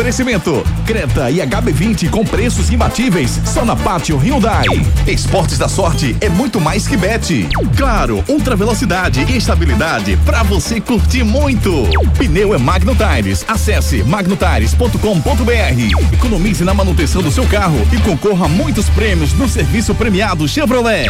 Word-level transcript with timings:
Oferecimento: 0.00 0.64
Creta 0.86 1.30
e 1.30 1.40
HB20 1.40 2.08
com 2.08 2.24
preços 2.24 2.70
imbatíveis 2.70 3.38
só 3.44 3.66
na 3.66 3.76
Pátio 3.76 4.16
Hyundai. 4.16 4.64
Esportes 5.06 5.58
da 5.58 5.68
Sorte 5.68 6.16
é 6.22 6.28
muito 6.30 6.58
mais 6.58 6.88
que 6.88 6.96
bet. 6.96 7.46
Claro, 7.76 8.24
ultra 8.26 8.56
velocidade 8.56 9.22
e 9.28 9.36
estabilidade 9.36 10.16
para 10.24 10.42
você 10.42 10.80
curtir 10.80 11.22
muito. 11.22 11.70
Pneu 12.16 12.54
é 12.54 12.58
Magno 12.58 12.96
Tires. 12.96 13.44
Acesse 13.46 14.02
magnotires.com.br. 14.02 16.14
Economize 16.14 16.64
na 16.64 16.72
manutenção 16.72 17.20
do 17.20 17.30
seu 17.30 17.46
carro 17.46 17.86
e 17.92 17.98
concorra 17.98 18.46
a 18.46 18.48
muitos 18.48 18.88
prêmios 18.88 19.34
no 19.34 19.50
serviço 19.50 19.94
premiado 19.94 20.48
Chevrolet. 20.48 21.08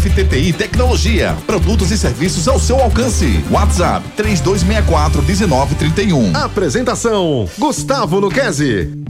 FTTI 0.00 0.52
Tecnologia, 0.52 1.36
produtos 1.46 1.92
e 1.92 1.96
serviços 1.96 2.48
ao 2.48 2.58
seu 2.58 2.80
alcance. 2.80 3.40
WhatsApp 3.52 4.04
3264 4.16 5.22
1931. 5.22 6.34
Apresentação: 6.34 7.48
Gustavo 7.56 8.31
Luquezzi. 8.32 9.01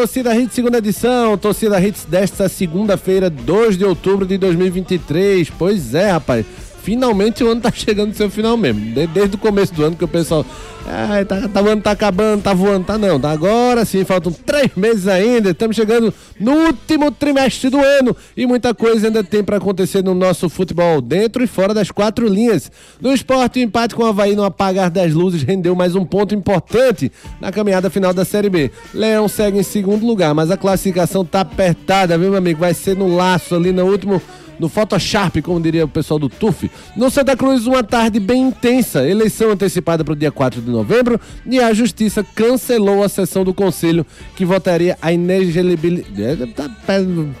Torcida 0.00 0.34
Hits, 0.34 0.54
segunda 0.54 0.78
edição. 0.78 1.36
Torcida 1.36 1.78
Hits 1.78 2.06
desta 2.06 2.48
segunda-feira, 2.48 3.28
2 3.28 3.76
de 3.76 3.84
outubro 3.84 4.24
de 4.24 4.38
2023. 4.38 5.50
Pois 5.50 5.94
é, 5.94 6.12
rapaz. 6.12 6.46
Finalmente 6.82 7.44
o 7.44 7.50
ano 7.50 7.60
tá 7.60 7.70
chegando 7.72 8.08
no 8.08 8.14
seu 8.14 8.30
final 8.30 8.56
mesmo. 8.56 8.80
De- 8.94 9.06
desde 9.06 9.36
o 9.36 9.38
começo 9.38 9.72
do 9.74 9.84
ano 9.84 9.96
que 9.96 10.04
o 10.04 10.08
pessoal. 10.08 10.44
Ai, 10.86 11.24
tá, 11.26 11.46
tá, 11.46 11.60
o 11.62 11.68
ano 11.68 11.82
tá 11.82 11.90
acabando, 11.90 12.42
tá 12.42 12.54
voando, 12.54 12.84
tá 12.86 12.96
não. 12.96 13.20
Tá 13.20 13.30
agora 13.30 13.84
sim, 13.84 14.02
faltam 14.04 14.32
três 14.32 14.70
meses 14.74 15.06
ainda. 15.06 15.50
Estamos 15.50 15.76
chegando 15.76 16.12
no 16.40 16.52
último 16.52 17.10
trimestre 17.10 17.68
do 17.70 17.78
ano. 17.78 18.16
E 18.36 18.46
muita 18.46 18.74
coisa 18.74 19.06
ainda 19.06 19.22
tem 19.22 19.44
pra 19.44 19.58
acontecer 19.58 20.02
no 20.02 20.14
nosso 20.14 20.48
futebol, 20.48 21.00
dentro 21.00 21.44
e 21.44 21.46
fora 21.46 21.74
das 21.74 21.90
quatro 21.90 22.26
linhas. 22.26 22.70
No 23.00 23.12
esporte, 23.12 23.60
o 23.60 23.62
empate 23.62 23.94
com 23.94 24.02
o 24.02 24.06
Havaí 24.06 24.34
no 24.34 24.42
apagar 24.42 24.90
das 24.90 25.12
luzes 25.12 25.42
rendeu 25.42 25.74
mais 25.74 25.94
um 25.94 26.04
ponto 26.04 26.34
importante 26.34 27.12
na 27.40 27.52
caminhada 27.52 27.90
final 27.90 28.14
da 28.14 28.24
Série 28.24 28.48
B. 28.48 28.70
Leão 28.94 29.28
segue 29.28 29.58
em 29.58 29.62
segundo 29.62 30.04
lugar, 30.06 30.34
mas 30.34 30.50
a 30.50 30.56
classificação 30.56 31.24
tá 31.24 31.40
apertada, 31.42 32.16
viu, 32.16 32.30
meu 32.30 32.38
amigo? 32.38 32.60
Vai 32.60 32.74
ser 32.74 32.96
no 32.96 33.14
laço 33.14 33.54
ali 33.54 33.70
no 33.70 33.84
último 33.84 34.20
no 34.60 34.68
Photoshop, 34.68 35.40
como 35.40 35.58
diria 35.58 35.86
o 35.86 35.88
pessoal 35.88 36.20
do 36.20 36.28
TUF. 36.28 36.70
No 36.94 37.10
Santa 37.10 37.34
Cruz, 37.34 37.66
uma 37.66 37.82
tarde 37.82 38.20
bem 38.20 38.42
intensa. 38.48 39.08
Eleição 39.08 39.50
antecipada 39.50 40.04
para 40.04 40.12
o 40.12 40.16
dia 40.16 40.30
4 40.30 40.60
de 40.60 40.70
novembro 40.70 41.18
e 41.46 41.58
a 41.58 41.72
Justiça 41.72 42.22
cancelou 42.34 43.02
a 43.02 43.08
sessão 43.08 43.42
do 43.42 43.54
Conselho 43.54 44.04
que 44.36 44.44
votaria 44.44 44.98
a 45.00 45.10
inelegibilidade. 45.10 46.54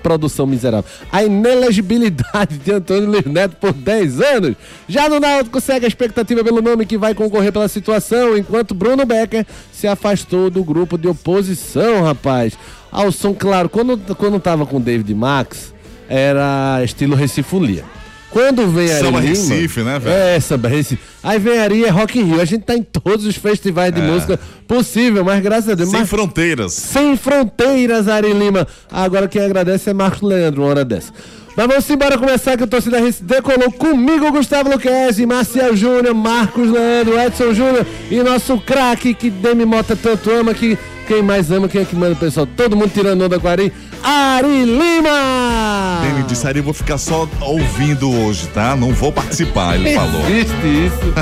Produção 0.02 0.46
miserável. 0.46 0.90
A 1.12 1.22
inelegibilidade 1.22 2.56
de 2.56 2.72
Antônio 2.72 3.10
Luiz 3.10 3.26
Neto 3.26 3.56
por 3.56 3.74
10 3.74 4.20
anos. 4.22 4.56
Já 4.88 5.06
no 5.06 5.20
Náutico 5.20 5.60
segue 5.60 5.84
a 5.84 5.88
expectativa 5.88 6.42
pelo 6.42 6.62
nome 6.62 6.86
que 6.86 6.96
vai 6.96 7.14
concorrer 7.14 7.52
pela 7.52 7.68
situação, 7.68 8.34
enquanto 8.36 8.74
Bruno 8.74 9.04
Becker 9.04 9.46
se 9.70 9.86
afastou 9.86 10.48
do 10.48 10.64
grupo 10.64 10.96
de 10.96 11.06
oposição, 11.06 12.02
rapaz. 12.02 12.56
Ao 12.90 13.12
som, 13.12 13.34
claro, 13.34 13.68
quando, 13.68 13.98
quando 14.16 14.40
tava 14.40 14.64
com 14.64 14.78
o 14.78 14.80
David 14.80 15.14
Max 15.14 15.74
era 16.10 16.80
estilo 16.84 17.14
Recifolia. 17.14 17.84
Quando 18.30 18.68
vem 18.68 18.88
Ari 18.92 19.04
Samba 19.04 19.20
Lima, 19.20 19.28
Recife, 19.32 19.80
né, 19.82 19.98
velho? 19.98 20.14
É, 20.14 20.38
samba 20.38 20.68
Recife. 20.68 21.02
Aí 21.22 21.38
vem 21.38 21.58
Ari, 21.58 21.84
é 21.84 21.88
Rock 21.88 22.18
in 22.18 22.24
Rio. 22.24 22.40
A 22.40 22.44
gente 22.44 22.62
tá 22.62 22.76
em 22.76 22.82
todos 22.82 23.24
os 23.24 23.34
festivais 23.36 23.92
de 23.92 24.00
música 24.00 24.38
possível, 24.68 25.24
mas 25.24 25.42
graças 25.42 25.68
a 25.70 25.74
Deus. 25.74 25.88
É. 25.88 25.90
Sem 25.92 26.00
mas- 26.00 26.08
fronteiras. 26.10 26.72
sem 26.72 27.16
fronteiras, 27.16 28.06
Ari 28.06 28.32
Lima. 28.32 28.66
Agora 28.90 29.26
quem 29.26 29.42
agradece 29.42 29.90
é 29.90 29.92
Marcos 29.92 30.22
Leandro, 30.22 30.62
uma 30.62 30.70
hora 30.70 30.84
dessa. 30.84 31.12
Mas 31.56 31.66
vamos 31.66 31.90
embora 31.90 32.16
começar 32.16 32.56
que 32.56 32.62
a 32.62 32.66
torcida 32.68 33.00
Recife 33.00 33.24
decolou 33.24 33.72
comigo, 33.72 34.30
Gustavo 34.30 34.70
Luquezzi, 34.70 35.26
Marcial 35.26 35.74
Júnior, 35.74 36.14
Marcos 36.14 36.70
Leandro, 36.70 37.18
Edson 37.18 37.52
Júnior 37.52 37.84
e 38.08 38.22
nosso 38.22 38.58
craque 38.58 39.12
que 39.12 39.28
Demi 39.28 39.64
Mota 39.64 39.96
tanto 39.96 40.30
ama, 40.30 40.54
que 40.54 40.78
quem 41.10 41.22
mais 41.22 41.50
ama, 41.50 41.68
quem 41.68 41.80
é 41.80 41.84
que 41.84 41.96
manda 41.96 42.12
o 42.12 42.16
pessoal? 42.16 42.46
Todo 42.46 42.76
mundo 42.76 42.92
tirando 42.94 43.20
onda 43.22 43.40
com 43.40 43.48
Ari. 43.48 43.72
Ari 44.00 44.64
Lima! 44.64 46.02
Ele 46.08 46.22
disse, 46.22 46.46
Ari, 46.46 46.60
eu 46.60 46.62
vou 46.62 46.72
ficar 46.72 46.98
só 46.98 47.28
ouvindo 47.40 48.08
hoje, 48.08 48.46
tá? 48.46 48.76
Não 48.76 48.92
vou 48.92 49.10
participar, 49.10 49.74
ele 49.74 49.92
falou. 49.92 50.20
Existe 50.30 50.86
isso. 50.86 51.12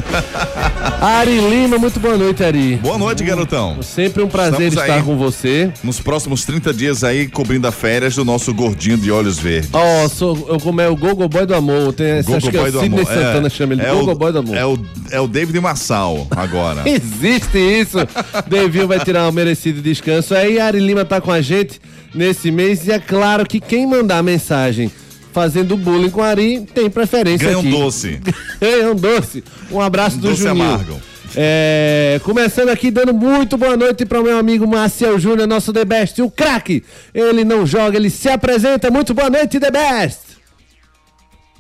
Ari 1.01 1.41
Lima, 1.41 1.79
muito 1.79 1.99
boa 1.99 2.19
noite, 2.19 2.45
Ari. 2.45 2.77
Boa 2.77 2.99
noite, 2.99 3.25
garotão. 3.25 3.83
Sempre 3.83 4.23
um 4.23 4.29
prazer 4.29 4.69
Estamos 4.69 4.91
estar 4.91 5.05
com 5.05 5.17
você. 5.17 5.73
Nos 5.83 6.01
próximos 6.01 6.45
30 6.45 6.75
dias 6.75 7.03
aí, 7.03 7.27
cobrindo 7.27 7.67
a 7.67 7.73
férias 7.73 8.15
do 8.15 8.25
nosso 8.27 8.53
gordinho 8.53 8.99
de 8.99 9.11
olhos 9.11 9.39
verdes. 9.39 9.71
Ó, 9.73 10.09
sou, 10.09 10.47
eu 10.51 10.61
como 10.61 10.83
é 10.83 10.89
o 10.89 10.97
Gogo 10.97 11.27
Boy 11.29 11.47
do 11.47 11.55
Amor. 11.55 11.95
Tem 11.95 12.09
essa, 12.09 12.37
acho 12.37 12.47
Gogo 12.47 12.51
que 12.51 12.57
é 12.59 12.61
o 12.61 12.81
Sidney 12.81 13.01
Amor. 13.01 13.07
Santana 13.07 13.49
chama 13.49 13.73
ele 13.73 13.83
é 13.83 13.91
Gogo 13.91 14.13
o, 14.13 14.15
Boy 14.15 14.33
do 14.33 14.39
Amor. 14.41 14.57
É 14.57 14.67
o, 14.67 14.79
é 15.11 15.21
o 15.21 15.27
David 15.27 15.59
Massal, 15.61 16.27
agora. 16.31 16.83
Existe 16.89 17.59
isso. 17.59 17.99
Devinho 18.47 18.87
vai 18.87 19.01
tirar 19.01 19.25
um 19.25 19.33
merecido 19.79 19.83
descanso. 19.83 20.35
Aí 20.35 20.59
Ari 20.61 20.79
Lima 20.81 21.05
tá 21.05 21.21
com 21.21 21.31
a 21.31 21.41
gente 21.41 21.81
nesse 22.15 22.51
mês 22.51 22.87
e 22.87 22.93
é 22.93 22.99
claro 22.99 23.47
que 23.47 23.61
quem 23.61 23.87
mandar 23.87 24.23
mensagem 24.23 24.91
fazendo 25.33 25.77
bullying 25.77 26.11
com 26.11 26.23
Ari 26.23 26.67
tem 26.75 26.91
preferência 26.91 27.47
Ganha 27.47 27.59
um 27.59 27.61
aqui. 27.61 27.71
doce. 27.71 28.21
Ganha 28.61 28.91
um 28.91 28.95
doce. 28.95 29.45
Um 29.71 29.81
abraço 29.81 30.17
Um 30.17 30.21
do 30.21 30.29
doce 30.31 30.43
Juninho. 30.43 30.65
amargo. 30.65 31.01
É, 31.37 32.19
começando 32.25 32.71
aqui 32.71 32.91
dando 32.91 33.13
muito 33.13 33.59
boa 33.59 33.77
noite 33.77 34.07
para 34.07 34.19
o 34.21 34.25
meu 34.25 34.39
amigo 34.39 34.67
Marcel 34.67 35.19
Júnior, 35.21 35.47
nosso 35.47 35.73
The 35.73 35.85
Best, 35.85 36.23
o 36.23 36.31
craque. 36.31 36.83
Ele 37.15 37.45
não 37.45 37.67
joga, 37.67 37.97
ele 37.99 38.09
se 38.11 38.29
apresenta. 38.29 38.91
Muito 38.91 39.13
boa 39.13 39.29
noite, 39.29 39.61
The 39.61 39.71
Best. 39.71 40.19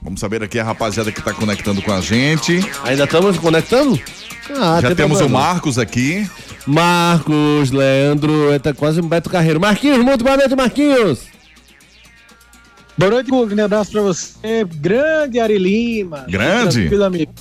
Vamos 0.03 0.21
saber 0.21 0.43
aqui 0.43 0.59
a 0.59 0.65
rapaziada 0.65 1.11
que 1.11 1.21
tá 1.23 1.33
conectando 1.35 1.83
com 1.83 1.93
a 1.93 2.01
gente. 2.01 2.61
Ainda 2.85 3.05
estamos 3.05 3.37
conectando? 3.39 4.01
Ah, 4.57 4.79
Já 4.81 4.89
tem 4.89 4.97
temos 4.97 5.19
o 5.19 5.21
problema. 5.25 5.45
Marcos 5.45 5.79
aqui. 5.79 6.29
Marcos, 6.67 7.71
Leandro, 7.71 8.59
tá 8.61 8.73
quase 8.73 9.01
um 9.01 9.09
Beto 9.09 9.29
Carreiro. 9.29 9.61
Marquinhos, 9.61 9.99
muito 10.05 10.23
boa 10.25 10.37
noite, 10.37 10.55
Marquinhos. 10.55 11.21
Boa 12.97 13.11
noite, 13.11 13.31
Guga. 13.31 13.55
Um 13.55 13.65
abraço 13.65 13.93
pra 13.93 14.03
você. 14.03 14.65
Grande 14.77 15.41
Ari 15.41 15.59
Lima. 15.59 16.27
Grande? 16.29 16.81
Tranquilo, 16.81 17.05
amigo. 17.05 17.33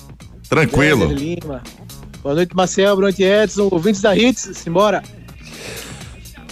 Tranquilo. 0.50 1.07
Grande 1.07 1.23
Ari 1.23 1.35
Lima. 1.41 1.63
Boa 2.23 2.35
noite, 2.35 2.56
Marcel. 2.56 2.96
Boa 2.96 3.01
noite, 3.03 3.23
Edson. 3.23 3.67
Ouvintes 3.72 4.01
da 4.01 4.16
Hits. 4.16 4.50
Simbora. 4.53 5.03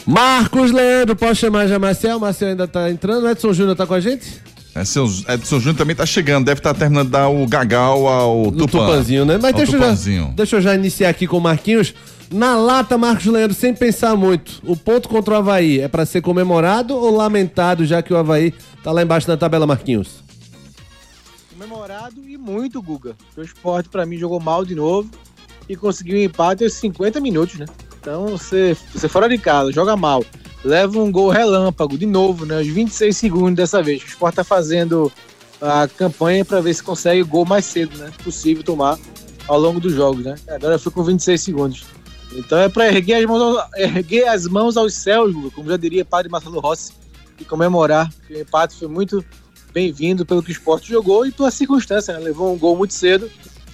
Marcos, 0.05 0.71
Leandro, 0.71 1.15
posso 1.15 1.35
chamar 1.35 1.67
já 1.67 1.79
Marcel? 1.79 2.19
Marcel 2.19 2.49
ainda 2.49 2.67
tá 2.67 2.89
entrando. 2.91 3.27
Edson 3.27 3.53
Júnior 3.53 3.75
tá 3.75 3.87
com 3.87 3.93
a 3.95 3.99
gente? 3.99 4.44
Edson, 4.75 5.05
Edson 5.29 5.59
Júnior 5.59 5.77
também 5.77 5.95
tá 5.95 6.05
chegando, 6.05 6.45
deve 6.45 6.59
estar 6.59 6.73
terminando 6.73 7.05
de 7.05 7.11
dar 7.11 7.29
o 7.29 7.47
gagal 7.47 8.07
ao 8.07 8.51
Tupã. 8.51 8.65
Tupanzinho, 8.67 9.23
né? 9.23 9.39
Mas 9.41 9.55
deixa 9.55 9.77
eu, 9.77 9.79
já, 9.79 10.25
deixa 10.35 10.55
eu 10.57 10.61
já 10.61 10.75
iniciar 10.75 11.09
aqui 11.09 11.25
com 11.25 11.37
o 11.37 11.41
Marquinhos. 11.41 11.93
Na 12.29 12.57
lata, 12.57 12.97
Marcos 12.97 13.25
Leandro, 13.25 13.55
sem 13.55 13.73
pensar 13.73 14.15
muito. 14.15 14.61
O 14.65 14.75
ponto 14.75 15.07
contra 15.07 15.35
o 15.35 15.37
Havaí 15.37 15.79
é 15.79 15.87
pra 15.87 16.05
ser 16.05 16.21
comemorado 16.21 16.93
ou 16.95 17.15
lamentado, 17.15 17.85
já 17.85 18.01
que 18.01 18.13
o 18.13 18.17
Havaí 18.17 18.53
tá 18.83 18.91
lá 18.91 19.01
embaixo 19.01 19.29
na 19.29 19.37
tabela, 19.37 19.65
Marquinhos? 19.65 20.23
Comemorado 21.53 22.27
e 22.27 22.37
muito, 22.37 22.81
Guga. 22.81 23.15
O 23.37 23.41
esporte, 23.41 23.87
pra 23.87 24.05
mim, 24.05 24.17
jogou 24.17 24.39
mal 24.39 24.65
de 24.65 24.75
novo 24.75 25.09
e 25.69 25.75
conseguiu 25.75 26.17
um 26.17 26.21
empate 26.21 26.63
aos 26.63 26.73
50 26.73 27.21
minutos, 27.21 27.55
né? 27.55 27.65
Então, 28.01 28.27
você, 28.27 28.75
você 28.93 29.07
fora 29.07 29.29
de 29.29 29.37
casa, 29.37 29.71
joga 29.71 29.95
mal, 29.95 30.23
leva 30.65 30.99
um 30.99 31.11
gol 31.11 31.29
relâmpago 31.29 31.97
de 31.97 32.07
novo, 32.07 32.45
né? 32.45 32.57
Aos 32.57 32.67
26 32.67 33.15
segundos 33.15 33.55
dessa 33.55 33.83
vez. 33.83 34.01
O 34.01 34.07
esporte 34.07 34.35
tá 34.35 34.43
fazendo 34.43 35.11
a 35.61 35.87
campanha 35.87 36.43
pra 36.43 36.59
ver 36.59 36.73
se 36.73 36.83
consegue 36.83 37.21
o 37.21 37.27
gol 37.27 37.45
mais 37.45 37.65
cedo, 37.65 37.95
né? 37.97 38.11
Possível 38.23 38.63
tomar 38.63 38.97
ao 39.47 39.59
longo 39.59 39.79
dos 39.79 39.93
jogos, 39.93 40.25
né? 40.25 40.35
Agora 40.47 40.79
foi 40.79 40.91
com 40.91 41.03
26 41.03 41.39
segundos. 41.39 41.85
Então 42.33 42.57
é 42.57 42.67
pra 42.67 42.87
erguer 42.87 43.15
as 43.15 43.25
mãos, 43.25 43.63
erguer 43.77 44.27
as 44.27 44.47
mãos 44.47 44.75
aos 44.75 44.95
céus, 44.95 45.33
como 45.53 45.69
já 45.69 45.77
diria 45.77 46.03
Padre 46.03 46.31
Marcelo 46.31 46.59
Rossi, 46.59 46.91
e 47.39 47.45
comemorar, 47.45 48.11
que 48.27 48.33
o 48.33 48.41
empate 48.41 48.75
foi 48.75 48.87
muito 48.87 49.23
bem-vindo 49.71 50.25
pelo 50.25 50.41
que 50.41 50.49
o 50.49 50.51
esporte 50.51 50.89
jogou 50.89 51.25
e 51.27 51.31
pela 51.31 51.51
circunstância, 51.51 52.13
né? 52.13 52.19
Levou 52.19 52.51
um 52.51 52.57
gol 52.57 52.75
muito 52.75 52.93
cedo 52.93 53.29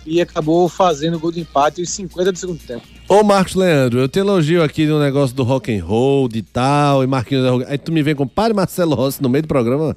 e 0.05 0.21
acabou 0.21 0.67
fazendo 0.67 1.17
o 1.17 1.19
gol 1.19 1.31
de 1.31 1.39
empate 1.39 1.81
aos 1.81 1.89
50 1.89 2.31
do 2.31 2.37
segundo 2.37 2.59
tempo. 2.59 2.85
Ô 3.07 3.23
Marcos 3.23 3.55
Leandro, 3.55 3.99
eu 3.99 4.07
te 4.07 4.19
elogio 4.19 4.63
aqui 4.63 4.85
no 4.85 4.99
negócio 4.99 5.35
do 5.35 5.43
rock 5.43 5.75
and 5.75 5.83
roll, 5.83 6.27
de 6.27 6.41
tal, 6.41 7.03
e 7.03 7.07
Marquinhos. 7.07 7.65
Aí 7.67 7.77
tu 7.77 7.91
me 7.91 8.01
vem 8.01 8.15
com 8.15 8.27
Padre 8.27 8.53
Marcelo 8.53 8.95
Rossi 8.95 9.21
no 9.21 9.29
meio 9.29 9.41
do 9.41 9.47
programa. 9.47 9.95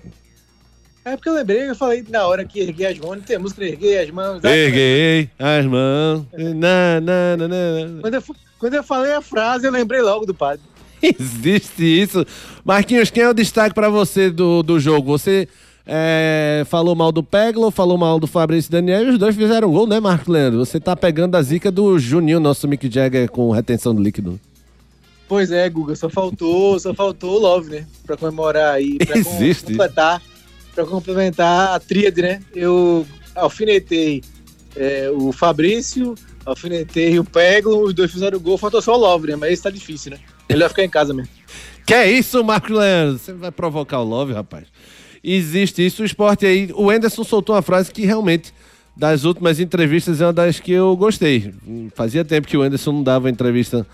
É 1.05 1.17
porque 1.17 1.29
eu 1.29 1.35
lembrei, 1.35 1.69
eu 1.69 1.75
falei 1.75 2.05
na 2.09 2.27
hora 2.27 2.45
que 2.45 2.61
erguei 2.61 2.87
as 2.87 2.99
mãos, 2.99 3.23
tem 3.27 3.39
música 3.39 3.63
erguei 3.63 3.99
as 3.99 4.11
mãos. 4.11 4.43
Erguei 4.43 5.29
as 5.39 5.67
mãos. 5.67 6.27
Na, 6.33 7.01
na, 7.01 7.37
na, 7.37 7.49
na. 7.49 8.01
Quando 8.01 8.15
eu, 8.15 8.23
quando 8.59 8.75
eu 8.75 8.83
falei 8.83 9.13
a 9.13 9.21
frase, 9.21 9.67
eu 9.67 9.71
lembrei 9.71 10.01
logo 10.01 10.25
do 10.25 10.35
padre. 10.35 10.63
Existe 11.03 11.85
isso. 11.85 12.25
Marquinhos, 12.65 13.11
quem 13.11 13.23
é 13.23 13.29
o 13.29 13.35
destaque 13.35 13.75
pra 13.75 13.91
você 13.91 14.31
do, 14.31 14.63
do 14.63 14.81
jogo? 14.81 15.19
Você 15.19 15.47
é, 15.87 16.63
falou 16.67 16.95
mal 16.95 17.13
do 17.13 17.23
Peglo, 17.23 17.71
falou 17.71 17.99
mal 17.99 18.19
do 18.19 18.27
Fabrício 18.27 18.71
Daniel 18.71 19.05
e 19.05 19.11
os 19.11 19.19
dois 19.19 19.37
fizeram 19.37 19.71
gol, 19.71 19.87
né, 19.87 20.01
Marcos 20.01 20.29
Leandro? 20.29 20.65
Você 20.65 20.81
tá 20.81 20.97
pegando 20.97 21.37
a 21.37 21.43
zica 21.43 21.71
do 21.71 21.99
Juninho, 21.99 22.41
nosso 22.41 22.67
Mick 22.67 22.91
Jagger 22.91 23.31
com 23.31 23.51
retenção 23.51 23.95
do 23.95 24.03
líquido. 24.03 24.41
Pois 25.29 25.51
é, 25.51 25.69
Guga, 25.69 25.97
só 25.97 26.09
faltou, 26.09 26.79
só 26.79 26.95
faltou 26.95 27.37
o 27.37 27.39
Love, 27.39 27.71
né? 27.71 27.87
Pra 28.07 28.17
comemorar 28.17 28.75
aí, 28.75 28.99
pra 28.99 29.17
Existe. 29.17 29.73
completar, 29.73 30.23
pra 30.75 30.85
complementar 30.85 31.75
a 31.75 31.81
tríade, 31.81 32.23
né? 32.23 32.43
Eu 32.55 33.07
alfinetei 33.35 34.23
é, 34.77 35.11
o 35.11 35.33
Fabrício, 35.33 36.15
alfinetei 36.45 37.19
o 37.19 37.25
Peglo, 37.25 37.85
os 37.85 37.95
dois 37.95 38.11
fizeram 38.11 38.39
gol, 38.39 38.59
faltou 38.59 38.83
só 38.83 38.95
o 38.95 38.99
Love, 38.99 39.29
né? 39.29 39.37
Mas 39.37 39.53
esse 39.53 39.63
tá 39.63 39.71
difícil, 39.71 40.13
né? 40.13 40.19
Ele 40.49 40.61
vai 40.61 40.69
ficar 40.69 40.85
em 40.85 40.91
casa 40.91 41.15
mesmo. 41.15 41.31
Que 41.87 41.95
é 41.95 42.11
isso, 42.11 42.43
Marcos 42.43 42.71
Leandro? 42.71 43.19
Você 43.19 43.33
vai 43.33 43.51
provocar 43.51 44.01
o 44.01 44.05
Love, 44.05 44.33
rapaz? 44.33 44.65
Existe 45.27 45.85
isso, 45.85 46.03
o 46.03 46.05
esporte 46.05 46.45
aí. 46.45 46.69
O 46.75 46.93
Enderson 46.93 47.25
soltou 47.25 47.55
uma 47.55 47.63
frase 47.63 47.91
que 47.91 48.05
realmente, 48.05 48.53
das 48.95 49.25
últimas 49.25 49.59
entrevistas, 49.59 50.21
é 50.21 50.27
uma 50.27 50.35
das 50.35 50.61
que 50.61 50.71
eu 50.71 50.95
gostei. 50.95 51.55
Fazia 51.95 52.23
tempo 52.23 52.47
que 52.47 52.59
o 52.59 52.65
Enderson 52.65 52.93
não 52.93 53.03
dava 53.03 53.31
entrevista 53.31 53.87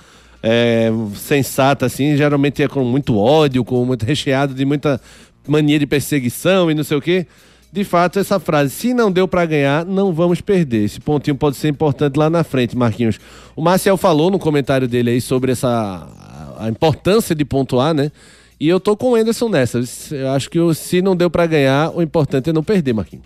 é, 0.43 0.91
sensata, 1.15 1.87
assim. 1.87 2.17
Geralmente 2.17 2.65
é 2.65 2.67
com 2.67 2.83
muito 2.83 3.17
ódio, 3.17 3.65
com 3.65 3.85
muito 3.85 4.05
recheado 4.05 4.53
de 4.55 4.65
muita 4.65 5.01
mania 5.47 5.79
de 5.79 5.87
perseguição 5.87 6.69
e 6.69 6.75
não 6.75 6.83
sei 6.83 6.97
o 6.97 7.01
quê. 7.01 7.27
De 7.73 7.85
fato, 7.85 8.19
essa 8.19 8.41
frase, 8.41 8.71
se 8.71 8.93
não 8.93 9.13
deu 9.13 9.29
para 9.29 9.47
ganhar, 9.47 9.85
não 9.87 10.13
vamos 10.13 10.41
perder. 10.41 10.85
Esse 10.85 10.99
pontinho 10.99 11.37
pode 11.37 11.57
ser 11.57 11.69
importante 11.69 12.17
lá 12.17 12.29
na 12.29 12.43
frente, 12.43 12.77
Marquinhos. 12.77 13.21
O 13.55 13.63
Marcel 13.63 13.97
falou 13.97 14.29
no 14.29 14.41
comentário 14.41 14.89
dele 14.89 15.11
aí 15.11 15.21
sobre 15.21 15.53
essa 15.53 16.09
a 16.59 16.69
importância 16.69 17.35
de 17.35 17.45
pontuar, 17.45 17.95
né? 17.95 18.11
E 18.61 18.69
eu 18.69 18.79
tô 18.79 18.95
com 18.95 19.13
o 19.13 19.15
Anderson 19.15 19.49
nessa. 19.49 19.81
Eu 20.11 20.31
acho 20.33 20.51
que 20.51 20.59
se 20.75 21.01
não 21.01 21.17
deu 21.17 21.31
para 21.31 21.47
ganhar, 21.47 21.97
o 21.97 22.03
importante 22.03 22.51
é 22.51 22.53
não 22.53 22.63
perder, 22.63 22.93
Marquinhos. 22.93 23.25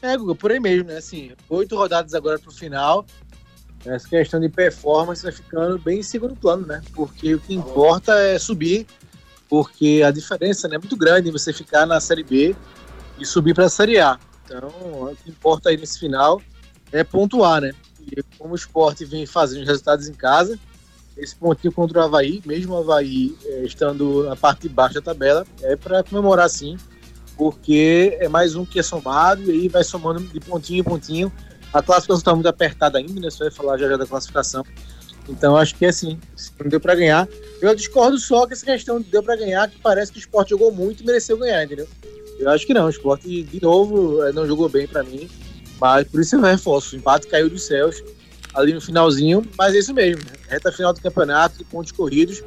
É, 0.00 0.16
Guga, 0.16 0.36
por 0.36 0.52
aí 0.52 0.60
mesmo, 0.60 0.84
né? 0.84 0.98
Assim, 0.98 1.32
oito 1.50 1.74
rodadas 1.74 2.14
agora 2.14 2.38
pro 2.38 2.52
final. 2.52 3.04
Essa 3.84 4.08
questão 4.08 4.38
de 4.38 4.48
performance 4.48 5.22
vai 5.22 5.32
ficando 5.32 5.78
bem 5.80 5.98
em 5.98 6.02
segundo 6.04 6.36
plano, 6.36 6.64
né? 6.64 6.80
Porque 6.94 7.34
o 7.34 7.40
que 7.40 7.52
importa 7.52 8.12
é 8.20 8.38
subir, 8.38 8.86
porque 9.48 10.02
a 10.06 10.12
diferença 10.12 10.68
né, 10.68 10.76
é 10.76 10.78
muito 10.78 10.96
grande 10.96 11.32
você 11.32 11.52
ficar 11.52 11.84
na 11.84 11.98
Série 11.98 12.22
B 12.22 12.54
e 13.18 13.26
subir 13.26 13.52
para 13.52 13.64
a 13.64 13.68
Série 13.68 13.98
A. 13.98 14.16
Então, 14.44 14.68
o 14.68 15.16
que 15.24 15.28
importa 15.28 15.70
aí 15.70 15.76
nesse 15.76 15.98
final 15.98 16.40
é 16.92 17.02
pontuar, 17.02 17.60
né? 17.60 17.72
E 18.00 18.22
como 18.38 18.52
o 18.52 18.56
esporte 18.56 19.04
vem 19.04 19.26
fazendo 19.26 19.66
resultados 19.66 20.08
em 20.08 20.14
casa, 20.14 20.56
esse 21.18 21.34
pontinho 21.34 21.72
contra 21.72 22.00
o 22.00 22.02
Havaí, 22.04 22.40
mesmo 22.46 22.74
o 22.74 22.78
Havaí 22.78 23.36
é, 23.44 23.64
estando 23.64 24.24
na 24.24 24.36
parte 24.36 24.62
de 24.62 24.68
baixo 24.68 24.94
da 24.94 25.02
tabela, 25.02 25.44
é 25.62 25.74
para 25.76 26.02
comemorar 26.02 26.48
sim, 26.48 26.76
porque 27.36 28.16
é 28.20 28.28
mais 28.28 28.54
um 28.54 28.64
que 28.64 28.78
é 28.78 28.82
somado 28.82 29.42
e 29.42 29.50
aí 29.50 29.68
vai 29.68 29.84
somando 29.84 30.20
de 30.20 30.40
pontinho 30.40 30.80
em 30.80 30.84
pontinho. 30.84 31.32
A 31.72 31.82
classificação 31.82 32.18
está 32.18 32.34
muito 32.34 32.48
apertada 32.48 32.98
ainda, 32.98 33.20
né? 33.20 33.30
Você 33.30 33.44
vai 33.44 33.50
falar 33.50 33.76
já, 33.76 33.88
já 33.88 33.96
da 33.96 34.06
classificação. 34.06 34.64
Então 35.28 35.56
acho 35.56 35.74
que 35.74 35.84
é 35.84 35.88
assim, 35.88 36.18
não 36.58 36.68
deu 36.68 36.80
para 36.80 36.94
ganhar. 36.94 37.28
Eu 37.60 37.74
discordo 37.74 38.18
só 38.18 38.46
que 38.46 38.54
essa 38.54 38.64
questão 38.64 39.00
de 39.00 39.10
deu 39.10 39.22
para 39.22 39.36
ganhar, 39.36 39.68
que 39.68 39.78
parece 39.78 40.10
que 40.10 40.18
o 40.18 40.20
esporte 40.20 40.50
jogou 40.50 40.72
muito 40.72 41.02
e 41.02 41.06
mereceu 41.06 41.36
ganhar, 41.36 41.64
entendeu? 41.64 41.86
Eu 42.38 42.48
acho 42.50 42.66
que 42.66 42.72
não, 42.72 42.86
o 42.86 42.90
esporte 42.90 43.42
de 43.42 43.62
novo 43.62 44.24
é, 44.24 44.32
não 44.32 44.46
jogou 44.46 44.68
bem 44.68 44.86
para 44.86 45.02
mim, 45.02 45.28
mas 45.80 46.06
por 46.08 46.20
isso 46.20 46.36
eu 46.36 46.40
reforço. 46.40 46.94
O 46.94 46.98
empate 46.98 47.26
caiu 47.26 47.50
dos 47.50 47.66
céus 47.66 48.02
ali 48.54 48.72
no 48.72 48.80
finalzinho, 48.80 49.42
mas 49.56 49.74
é 49.74 49.78
isso 49.78 49.94
mesmo. 49.94 50.22
Né? 50.22 50.32
Reta 50.48 50.72
final 50.72 50.92
do 50.92 51.00
campeonato, 51.00 51.58
de 51.58 51.64
pontos 51.64 51.92
corridos, 51.92 52.42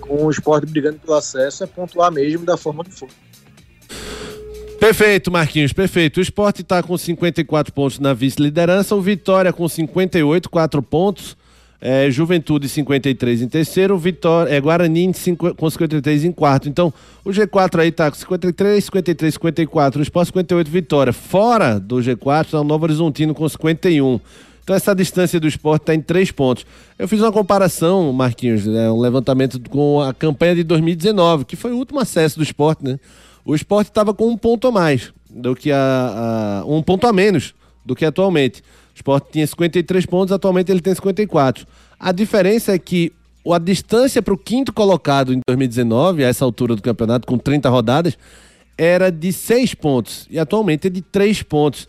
com 0.00 0.24
o 0.24 0.30
esporte 0.30 0.66
brigando 0.66 0.98
pelo 0.98 1.16
acesso, 1.16 1.64
é 1.64 1.66
pontuar 1.66 2.12
mesmo 2.12 2.44
da 2.44 2.56
forma 2.56 2.84
que 2.84 2.92
for. 2.92 3.08
Perfeito, 4.78 5.30
Marquinhos, 5.30 5.72
perfeito. 5.72 6.18
O 6.18 6.20
esporte 6.20 6.62
está 6.62 6.82
com 6.82 6.96
54 6.96 7.72
pontos 7.72 7.98
na 7.98 8.14
vice-liderança, 8.14 8.94
o 8.94 9.02
Vitória 9.02 9.52
com 9.52 9.68
58, 9.68 10.48
4 10.48 10.82
pontos. 10.82 11.36
É, 11.80 12.10
Juventude 12.10 12.68
53 12.68 13.40
em 13.40 13.48
terceiro, 13.48 13.96
Vitória, 13.96 14.52
é, 14.52 14.60
Guarani 14.60 15.14
cinco, 15.14 15.54
com 15.54 15.70
53 15.70 16.24
em 16.24 16.32
quarto. 16.32 16.68
Então, 16.68 16.92
o 17.24 17.30
G4 17.30 17.78
aí 17.78 17.92
tá 17.92 18.10
com 18.10 18.16
53, 18.16 18.84
53, 18.84 19.34
54, 19.34 20.00
o 20.00 20.02
Esporte 20.02 20.26
58, 20.28 20.68
Vitória. 20.68 21.12
Fora 21.12 21.78
do 21.78 21.98
G4 21.98 22.46
está 22.46 22.60
o 22.60 22.64
Novo 22.64 22.84
Horizontino 22.84 23.32
com 23.32 23.48
51. 23.48 24.20
Então 24.68 24.76
essa 24.76 24.94
distância 24.94 25.40
do 25.40 25.48
esporte 25.48 25.84
está 25.84 25.94
em 25.94 26.00
três 26.02 26.30
pontos. 26.30 26.66
Eu 26.98 27.08
fiz 27.08 27.22
uma 27.22 27.32
comparação, 27.32 28.12
Marquinhos, 28.12 28.66
né, 28.66 28.90
um 28.90 29.00
levantamento 29.00 29.58
com 29.70 30.02
a 30.02 30.12
campanha 30.12 30.56
de 30.56 30.62
2019, 30.62 31.46
que 31.46 31.56
foi 31.56 31.72
o 31.72 31.78
último 31.78 31.98
acesso 31.98 32.36
do 32.36 32.42
esporte, 32.42 32.84
né? 32.84 33.00
O 33.46 33.54
esporte 33.54 33.88
estava 33.88 34.12
com 34.12 34.28
um 34.28 34.36
ponto 34.36 34.68
a 34.68 34.70
mais 34.70 35.10
do 35.30 35.56
que 35.56 35.72
a, 35.72 36.60
a, 36.60 36.64
um 36.66 36.82
ponto 36.82 37.06
a 37.06 37.14
menos 37.14 37.54
do 37.82 37.96
que 37.96 38.04
atualmente. 38.04 38.60
O 38.60 38.96
esporte 38.96 39.28
tinha 39.32 39.46
53 39.46 40.04
pontos, 40.04 40.32
atualmente 40.32 40.70
ele 40.70 40.82
tem 40.82 40.94
54. 40.94 41.66
A 41.98 42.12
diferença 42.12 42.74
é 42.74 42.78
que 42.78 43.10
a 43.50 43.58
distância 43.58 44.20
para 44.20 44.34
o 44.34 44.36
quinto 44.36 44.70
colocado 44.70 45.32
em 45.32 45.40
2019, 45.48 46.22
a 46.22 46.28
essa 46.28 46.44
altura 46.44 46.76
do 46.76 46.82
campeonato, 46.82 47.26
com 47.26 47.38
30 47.38 47.70
rodadas, 47.70 48.18
era 48.76 49.10
de 49.10 49.32
6 49.32 49.72
pontos. 49.76 50.26
E 50.30 50.38
atualmente 50.38 50.88
é 50.88 50.90
de 50.90 51.00
3 51.00 51.42
pontos. 51.42 51.88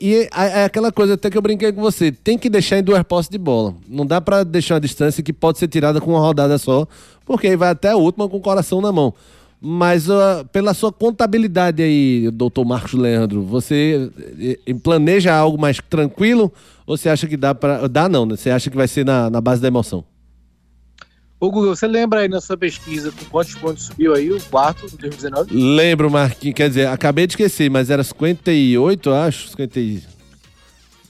E 0.00 0.28
é 0.34 0.64
aquela 0.64 0.92
coisa 0.92 1.14
até 1.14 1.30
que 1.30 1.38
eu 1.38 1.42
brinquei 1.42 1.72
com 1.72 1.80
você, 1.80 2.12
tem 2.12 2.36
que 2.36 2.50
deixar 2.50 2.78
em 2.78 2.82
duas 2.82 3.02
posses 3.02 3.30
de 3.30 3.38
bola. 3.38 3.74
Não 3.88 4.04
dá 4.04 4.20
para 4.20 4.44
deixar 4.44 4.74
uma 4.74 4.80
distância 4.80 5.22
que 5.22 5.32
pode 5.32 5.58
ser 5.58 5.68
tirada 5.68 6.00
com 6.00 6.10
uma 6.10 6.20
rodada 6.20 6.58
só, 6.58 6.86
porque 7.24 7.46
aí 7.46 7.56
vai 7.56 7.70
até 7.70 7.90
a 7.90 7.96
última 7.96 8.28
com 8.28 8.36
o 8.36 8.40
coração 8.40 8.80
na 8.80 8.92
mão. 8.92 9.14
Mas 9.60 10.08
uh, 10.08 10.44
pela 10.52 10.74
sua 10.74 10.92
contabilidade 10.92 11.82
aí, 11.82 12.30
doutor 12.30 12.64
Marcos 12.64 12.92
Leandro, 12.92 13.42
você 13.42 14.10
uh, 14.68 14.80
planeja 14.80 15.34
algo 15.34 15.58
mais 15.58 15.80
tranquilo 15.88 16.52
ou 16.86 16.96
você 16.96 17.08
acha 17.08 17.26
que 17.26 17.36
dá 17.36 17.54
para. 17.54 17.88
Dá 17.88 18.08
não, 18.08 18.26
né? 18.26 18.36
Você 18.36 18.50
acha 18.50 18.70
que 18.70 18.76
vai 18.76 18.86
ser 18.86 19.04
na, 19.04 19.30
na 19.30 19.40
base 19.40 19.62
da 19.62 19.68
emoção? 19.68 20.04
Ô 21.38 21.50
Google, 21.50 21.76
você 21.76 21.86
lembra 21.86 22.20
aí 22.20 22.28
na 22.28 22.40
sua 22.40 22.56
pesquisa 22.56 23.12
com 23.12 23.24
quantos 23.26 23.54
pontos 23.54 23.84
subiu 23.84 24.14
aí 24.14 24.32
o 24.32 24.40
quarto 24.40 24.86
em 24.86 24.96
2019? 24.96 25.54
Lembro, 25.54 26.10
Marquinhos. 26.10 26.56
Quer 26.56 26.68
dizer, 26.70 26.88
acabei 26.88 27.26
de 27.26 27.32
esquecer, 27.32 27.70
mas 27.70 27.90
era 27.90 28.02
58, 28.02 29.12
acho. 29.12 29.48
50... 29.50 29.80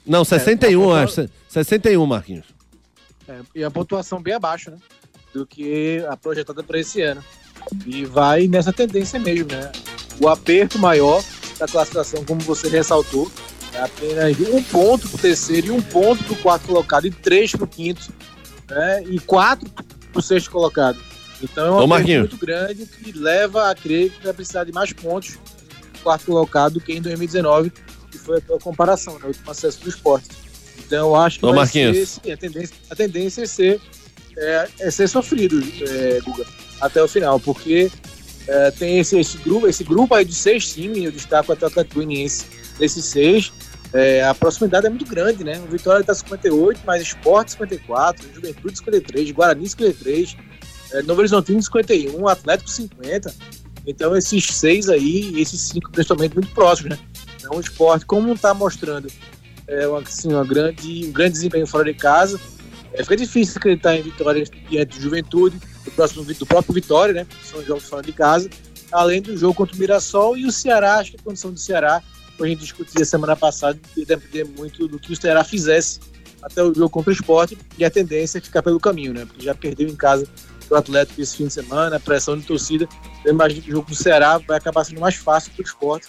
Não, 0.05 0.25
61, 0.25 0.97
é, 0.97 1.03
acho. 1.05 1.29
61, 1.49 2.05
Marquinhos. 2.05 2.47
É, 3.29 3.39
e 3.55 3.63
a 3.63 3.71
pontuação 3.71 4.21
bem 4.21 4.35
abaixo, 4.35 4.71
né? 4.71 4.79
Do 5.33 5.47
que 5.47 6.05
a 6.09 6.17
projetada 6.17 6.63
para 6.63 6.81
esse 6.81 7.03
ano. 7.03 7.23
E 7.85 8.05
vai 8.05 8.49
nessa 8.49 8.73
tendência 8.73 9.21
mesmo, 9.21 9.53
né? 9.53 9.71
O 10.21 10.29
aperto 10.29 10.77
maior 10.77 11.23
da 11.57 11.69
classificação, 11.69 12.25
como 12.25 12.41
você 12.41 12.69
ressaltou, 12.69 13.31
é 13.73 13.81
apenas 13.81 14.41
um 14.41 14.63
ponto 14.63 15.09
para 15.09 15.17
o 15.17 15.21
terceiro 15.21 15.69
e 15.69 15.71
um 15.71 15.83
ponto 15.83 16.25
para 16.25 16.33
o 16.33 16.37
quarto 16.39 16.67
colocado 16.67 17.07
e 17.07 17.13
três 17.13 17.53
para 17.53 17.65
o 17.65 17.69
quinto. 17.69 18.13
Né? 18.69 19.05
E 19.05 19.21
quatro 19.21 19.71
o 20.19 20.23
sexto 20.23 20.51
colocado. 20.51 20.99
Então 21.43 21.81
é 21.81 21.85
uma 21.85 22.03
coisa 22.03 22.21
muito 22.21 22.37
grande 22.39 22.87
que 22.87 23.13
leva 23.13 23.71
a 23.71 23.75
crer 23.75 24.11
que 24.11 24.25
vai 24.25 24.33
precisar 24.33 24.65
de 24.65 24.73
mais 24.73 24.93
pontos 24.93 25.35
no 25.35 26.01
quarto 26.03 26.27
colocado 26.27 26.75
do 26.75 26.81
que 26.81 26.93
em 26.93 27.03
2019, 27.03 27.71
que 28.11 28.19
foi 28.19 28.39
a 28.39 28.61
comparação, 28.61 29.15
né, 29.15 29.25
o 29.25 29.29
último 29.29 29.51
acesso 29.51 29.81
do 29.81 29.89
esporte. 29.89 30.29
Então 30.79 31.09
eu 31.09 31.17
acho 31.17 31.39
que 31.39 31.47
Ô, 31.47 31.53
vai 31.53 31.67
ser, 31.67 32.07
sim, 32.07 32.31
a, 32.31 32.37
tendência, 32.37 32.77
a 32.91 32.97
tendência 32.97 33.43
é 33.43 33.47
ser, 33.47 33.81
é, 34.37 34.69
é 34.81 34.91
ser 34.91 35.09
sofrido, 35.09 35.63
é, 35.83 36.21
Guga, 36.25 36.47
até 36.81 37.03
o 37.03 37.09
final, 37.09 37.41
porque 37.41 37.91
é, 38.47 38.71
tem 38.71 38.99
esse, 38.99 39.19
esse, 39.19 39.37
grupo, 39.39 39.67
esse 39.67 39.85
grupo 39.85 40.15
aí 40.15 40.25
de 40.25 40.35
seis 40.35 40.73
times, 40.73 41.05
eu 41.05 41.13
destaco 41.13 41.53
até 41.53 41.65
o 41.65 41.69
Atlético 41.69 41.97
Goianiense 41.97 42.47
desses 42.79 43.05
seis, 43.05 43.53
é, 43.93 44.25
a 44.25 44.35
proximidade 44.35 44.87
é 44.87 44.91
muito 44.91 45.07
grande, 45.07 45.45
né? 45.45 45.59
O 45.59 45.71
Vitória 45.71 46.01
está 46.01 46.15
58, 46.15 46.81
mas 46.85 47.03
Esporte 47.03 47.53
54, 47.53 48.27
Juventude 48.35 48.77
53, 48.79 49.31
Guarani 49.31 49.69
53, 49.69 50.37
é, 50.93 51.03
Novo 51.03 51.21
Horizontino 51.21 51.63
51, 51.63 52.29
Atlético 52.29 52.71
50. 52.71 53.35
Então 53.87 54.17
esses 54.17 54.45
seis 54.47 54.89
aí, 54.89 55.41
esses 55.41 55.61
cinco 55.61 55.91
principalmente 55.91 56.35
muito 56.35 56.53
próximos, 56.53 56.97
né? 56.97 56.99
Então 57.39 57.57
o 57.57 57.61
esporte, 57.61 58.05
como 58.05 58.33
está 58.33 58.53
mostrando 58.53 59.09
é, 59.69 59.87
uma, 59.87 60.01
assim, 60.01 60.29
uma 60.33 60.45
grande, 60.45 61.07
um 61.07 61.13
grande 61.13 61.33
desempenho 61.33 61.67
fora 61.67 61.85
de 61.85 61.95
casa, 61.95 62.41
é, 62.93 63.03
fica 63.03 63.17
difícil 63.17 63.59
acreditar 63.59 63.97
em 63.97 64.03
vitória 64.03 64.45
diante 64.69 64.97
do 64.97 65.03
Juventude, 65.03 65.61
do, 65.85 65.91
próximo, 65.93 66.25
do 66.25 66.47
próprio 66.47 66.75
Vitória, 66.75 67.15
né? 67.15 67.27
São 67.45 67.63
jogos 67.65 67.85
fora 67.85 68.03
de 68.03 68.13
casa. 68.13 68.51
além 68.91 69.23
do 69.23 69.37
jogo 69.37 69.55
contra 69.55 69.77
o 69.77 69.79
Mirassol 69.79 70.37
e 70.37 70.47
o 70.47 70.53
Ceará, 70.53 70.97
acho 70.97 71.13
que 71.13 71.17
a 71.21 71.23
condição 71.23 71.53
do 71.53 71.59
Ceará, 71.59 72.03
como 72.37 72.47
a 72.47 72.49
gente 72.49 72.61
discutia 72.61 73.05
semana 73.05 73.35
passada, 73.35 73.79
depender 73.97 74.45
muito 74.45 74.87
do 74.87 74.99
que 74.99 75.13
o 75.13 75.17
Ceará 75.17 75.43
fizesse 75.43 76.01
até 76.43 76.63
o 76.63 76.73
jogo 76.73 76.91
contra 76.91 77.11
o 77.11 77.13
esporte, 77.13 77.59
e 77.77 77.85
a 77.85 77.91
tendência 77.91 78.39
é 78.39 78.41
ficar 78.41 78.63
pelo 78.63 78.79
caminho, 78.79 79.13
né? 79.13 79.25
Porque 79.25 79.45
já 79.45 79.55
perdeu 79.55 79.89
em 79.89 79.97
casa 79.97 80.29
o 80.71 80.75
Atlético 80.75 81.21
esse 81.21 81.37
fim 81.37 81.47
de 81.47 81.53
semana, 81.53 81.99
pressão 81.99 82.39
de 82.39 82.45
torcida. 82.45 82.89
Eu 83.25 83.33
imagino 83.33 83.63
que 83.63 83.71
o 83.71 83.73
jogo 83.73 83.89
do 83.89 83.97
Ceará 83.97 84.39
vai 84.39 84.59
acabar 84.59 84.85
sendo 84.85 85.01
mais 85.01 85.17
fácil 85.17 85.51
para 85.53 85.63
o 85.63 85.65
esporte, 85.65 86.07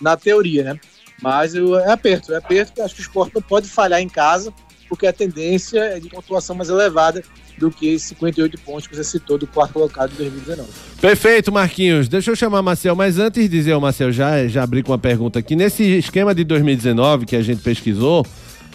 na 0.00 0.16
teoria, 0.16 0.64
né? 0.64 0.80
Mas 1.22 1.54
eu, 1.54 1.78
é 1.78 1.90
aperto, 1.90 2.32
é 2.32 2.36
aperto, 2.36 2.72
que 2.72 2.80
acho 2.80 2.94
que 2.94 3.00
o 3.00 3.02
esporte 3.02 3.34
não 3.34 3.42
pode 3.42 3.68
falhar 3.68 4.00
em 4.00 4.08
casa, 4.08 4.52
porque 4.90 5.06
a 5.06 5.12
tendência 5.12 5.78
é 5.78 6.00
de 6.00 6.08
pontuação 6.08 6.56
mais 6.56 6.68
elevada 6.68 7.22
do 7.56 7.70
que 7.70 7.86
esses 7.86 8.08
58 8.08 8.60
pontos 8.62 8.88
que 8.88 8.96
você 8.96 9.04
citou 9.04 9.38
do 9.38 9.46
quarto 9.46 9.74
colocado 9.74 10.10
de 10.10 10.16
2019. 10.16 10.68
Perfeito, 11.00 11.52
Marquinhos. 11.52 12.08
Deixa 12.08 12.32
eu 12.32 12.36
chamar 12.36 12.60
Marcel, 12.60 12.96
mas 12.96 13.16
antes 13.16 13.44
de 13.44 13.48
dizer 13.48 13.74
o 13.74 13.80
Marcel, 13.80 14.10
já, 14.10 14.48
já 14.48 14.64
abri 14.64 14.82
com 14.82 14.90
uma 14.90 14.98
pergunta 14.98 15.38
aqui. 15.38 15.54
Nesse 15.54 15.84
esquema 15.84 16.34
de 16.34 16.42
2019 16.42 17.24
que 17.24 17.36
a 17.36 17.42
gente 17.42 17.62
pesquisou, 17.62 18.26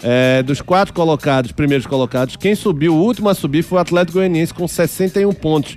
é, 0.02 0.42
dos 0.42 0.62
quatro 0.62 0.94
colocados, 0.94 1.52
primeiros 1.52 1.86
colocados, 1.86 2.34
quem 2.36 2.54
subiu, 2.54 2.94
o 2.94 3.02
último 3.02 3.28
a 3.28 3.34
subir 3.34 3.62
foi 3.62 3.76
o 3.76 3.80
Atlético 3.82 4.18
Goianiense 4.18 4.54
com 4.54 4.66
61 4.66 5.32
pontos. 5.34 5.76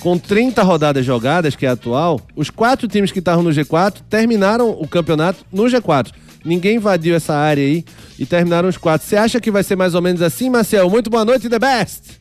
Com 0.00 0.18
30 0.18 0.62
rodadas 0.62 1.04
jogadas, 1.04 1.56
que 1.56 1.64
é 1.64 1.70
atual, 1.70 2.20
os 2.36 2.50
quatro 2.50 2.86
times 2.86 3.10
que 3.10 3.18
estavam 3.20 3.42
no 3.42 3.50
G4 3.50 3.96
terminaram 4.08 4.70
o 4.70 4.86
campeonato 4.86 5.44
no 5.50 5.64
G4. 5.64 6.12
Ninguém 6.48 6.76
invadiu 6.76 7.14
essa 7.14 7.34
área 7.34 7.62
aí 7.62 7.84
e 8.18 8.24
terminaram 8.24 8.70
os 8.70 8.78
quatro. 8.78 9.06
Você 9.06 9.16
acha 9.16 9.38
que 9.38 9.50
vai 9.50 9.62
ser 9.62 9.76
mais 9.76 9.94
ou 9.94 10.00
menos 10.00 10.22
assim, 10.22 10.48
Marcel? 10.48 10.88
Muito 10.88 11.10
boa 11.10 11.22
noite, 11.22 11.46
The 11.46 11.58
Best! 11.58 12.18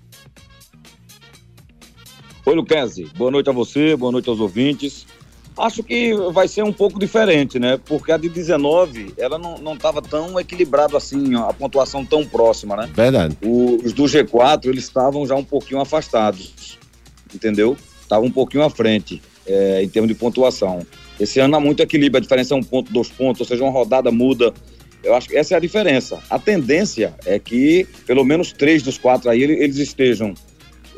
Oi, 2.46 2.54
Luquezzi. 2.54 3.06
Boa 3.16 3.32
noite 3.32 3.50
a 3.50 3.54
você, 3.54 3.96
boa 3.96 4.12
noite 4.12 4.28
aos 4.28 4.42
ouvintes. 4.42 5.08
Acho 5.58 5.82
que 5.82 6.14
vai 6.34 6.46
ser 6.48 6.62
um 6.64 6.74
pouco 6.74 7.00
diferente, 7.00 7.58
né? 7.58 7.80
Porque 7.86 8.12
a 8.12 8.18
de 8.18 8.28
19, 8.28 9.14
ela 9.18 9.40
não 9.40 9.74
estava 9.74 10.02
tão 10.02 10.38
equilibrado 10.38 10.98
assim, 10.98 11.34
a 11.36 11.54
pontuação 11.54 12.06
tão 12.06 12.26
próxima, 12.26 12.76
né? 12.76 12.90
Verdade. 12.94 13.38
Os 13.42 13.94
do 13.94 14.04
G4, 14.04 14.66
eles 14.66 14.84
estavam 14.84 15.26
já 15.26 15.36
um 15.36 15.44
pouquinho 15.44 15.80
afastados, 15.80 16.78
entendeu? 17.34 17.78
Estavam 18.02 18.28
um 18.28 18.32
pouquinho 18.32 18.64
à 18.64 18.70
frente, 18.70 19.22
é, 19.46 19.82
em 19.82 19.88
termos 19.90 20.10
de 20.10 20.16
pontuação. 20.16 20.86
Esse 21.20 21.40
ano 21.40 21.56
há 21.56 21.60
muito 21.60 21.82
equilíbrio, 21.82 22.18
a 22.18 22.22
diferença 22.22 22.54
é 22.54 22.58
um 22.58 22.64
ponto, 22.64 22.92
dois 22.92 23.10
pontos, 23.10 23.42
ou 23.42 23.48
seja, 23.48 23.64
uma 23.64 23.72
rodada 23.72 24.12
muda. 24.12 24.54
Eu 25.04 25.16
acho 25.16 25.30
que 25.30 25.36
essa 25.38 25.54
é 25.54 25.58
a 25.58 25.60
diferença. 25.60 26.20
A 26.30 26.38
tendência 26.38 27.14
é 27.26 27.40
que 27.40 27.88
pelo 28.06 28.24
menos 28.24 28.52
três 28.52 28.84
dos 28.84 28.98
quatro 28.98 29.30
aí 29.30 29.42
ele- 29.42 29.54
eles 29.64 29.78
estejam 29.78 30.34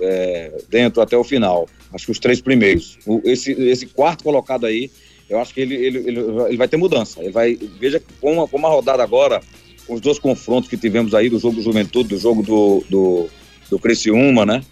é, 0.02 0.62
dentro 0.70 1.02
até 1.02 1.18
o 1.18 1.24
final. 1.26 1.68
Acho 1.94 2.06
que 2.06 2.12
os 2.12 2.20
três 2.20 2.40
primeiros. 2.40 2.98
O- 3.06 3.22
esse, 3.26 3.52
esse 3.52 3.86
quarto 3.86 4.24
colocado 4.24 4.66
aí, 4.66 4.90
eu 5.30 5.40
acho 5.40 5.54
que 5.54 5.60
ele, 5.60 5.76
ele, 5.76 5.98
ele, 6.00 6.20
ele 6.48 6.58
vai 6.58 6.68
ter 6.70 6.78
mudança. 6.78 7.20
Ele 7.22 7.32
vai, 7.32 7.56
veja 7.80 8.02
como, 8.22 8.48
como 8.48 8.66
a 8.66 8.70
rodada 8.70 9.04
agora, 9.04 9.42
com 9.86 9.94
os 9.96 10.00
dois 10.02 10.18
confrontos 10.18 10.70
que 10.70 10.78
tivemos 10.78 11.14
aí, 11.14 11.30
do 11.30 11.38
jogo 11.38 11.58
do 11.58 11.62
Juventude, 11.62 12.10
do 12.10 12.18
jogo 12.18 12.42
do, 12.42 12.84
do, 12.90 13.30
do 13.70 13.78
Criciúma, 13.80 14.46
né? 14.46 14.64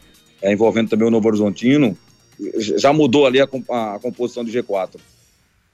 É, 0.41 0.53
envolvendo 0.53 0.89
também 0.89 1.07
o 1.07 1.11
Novo 1.11 1.27
Horizontino, 1.27 1.97
já 2.77 2.93
mudou 2.93 3.25
ali 3.25 3.41
a, 3.41 3.47
a, 3.69 3.95
a 3.95 3.99
composição 3.99 4.45
de 4.45 4.51
G4. 4.57 4.91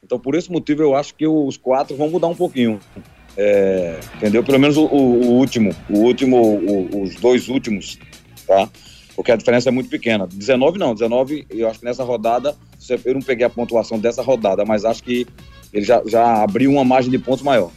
Então, 0.04 0.20
por 0.20 0.36
esse 0.36 0.52
motivo, 0.52 0.82
eu 0.84 0.96
acho 0.96 1.16
que 1.16 1.26
os 1.26 1.58
quatro 1.58 1.96
vão 1.96 2.10
mudar 2.10 2.28
um 2.28 2.36
pouquinho. 2.36 2.80
É, 3.36 4.00
entendeu? 4.18 4.44
Pelo 4.44 4.60
menos 4.60 4.78
o, 4.78 4.86
o- 4.86 5.32
último, 5.40 5.74
o 5.90 5.98
último, 6.00 6.38
o- 6.38 7.02
os 7.04 7.16
dois 7.16 7.48
últimos, 7.48 7.98
tá? 8.46 8.70
Porque 9.16 9.32
a 9.32 9.36
diferença 9.36 9.70
é 9.70 9.72
muito 9.72 9.90
pequena. 9.90 10.28
19 10.32 10.78
não, 10.78 10.94
19 10.94 11.46
eu 11.50 11.68
acho 11.68 11.80
que 11.80 11.86
nessa 11.86 12.04
rodada, 12.04 12.56
eu 13.06 13.14
não 13.14 13.22
peguei 13.22 13.46
a 13.46 13.50
pontuação 13.50 13.98
dessa 13.98 14.22
rodada, 14.22 14.64
mas 14.66 14.86
acho 14.86 15.04
que 15.04 15.26
ele 15.74 15.86
já, 15.86 16.02
já 16.06 16.44
abriu 16.44 16.70
uma 16.72 16.84
margem 16.84 17.10
de 17.10 17.18
pontos 17.18 17.44
maior. 17.44 17.72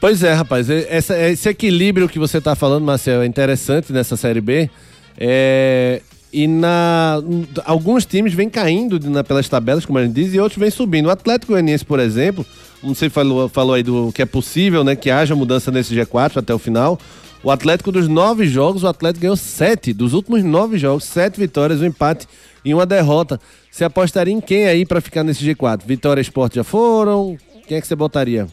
Pois 0.00 0.22
é, 0.22 0.32
rapaz. 0.32 0.68
e- 0.70 0.86
Essa, 0.88 1.18
esse 1.30 1.48
equilíbrio 1.48 2.08
que 2.08 2.18
você 2.18 2.38
está 2.38 2.54
falando, 2.54 2.84
Marcel, 2.84 3.22
é 3.22 3.26
interessante 3.26 3.92
nessa 3.92 4.16
Série 4.16 4.40
B. 4.40 4.70
É, 5.18 6.00
e 6.32 6.46
na, 6.46 7.22
alguns 7.64 8.04
times 8.04 8.34
vêm 8.34 8.50
caindo 8.50 8.98
na, 9.08 9.24
pelas 9.24 9.48
tabelas, 9.48 9.86
como 9.86 9.98
a 9.98 10.04
gente 10.04 10.14
diz, 10.14 10.34
e 10.34 10.38
outros 10.38 10.58
vêm 10.58 10.70
subindo. 10.70 11.06
O 11.06 11.10
Atlético 11.10 11.52
Goianiense, 11.52 11.84
por 11.84 11.98
exemplo, 11.98 12.44
como 12.80 12.94
você 12.94 13.08
falou, 13.08 13.48
falou 13.48 13.74
aí 13.74 13.82
do 13.82 14.12
que 14.12 14.22
é 14.22 14.26
possível, 14.26 14.84
né? 14.84 14.94
Que 14.94 15.10
haja 15.10 15.34
mudança 15.34 15.70
nesse 15.70 15.94
G4 15.94 16.36
até 16.36 16.54
o 16.54 16.58
final. 16.58 16.98
O 17.42 17.50
Atlético 17.50 17.90
dos 17.90 18.08
nove 18.08 18.46
jogos, 18.46 18.82
o 18.82 18.88
Atlético 18.88 19.22
ganhou 19.22 19.36
sete. 19.36 19.92
Dos 19.92 20.12
últimos 20.12 20.44
nove 20.44 20.76
jogos, 20.76 21.04
sete 21.04 21.38
vitórias, 21.38 21.80
um 21.80 21.86
empate 21.86 22.26
e 22.64 22.74
uma 22.74 22.84
derrota. 22.84 23.40
Você 23.70 23.84
apostaria 23.84 24.34
em 24.34 24.40
quem 24.40 24.66
aí 24.66 24.84
para 24.84 25.00
ficar 25.00 25.24
nesse 25.24 25.44
G4? 25.44 25.82
Vitória 25.86 26.20
e 26.20 26.22
Sport 26.22 26.56
já 26.56 26.64
foram? 26.64 27.38
Quem 27.66 27.78
é 27.78 27.80
que 27.80 27.86
você 27.86 27.96
botaria? 27.96 28.46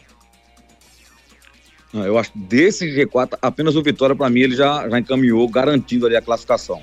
Não, 1.92 2.04
Eu 2.04 2.16
acho 2.16 2.30
desse 2.34 2.86
G4, 2.86 3.36
apenas 3.42 3.76
o 3.76 3.82
Vitória, 3.82 4.14
para 4.14 4.30
mim, 4.30 4.40
ele 4.40 4.54
já, 4.54 4.88
já 4.88 4.98
encaminhou, 4.98 5.48
garantindo 5.48 6.06
ali 6.06 6.16
a 6.16 6.22
classificação. 6.22 6.80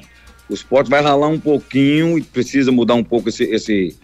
O 0.50 0.54
Sport 0.54 0.88
vai 0.88 1.02
ralar 1.02 1.28
um 1.28 1.40
pouquinho 1.40 2.18
e 2.18 2.22
precisa 2.22 2.72
mudar 2.72 2.96
um 2.96 3.04
pouco 3.04 3.30
esse, 3.30 3.44
esse, 3.46 3.96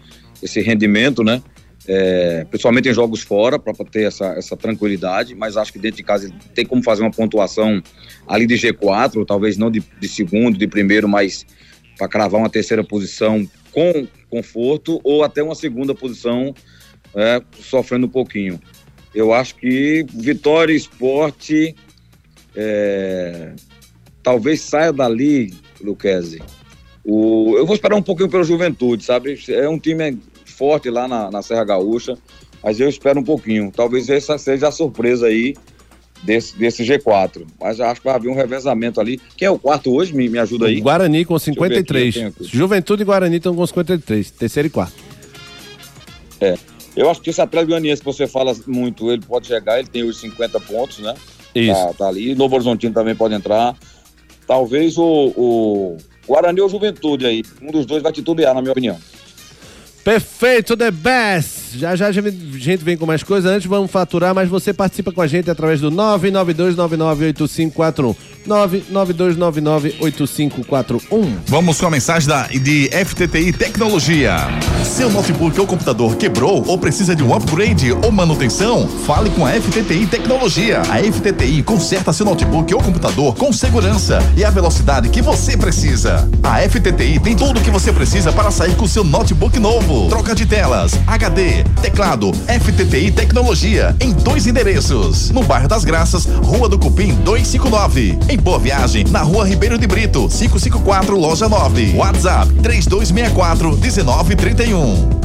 esse 0.42 0.60
rendimento, 0.60 1.22
né? 1.22 1.42
É, 1.86 2.44
principalmente 2.44 2.88
em 2.88 2.94
jogos 2.94 3.22
fora, 3.22 3.58
para 3.58 3.72
ter 3.84 4.02
essa, 4.02 4.26
essa 4.34 4.56
tranquilidade, 4.56 5.34
mas 5.34 5.56
acho 5.56 5.72
que 5.72 5.78
dentro 5.78 5.96
de 5.96 6.02
casa 6.02 6.30
tem 6.54 6.64
como 6.64 6.82
fazer 6.82 7.02
uma 7.02 7.10
pontuação 7.10 7.82
ali 8.28 8.46
de 8.46 8.54
G4, 8.54 9.24
talvez 9.26 9.56
não 9.56 9.70
de, 9.70 9.82
de 9.98 10.08
segundo, 10.08 10.58
de 10.58 10.66
primeiro, 10.66 11.08
mas 11.08 11.46
para 11.96 12.06
cravar 12.08 12.40
uma 12.40 12.50
terceira 12.50 12.84
posição 12.84 13.48
com 13.72 14.06
conforto 14.28 15.00
ou 15.02 15.24
até 15.24 15.42
uma 15.42 15.54
segunda 15.54 15.94
posição 15.94 16.54
é, 17.14 17.42
sofrendo 17.58 18.06
um 18.06 18.10
pouquinho. 18.10 18.60
Eu 19.14 19.32
acho 19.32 19.56
que 19.56 20.06
Vitória 20.14 20.72
Esporte 20.72 21.74
é, 22.54 23.52
talvez 24.22 24.60
saia 24.60 24.92
dali, 24.92 25.52
Luquezzi. 25.82 26.42
O, 27.04 27.54
eu 27.56 27.66
vou 27.66 27.74
esperar 27.74 27.96
um 27.96 28.02
pouquinho 28.02 28.28
pelo 28.28 28.44
Juventude, 28.44 29.04
sabe? 29.04 29.38
É 29.48 29.68
um 29.68 29.78
time 29.78 30.18
forte 30.44 30.90
lá 30.90 31.08
na, 31.08 31.30
na 31.30 31.42
Serra 31.42 31.64
Gaúcha, 31.64 32.16
mas 32.62 32.78
eu 32.78 32.88
espero 32.88 33.20
um 33.20 33.24
pouquinho. 33.24 33.72
Talvez 33.74 34.08
essa 34.08 34.36
seja 34.36 34.68
a 34.68 34.72
surpresa 34.72 35.26
aí 35.26 35.54
desse, 36.22 36.56
desse 36.56 36.84
G4. 36.84 37.46
Mas 37.60 37.78
eu 37.78 37.86
acho 37.86 38.00
que 38.00 38.06
vai 38.06 38.16
haver 38.16 38.30
um 38.30 38.34
revezamento 38.34 39.00
ali. 39.00 39.20
Quem 39.36 39.46
é 39.46 39.50
o 39.50 39.58
quarto 39.58 39.92
hoje? 39.94 40.14
Me, 40.14 40.28
me 40.28 40.38
ajuda 40.38 40.66
aí. 40.66 40.78
O 40.78 40.82
Guarani 40.82 41.24
com 41.24 41.34
eu 41.34 41.38
ver 41.38 41.44
aqui, 41.44 41.54
53. 41.54 42.06
eu 42.06 42.12
tenho 42.12 42.28
aqui. 42.28 42.44
Juventude 42.44 43.02
e 43.02 43.06
Guarani 43.06 43.36
estão 43.36 43.54
com 43.54 43.66
53. 43.66 44.30
Terceiro 44.32 44.66
e 44.66 44.70
quarto. 44.70 45.10
Eu 46.96 47.10
acho 47.10 47.20
que 47.20 47.30
esse 47.30 47.40
Atlético 47.40 47.70
Goianiense 47.70 48.02
que 48.02 48.06
você 48.06 48.26
fala 48.26 48.54
muito, 48.66 49.10
ele 49.10 49.22
pode 49.22 49.46
chegar, 49.46 49.78
ele 49.78 49.88
tem 49.88 50.02
os 50.02 50.20
50 50.20 50.60
pontos, 50.60 50.98
né? 50.98 51.14
Isso. 51.54 51.72
Tá, 51.72 51.94
tá 51.94 52.08
ali. 52.08 52.34
Novo 52.34 52.54
Horizontino 52.54 52.92
também 52.92 53.14
pode 53.14 53.34
entrar. 53.34 53.76
Talvez 54.50 54.98
o, 54.98 55.32
o 55.36 55.96
Guarani 56.26 56.60
ou 56.60 56.68
Juventude 56.68 57.24
aí. 57.24 57.44
Um 57.62 57.70
dos 57.70 57.86
dois 57.86 58.02
vai 58.02 58.10
titubear, 58.10 58.52
na 58.52 58.60
minha 58.60 58.72
opinião. 58.72 58.98
Perfeito, 60.02 60.76
The 60.76 60.90
Best! 60.90 61.59
Já 61.76 61.96
já 61.96 62.08
a 62.08 62.12
gente 62.12 62.84
vem 62.84 62.96
com 62.96 63.04
mais 63.06 63.22
coisas. 63.22 63.50
Antes 63.50 63.66
vamos 63.66 63.90
faturar, 63.90 64.34
mas 64.34 64.48
você 64.48 64.72
participa 64.72 65.12
com 65.12 65.20
a 65.20 65.26
gente 65.26 65.50
através 65.50 65.80
do 65.80 65.90
992998541. 65.90 68.14
992998541. 68.48 71.00
Vamos 71.46 71.80
com 71.80 71.86
a 71.86 71.90
mensagem 71.90 72.28
da, 72.28 72.46
de 72.46 72.88
FTTI 72.88 73.52
Tecnologia. 73.52 74.36
Seu 74.84 75.10
notebook 75.10 75.58
ou 75.60 75.66
computador 75.66 76.16
quebrou 76.16 76.64
ou 76.66 76.78
precisa 76.78 77.14
de 77.14 77.22
um 77.22 77.34
upgrade 77.34 77.92
ou 77.92 78.10
manutenção? 78.10 78.88
Fale 79.06 79.28
com 79.30 79.44
a 79.44 79.50
FTTI 79.52 80.06
Tecnologia. 80.06 80.80
A 80.82 81.02
FTTI 81.02 81.62
conserta 81.62 82.12
seu 82.12 82.24
notebook 82.24 82.72
ou 82.74 82.82
computador 82.82 83.34
com 83.36 83.52
segurança 83.52 84.18
e 84.36 84.44
a 84.44 84.50
velocidade 84.50 85.08
que 85.10 85.20
você 85.20 85.56
precisa. 85.56 86.28
A 86.42 86.60
FTTI 86.68 87.20
tem 87.20 87.36
tudo 87.36 87.60
o 87.60 87.62
que 87.62 87.70
você 87.70 87.92
precisa 87.92 88.32
para 88.32 88.50
sair 88.50 88.74
com 88.76 88.86
seu 88.86 89.04
notebook 89.04 89.58
novo. 89.58 90.08
Troca 90.08 90.34
de 90.34 90.46
telas, 90.46 90.92
HD, 91.06 91.59
teclado, 91.80 92.32
FTTI 92.32 93.10
Tecnologia 93.10 93.94
em 94.00 94.12
dois 94.12 94.46
endereços. 94.46 95.30
No 95.30 95.42
bairro 95.42 95.68
das 95.68 95.84
Graças, 95.84 96.26
Rua 96.26 96.68
do 96.68 96.78
Cupim 96.78 97.14
259. 97.16 98.18
Em 98.28 98.38
Boa 98.38 98.58
Viagem, 98.58 99.04
na 99.04 99.20
Rua 99.20 99.46
Ribeiro 99.46 99.78
de 99.78 99.86
Brito, 99.86 100.28
554, 100.28 101.18
Loja 101.18 101.48
9. 101.48 101.94
WhatsApp 101.96 102.52
3264 102.62 103.76
1931. 103.76 105.20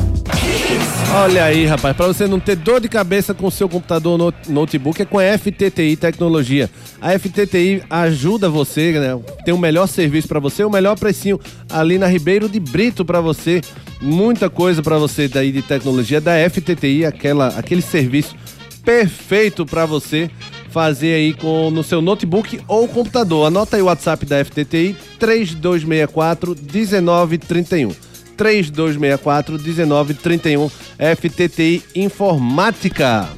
Olha 1.14 1.46
aí, 1.46 1.66
rapaz, 1.66 1.96
para 1.96 2.08
você 2.08 2.28
não 2.28 2.40
ter 2.40 2.56
dor 2.56 2.82
de 2.82 2.90
cabeça 2.90 3.34
com 3.34 3.48
o 3.48 3.52
seu 3.52 3.70
computador 3.70 4.34
notebook 4.48 5.02
é 5.02 5.06
com 5.06 5.20
a 5.20 5.38
FTTI 5.38 5.96
Tecnologia. 5.96 6.70
A 7.00 7.18
FTTI 7.18 7.84
ajuda 7.90 8.50
você, 8.50 8.92
né? 8.94 9.20
Tem 9.46 9.54
o 9.54 9.58
melhor 9.58 9.88
serviço 9.88 10.28
para 10.28 10.40
você, 10.40 10.64
o 10.64 10.70
melhor 10.70 10.98
precinho 10.98 11.40
ali 11.70 11.98
na 11.98 12.08
Ribeiro 12.08 12.50
de 12.50 12.60
Brito 12.60 13.06
para 13.06 13.22
você. 13.22 13.62
Muita 14.02 14.50
coisa 14.50 14.84
para 14.84 14.98
você 14.98 15.28
daí 15.28 15.52
de 15.52 15.62
tecnologia 15.62 16.20
da 16.20 16.34
FTTI, 16.50 17.06
aquela 17.06 17.48
aquele 17.48 17.82
serviço 17.82 18.36
perfeito 18.84 19.66
para 19.66 19.86
você 19.86 20.30
fazer 20.70 21.14
aí 21.14 21.34
com 21.34 21.72
no 21.72 21.84
seu 21.84 22.02
notebook 22.02 22.60
ou 22.68 22.88
computador. 22.88 23.48
Anota 23.48 23.78
aí 23.78 23.82
o 23.82 23.86
WhatsApp 23.86 24.26
da 24.26 24.44
FTTI 24.44 24.96
3264 25.18 26.56
1931. 26.56 27.96
3264 28.36 29.54
1931 29.58 30.70
FTTI 31.16 31.84
Informática. 31.96 33.30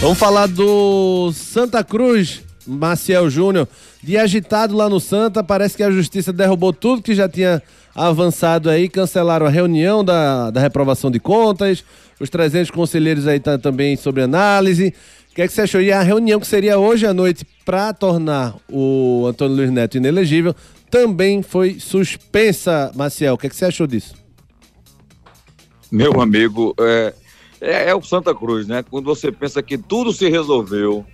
Vamos 0.00 0.18
falar 0.18 0.48
do 0.48 1.32
Santa 1.32 1.82
Cruz, 1.82 2.42
Maciel 2.66 3.30
Júnior. 3.30 3.68
De 4.02 4.18
agitado 4.18 4.76
lá 4.76 4.88
no 4.88 5.00
Santa, 5.00 5.42
parece 5.42 5.76
que 5.76 5.82
a 5.82 5.90
justiça 5.90 6.30
derrubou 6.30 6.74
tudo 6.74 7.00
que 7.00 7.14
já 7.14 7.26
tinha 7.26 7.62
avançado 7.94 8.68
aí, 8.68 8.88
cancelaram 8.88 9.46
a 9.46 9.50
reunião 9.50 10.04
da, 10.04 10.50
da 10.50 10.60
reprovação 10.60 11.10
de 11.10 11.20
contas, 11.20 11.84
os 12.20 12.28
300 12.30 12.70
conselheiros 12.70 13.26
aí 13.26 13.38
tá 13.38 13.58
também 13.58 13.96
sobre 13.96 14.22
análise. 14.22 14.94
O 15.30 15.34
que, 15.34 15.42
é 15.42 15.48
que 15.48 15.52
você 15.52 15.62
achou? 15.62 15.80
E 15.80 15.90
a 15.92 16.02
reunião 16.02 16.38
que 16.38 16.46
seria 16.46 16.78
hoje 16.78 17.06
à 17.06 17.12
noite 17.12 17.44
para 17.64 17.92
tornar 17.92 18.54
o 18.70 19.26
Antônio 19.26 19.56
Luiz 19.56 19.70
Neto 19.70 19.96
inelegível 19.96 20.54
também 20.90 21.42
foi 21.42 21.80
suspensa, 21.80 22.92
Maciel. 22.94 23.34
O 23.34 23.38
que, 23.38 23.48
é 23.48 23.50
que 23.50 23.56
você 23.56 23.64
achou 23.64 23.86
disso? 23.86 24.14
Meu 25.90 26.20
amigo, 26.20 26.74
é, 26.78 27.14
é, 27.60 27.90
é, 27.90 27.94
o 27.94 28.02
Santa 28.02 28.34
Cruz, 28.34 28.66
né? 28.66 28.84
Quando 28.88 29.06
você 29.06 29.32
pensa 29.32 29.62
que 29.62 29.76
tudo 29.76 30.12
se 30.12 30.28
resolveu, 30.28 31.04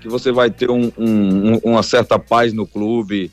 que 0.00 0.08
você 0.08 0.30
vai 0.30 0.50
ter 0.50 0.70
um, 0.70 0.92
um, 0.98 1.56
uma 1.64 1.82
certa 1.82 2.18
paz 2.18 2.52
no 2.52 2.66
clube, 2.66 3.30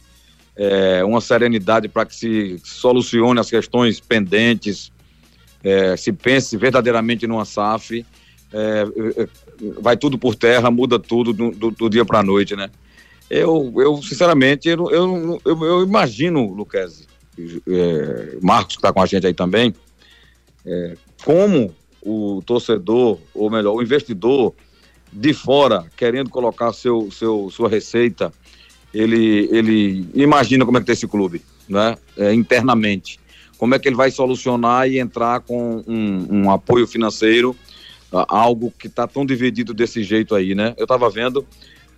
é, 0.57 1.03
uma 1.03 1.21
serenidade 1.21 1.87
para 1.87 2.05
que 2.05 2.15
se 2.15 2.59
solucione 2.63 3.39
as 3.39 3.49
questões 3.49 3.99
pendentes, 3.99 4.91
é, 5.63 5.95
se 5.95 6.11
pense 6.11 6.57
verdadeiramente 6.57 7.27
numa 7.27 7.45
SAF, 7.45 8.03
é, 8.51 8.85
é, 9.17 9.27
vai 9.79 9.95
tudo 9.95 10.17
por 10.17 10.33
terra, 10.33 10.71
muda 10.71 10.97
tudo 10.97 11.31
do, 11.31 11.51
do, 11.51 11.71
do 11.71 11.89
dia 11.89 12.03
para 12.03 12.19
a 12.19 12.23
noite, 12.23 12.55
né? 12.55 12.69
Eu, 13.29 13.73
eu 13.77 14.01
sinceramente, 14.01 14.69
eu, 14.69 14.89
eu, 14.89 15.41
eu, 15.45 15.63
eu 15.63 15.83
imagino, 15.83 16.53
Luquezzi, 16.53 17.05
é, 17.37 18.37
Marcos 18.41 18.75
que 18.75 18.79
está 18.79 18.91
com 18.91 19.01
a 19.01 19.05
gente 19.05 19.27
aí 19.27 19.33
também, 19.33 19.75
como 21.23 21.73
o 22.01 22.41
torcedor, 22.45 23.19
ou 23.33 23.49
melhor, 23.49 23.73
o 23.73 23.81
investidor 23.81 24.53
de 25.11 25.33
fora, 25.33 25.85
querendo 25.95 26.29
colocar 26.29 26.73
seu, 26.73 27.09
seu, 27.11 27.49
sua 27.49 27.69
receita, 27.69 28.31
ele, 28.93 29.49
ele 29.51 30.09
imagina 30.13 30.65
como 30.65 30.77
é 30.77 30.81
que 30.81 30.85
tem 30.85 30.93
esse 30.93 31.07
clube, 31.07 31.41
né? 31.67 31.95
É, 32.17 32.33
internamente. 32.33 33.19
Como 33.57 33.73
é 33.73 33.79
que 33.79 33.87
ele 33.87 33.95
vai 33.95 34.11
solucionar 34.11 34.87
e 34.87 34.99
entrar 34.99 35.39
com 35.41 35.83
um, 35.87 36.27
um 36.29 36.51
apoio 36.51 36.87
financeiro, 36.87 37.55
algo 38.11 38.71
que 38.77 38.87
está 38.87 39.07
tão 39.07 39.25
dividido 39.25 39.73
desse 39.73 40.03
jeito 40.03 40.35
aí, 40.35 40.55
né? 40.55 40.73
Eu 40.77 40.83
estava 40.83 41.09
vendo 41.09 41.45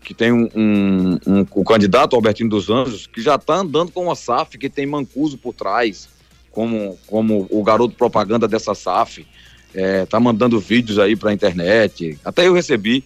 que 0.02 0.14
tem 0.14 0.32
um, 0.32 0.50
um, 0.56 1.20
um, 1.28 1.46
o 1.52 1.64
candidato 1.64 2.16
Albertino 2.16 2.50
dos 2.50 2.70
Anjos 2.70 3.06
que 3.06 3.22
já 3.22 3.36
está 3.36 3.56
andando 3.56 3.92
com 3.92 4.04
uma 4.04 4.16
SAF 4.16 4.58
que 4.58 4.70
tem 4.70 4.86
Mancuso 4.86 5.38
por 5.38 5.54
trás, 5.54 6.08
como, 6.52 6.98
como 7.06 7.48
o 7.52 7.62
garoto 7.64 7.96
propaganda 7.96 8.48
dessa 8.48 8.74
SAF 8.74 9.28
é, 9.74 10.06
tá 10.06 10.20
mandando 10.20 10.60
vídeos 10.60 10.98
aí 10.98 11.16
pra 11.16 11.34
internet. 11.34 12.18
Até 12.24 12.48
eu 12.48 12.54
recebi 12.54 13.04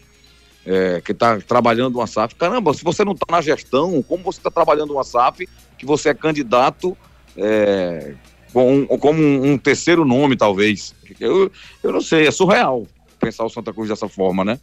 é, 0.65 1.01
que 1.01 1.13
tá 1.13 1.39
trabalhando 1.39 1.95
uma 1.95 2.07
SAF. 2.07 2.35
Caramba, 2.35 2.73
se 2.73 2.83
você 2.83 3.03
não 3.03 3.15
tá 3.15 3.25
na 3.29 3.41
gestão, 3.41 4.01
como 4.03 4.23
você 4.23 4.41
tá 4.41 4.49
trabalhando 4.49 4.93
uma 4.93 5.03
SAF, 5.03 5.47
que 5.77 5.85
você 5.85 6.09
é 6.09 6.13
candidato 6.13 6.97
é, 7.37 8.15
com, 8.51 8.85
como 8.85 9.21
um, 9.21 9.53
um, 9.53 9.57
terceiro 9.57 10.05
nome, 10.05 10.35
talvez. 10.35 10.93
Eu, 11.19 11.51
eu 11.81 11.91
não 11.91 12.01
sei, 12.01 12.27
é 12.27 12.31
surreal 12.31 12.87
pensar 13.19 13.45
o 13.45 13.49
Santa 13.49 13.73
Cruz 13.73 13.89
dessa 13.89 14.07
forma, 14.07 14.43
né? 14.43 14.59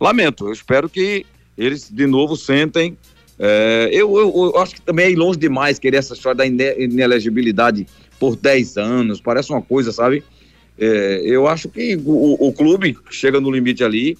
Lamento, 0.00 0.46
eu 0.46 0.52
espero 0.52 0.88
que 0.88 1.24
eles 1.56 1.88
de 1.90 2.06
novo 2.06 2.36
sentem. 2.36 2.96
É, 3.38 3.88
eu, 3.92 4.18
eu, 4.18 4.52
eu, 4.54 4.58
acho 4.58 4.74
que 4.74 4.82
também 4.82 5.12
é 5.12 5.16
longe 5.16 5.38
demais 5.38 5.78
querer 5.78 5.98
essa 5.98 6.14
história 6.14 6.36
da 6.36 6.46
inelegibilidade 6.46 7.86
por 8.18 8.36
10 8.36 8.76
anos, 8.76 9.20
parece 9.20 9.50
uma 9.50 9.62
coisa, 9.62 9.92
sabe? 9.92 10.22
É, 10.78 11.22
eu 11.24 11.46
acho 11.46 11.68
que 11.68 11.96
o, 12.04 12.48
o, 12.48 12.52
clube 12.52 12.96
chega 13.10 13.40
no 13.40 13.50
limite 13.50 13.84
ali, 13.84 14.16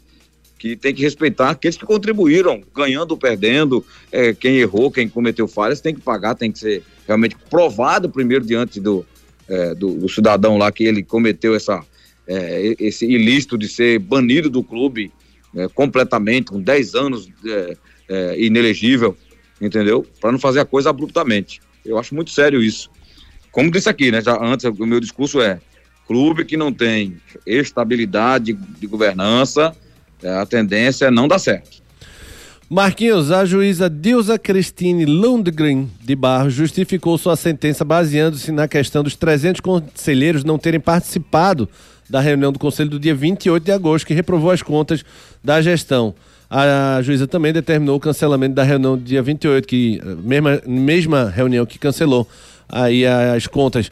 que 0.60 0.76
tem 0.76 0.94
que 0.94 1.00
respeitar 1.00 1.48
aqueles 1.48 1.78
que 1.78 1.86
contribuíram, 1.86 2.62
ganhando 2.76 3.12
ou 3.12 3.16
perdendo, 3.16 3.82
é, 4.12 4.34
quem 4.34 4.58
errou, 4.58 4.90
quem 4.90 5.08
cometeu 5.08 5.48
falhas, 5.48 5.80
tem 5.80 5.94
que 5.94 6.02
pagar, 6.02 6.34
tem 6.34 6.52
que 6.52 6.58
ser 6.58 6.82
realmente 7.06 7.34
provado 7.48 8.10
primeiro 8.10 8.44
diante 8.44 8.78
do, 8.78 9.04
é, 9.48 9.74
do, 9.74 9.94
do, 9.94 10.08
cidadão 10.10 10.58
lá 10.58 10.70
que 10.70 10.84
ele 10.84 11.02
cometeu 11.02 11.54
essa, 11.54 11.82
é, 12.26 12.76
esse 12.78 13.06
ilícito 13.06 13.56
de 13.56 13.70
ser 13.70 13.98
banido 14.00 14.50
do 14.50 14.62
clube 14.62 15.10
é, 15.56 15.66
completamente, 15.68 16.50
com 16.50 16.60
10 16.60 16.94
anos 16.94 17.30
é, 18.06 18.38
inelegível, 18.38 19.16
entendeu? 19.62 20.06
Para 20.20 20.30
não 20.30 20.38
fazer 20.38 20.60
a 20.60 20.66
coisa 20.66 20.90
abruptamente. 20.90 21.62
Eu 21.86 21.98
acho 21.98 22.14
muito 22.14 22.30
sério 22.32 22.62
isso. 22.62 22.90
Como 23.50 23.70
disse 23.70 23.88
aqui, 23.88 24.10
né? 24.10 24.20
Já 24.20 24.38
antes, 24.38 24.66
o 24.66 24.86
meu 24.86 25.00
discurso 25.00 25.40
é 25.40 25.58
clube 26.06 26.44
que 26.44 26.58
não 26.58 26.70
tem 26.70 27.16
estabilidade 27.46 28.52
de 28.52 28.86
governança, 28.86 29.74
é, 29.74 29.89
a 30.24 30.46
tendência 30.46 31.06
é 31.06 31.10
não 31.10 31.28
dar 31.28 31.38
certo. 31.38 31.80
Marquinhos, 32.68 33.32
a 33.32 33.44
juíza 33.44 33.90
Dilza 33.90 34.38
Cristine 34.38 35.04
Lundgren 35.04 35.90
de 36.02 36.14
Barros 36.14 36.54
justificou 36.54 37.18
sua 37.18 37.34
sentença 37.34 37.84
baseando-se 37.84 38.52
na 38.52 38.68
questão 38.68 39.02
dos 39.02 39.16
300 39.16 39.60
conselheiros 39.60 40.44
não 40.44 40.56
terem 40.56 40.78
participado 40.78 41.68
da 42.08 42.20
reunião 42.20 42.52
do 42.52 42.58
conselho 42.58 42.90
do 42.90 43.00
dia 43.00 43.14
28 43.14 43.64
de 43.64 43.72
agosto, 43.72 44.06
que 44.06 44.14
reprovou 44.14 44.50
as 44.50 44.62
contas 44.62 45.04
da 45.42 45.60
gestão. 45.60 46.14
A 46.48 47.00
juíza 47.02 47.26
também 47.26 47.52
determinou 47.52 47.96
o 47.96 48.00
cancelamento 48.00 48.54
da 48.54 48.62
reunião 48.62 48.96
do 48.96 49.02
dia 49.02 49.22
28, 49.22 49.66
que 49.66 50.00
mesma, 50.22 50.62
mesma 50.66 51.28
reunião 51.28 51.66
que 51.66 51.78
cancelou 51.78 52.28
aí 52.68 53.04
as 53.06 53.46
contas 53.48 53.90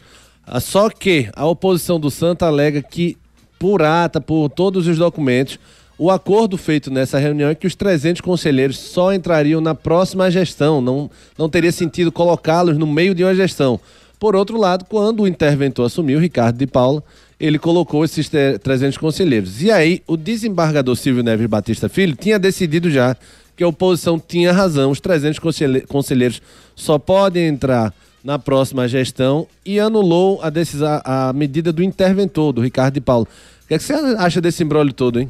ah, 0.51 0.61
só 0.61 0.89
que 0.89 1.29
a 1.37 1.45
oposição 1.45 2.01
do 2.01 2.11
Santa 2.11 2.47
alega 2.47 2.81
que, 2.81 3.19
por 3.59 3.83
ata, 3.83 4.19
por 4.19 4.49
todos 4.49 4.87
os 4.87 4.97
documentos, 4.97 5.59
o 5.99 6.11
acordo 6.11 6.57
feito 6.57 6.91
nessa 6.91 7.19
reunião 7.19 7.51
é 7.51 7.55
que 7.55 7.67
os 7.67 7.75
300 7.75 8.21
conselheiros 8.21 8.79
só 8.79 9.13
entrariam 9.13 9.61
na 9.61 9.75
próxima 9.75 10.31
gestão, 10.31 10.81
não, 10.81 11.11
não 11.37 11.49
teria 11.49 11.73
sentido 11.73 12.13
colocá-los 12.13 12.79
no 12.79 12.87
meio 12.87 13.15
de 13.15 13.25
uma 13.25 13.35
gestão. 13.35 13.81
Por 14.19 14.37
outro 14.37 14.57
lado, 14.57 14.85
quando 14.85 15.25
o 15.25 15.29
interventor 15.29 15.87
assumiu, 15.87 16.21
Ricardo 16.21 16.57
de 16.57 16.67
Paula, 16.67 17.03
ele 17.39 17.59
colocou 17.59 18.05
esses 18.05 18.31
300 18.63 18.97
conselheiros. 18.97 19.63
E 19.63 19.71
aí, 19.71 20.03
o 20.07 20.17
desembargador 20.17 20.95
Silvio 20.97 21.23
Neves 21.23 21.47
Batista 21.47 21.89
Filho 21.89 22.17
tinha 22.17 22.39
decidido 22.39 22.91
já 22.91 23.17
que 23.57 23.65
a 23.65 23.69
oposição 23.69 24.21
tinha 24.21 24.53
razão, 24.53 24.93
os 24.93 25.01
300 25.01 25.41
conselheiros 25.89 26.41
só 26.77 26.97
podem 26.97 27.47
entrar 27.47 27.93
na 28.23 28.39
próxima 28.39 28.87
gestão 28.87 29.49
e 29.65 29.81
anulou 29.81 30.41
a, 30.43 30.51
decisão, 30.51 31.01
a 31.05 31.33
medida 31.33 31.73
do 31.73 31.83
interventor, 31.83 32.53
do 32.53 32.61
Ricardo 32.61 32.95
de 32.95 33.01
Paulo. 33.01 33.27
O 33.65 33.69
que, 33.69 33.75
é 33.75 33.79
que 33.79 33.85
você 33.85 33.93
acha 33.93 34.41
desse 34.41 34.63
embrólio 34.63 34.93
todo, 34.93 35.21
hein? 35.21 35.29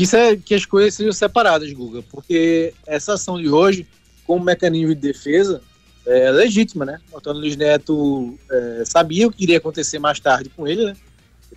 Que, 0.00 0.16
é, 0.16 0.34
que 0.34 0.54
as 0.54 0.64
coisas 0.64 0.94
sejam 0.94 1.12
separadas, 1.12 1.70
Guga, 1.74 2.02
porque 2.10 2.72
essa 2.86 3.12
ação 3.12 3.38
de 3.38 3.50
hoje, 3.50 3.86
como 4.26 4.42
mecanismo 4.42 4.94
de 4.94 5.00
defesa, 5.00 5.60
é 6.06 6.30
legítima, 6.30 6.86
né? 6.86 6.98
O 7.12 7.18
Antônio 7.18 7.42
Luiz 7.42 7.54
Neto 7.54 8.38
é, 8.50 8.82
sabia 8.86 9.26
o 9.26 9.30
que 9.30 9.42
iria 9.42 9.58
acontecer 9.58 9.98
mais 9.98 10.18
tarde 10.18 10.48
com 10.48 10.66
ele, 10.66 10.86
né? 10.86 10.96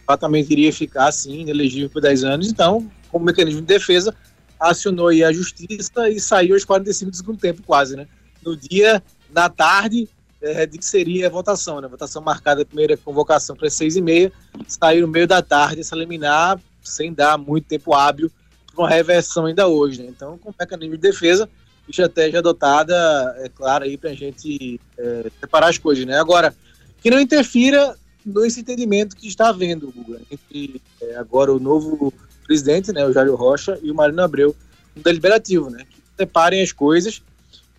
Fatalmente 0.06 0.52
iria 0.52 0.74
ficar 0.74 1.08
assim, 1.08 1.50
elegível 1.50 1.90
por 1.90 2.02
10 2.02 2.26
anos, 2.26 2.50
então, 2.50 2.92
como 3.10 3.24
mecanismo 3.24 3.62
de 3.62 3.68
defesa, 3.68 4.14
acionou 4.60 5.08
aí 5.08 5.24
a 5.24 5.32
justiça 5.32 6.10
e 6.10 6.20
saiu 6.20 6.54
aos 6.54 6.66
45 6.66 7.12
do 7.12 7.16
segundo 7.16 7.40
tempo, 7.40 7.64
quase, 7.66 7.96
né? 7.96 8.06
No 8.44 8.58
dia 8.58 9.02
na 9.34 9.48
tarde 9.48 10.10
é, 10.42 10.66
de 10.66 10.78
que 10.78 10.86
seria 10.86 11.28
a 11.28 11.30
votação, 11.30 11.80
né? 11.80 11.88
Votação 11.88 12.22
marcada, 12.22 12.64
a 12.64 12.66
primeira 12.66 12.98
convocação 12.98 13.56
para 13.56 13.68
as 13.68 13.74
seis 13.74 13.96
e 13.96 14.02
meia, 14.02 14.34
saiu 14.68 15.08
no 15.08 15.14
meio 15.14 15.28
da 15.28 15.42
tarde 15.42 15.80
essa 15.80 15.96
liminar, 15.96 16.60
sem 16.84 17.14
dar 17.14 17.38
muito 17.38 17.68
tempo 17.68 17.94
hábil 17.94 18.32
para 18.74 18.84
uma 18.84 18.90
reversão 18.90 19.46
ainda 19.46 19.68
hoje, 19.68 20.02
né? 20.02 20.10
Então, 20.10 20.38
com 20.38 20.54
mecanismo 20.60 20.96
de 20.96 21.02
defesa, 21.02 21.50
estratégia 21.88 22.40
adotada, 22.40 22.96
é 23.40 23.50
claro, 23.50 23.84
aí 23.84 23.98
para 23.98 24.12
a 24.12 24.16
gente 24.16 24.80
é, 24.98 25.32
separar 25.40 25.70
as 25.70 25.78
coisas, 25.78 26.06
né? 26.06 26.20
Agora, 26.20 26.56
que 27.02 27.10
não 27.10 27.20
interfira 27.20 27.96
nesse 28.26 28.62
entendimento 28.62 29.16
que 29.16 29.28
está 29.28 29.50
havendo, 29.50 29.92
Guga, 29.92 30.22
entre 30.32 30.82
é, 31.02 31.16
agora 31.16 31.54
o 31.54 31.60
novo 31.60 32.14
presidente, 32.46 32.92
né, 32.92 33.06
o 33.06 33.14
Jário 33.14 33.36
Rocha, 33.36 33.80
e 33.82 33.92
o 33.92 33.96
Marino 33.96 34.22
Abreu, 34.22 34.56
no 34.96 35.02
deliberativo, 35.02 35.70
né? 35.70 35.86
Que 35.90 36.02
separem 36.18 36.62
as 36.62 36.72
coisas 36.72 37.22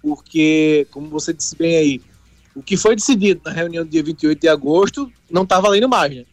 porque, 0.04 0.86
como 0.90 1.08
você 1.08 1.32
disse 1.32 1.56
bem 1.56 1.76
aí, 1.78 2.00
o 2.54 2.62
que 2.62 2.76
foi 2.76 2.94
decidido 2.94 3.40
na 3.42 3.50
reunião 3.50 3.84
do 3.84 3.90
dia 3.90 4.02
28 4.02 4.38
de 4.38 4.48
agosto 4.48 5.10
não 5.30 5.44
está 5.44 5.58
valendo 5.58 5.88
mais, 5.88 6.14
né? 6.14 6.24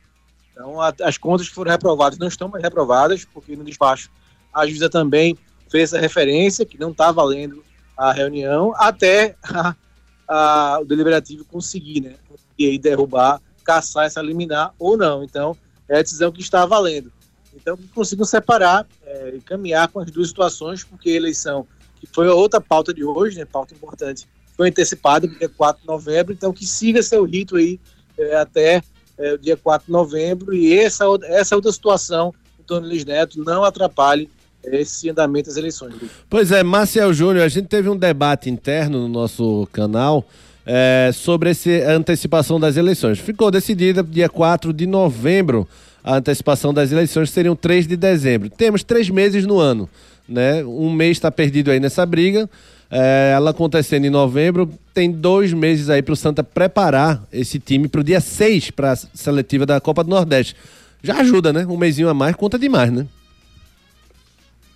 Então, 0.62 0.80
a, 0.80 0.93
as 1.02 1.17
contas 1.17 1.50
que 1.50 1.56
foram 1.56 1.71
reprovadas 1.71 2.19
não 2.19 2.28
estão 2.28 2.47
mais 2.47 2.63
reprovadas, 2.63 3.26
porque 3.26 3.56
no 3.56 3.63
despacho 3.63 4.12
a 4.54 4.67
juíza 4.67 4.89
também 4.89 5.36
fez 5.69 5.91
essa 5.91 6.00
referência, 6.00 6.65
que 6.65 6.80
não 6.80 6.91
está 6.91 7.12
valendo 7.12 7.63
a 7.97 8.12
reunião, 8.12 8.74
até 8.78 9.36
a, 9.43 9.76
a, 10.28 10.80
o 10.80 10.86
deliberativo 10.86 11.43
conseguir, 11.45 12.02
né? 12.02 12.15
Conseguir 12.30 12.71
aí 12.71 12.78
derrubar, 12.78 13.41
caçar 13.63 14.06
essa 14.06 14.21
liminar 14.21 14.74
ou 14.78 14.95
não. 14.95 15.24
Então, 15.24 15.58
é 15.89 15.97
a 15.97 16.02
decisão 16.02 16.32
que 16.32 16.41
está 16.41 16.65
valendo. 16.65 17.12
Então, 17.56 17.78
consigam 17.95 18.26
separar 18.26 18.88
é, 19.04 19.34
e 19.36 19.41
caminhar 19.41 19.88
com 19.88 20.00
as 20.00 20.12
duas 20.12 20.28
situações, 20.28 20.84
porque 20.84 21.10
a 21.10 21.15
eleição 21.15 21.65
que 22.00 22.08
foi 22.08 22.28
a 22.28 22.34
outra 22.34 22.62
pauta 22.62 22.93
de 22.93 23.04
hoje, 23.04 23.38
né, 23.38 23.45
pauta 23.45 23.74
importante, 23.74 24.28
foi 24.56 24.71
para 25.02 25.26
o 25.26 25.28
dia 25.28 25.50
4 25.50 25.82
de 25.82 25.88
novembro, 25.88 26.34
então 26.34 26.54
que 26.54 26.65
siga 26.65 27.02
seu 27.02 27.24
rito 27.24 27.56
aí 27.56 27.80
é, 28.17 28.36
até 28.36 28.82
é, 29.21 29.34
o 29.34 29.38
dia 29.38 29.55
4 29.55 29.86
de 29.86 29.91
novembro 29.91 30.53
e 30.53 30.77
essa, 30.77 31.05
essa 31.23 31.55
outra 31.55 31.71
situação, 31.71 32.34
Antônio 32.60 32.89
Luiz 32.89 33.05
Neto, 33.05 33.43
não 33.43 33.63
atrapalhe 33.63 34.29
esse 34.63 35.10
andamento 35.10 35.47
das 35.47 35.57
eleições. 35.57 35.95
Pois 36.29 36.51
é, 36.51 36.63
Marcel 36.63 37.13
Júnior, 37.13 37.45
a 37.45 37.49
gente 37.49 37.67
teve 37.67 37.89
um 37.89 37.97
debate 37.97 38.49
interno 38.49 39.01
no 39.01 39.07
nosso 39.07 39.67
canal 39.71 40.25
é, 40.65 41.12
sobre 41.13 41.51
esse, 41.51 41.81
a 41.84 41.93
antecipação 41.93 42.60
das 42.60 42.77
eleições. 42.77 43.19
Ficou 43.19 43.49
decidida 43.49 44.03
dia 44.03 44.29
4 44.29 44.71
de 44.73 44.86
novembro 44.86 45.67
a 46.03 46.17
antecipação 46.17 46.73
das 46.73 46.91
eleições, 46.91 47.29
seriam 47.29 47.55
3 47.55 47.88
de 47.88 47.95
dezembro. 47.95 48.49
Temos 48.49 48.84
três 48.84 49.10
meses 49.10 49.45
no 49.45 49.60
ano, 49.60 49.88
né? 50.27 50.63
Um 50.63 50.91
mês 50.91 51.17
está 51.17 51.29
perdido 51.31 51.69
aí 51.69 51.79
nessa 51.79 52.05
briga. 52.05 52.49
É, 52.91 53.32
ela 53.34 53.51
acontecendo 53.51 54.06
em 54.06 54.10
novembro, 54.10 54.69
tem 54.93 55.10
dois 55.10 55.54
meses 55.54 55.89
aí 55.89 56.01
para 56.01 56.12
o 56.12 56.15
Santa 56.15 56.43
preparar 56.43 57.25
esse 57.32 57.58
time 57.58 57.88
para 57.88 58.01
o 58.01 58.04
dia 58.04 58.19
6 58.19 58.71
para 58.71 58.91
a 58.91 58.95
seletiva 58.95 59.65
da 59.65 59.80
Copa 59.80 60.04
do 60.04 60.10
Nordeste. 60.10 60.56
Já 61.01 61.17
ajuda, 61.21 61.54
né? 61.54 61.65
Um 61.65 61.77
mêsinho 61.77 62.10
a 62.10 62.13
mais 62.13 62.36
conta 62.36 62.60
demais, 62.60 62.91
né? 62.91 63.08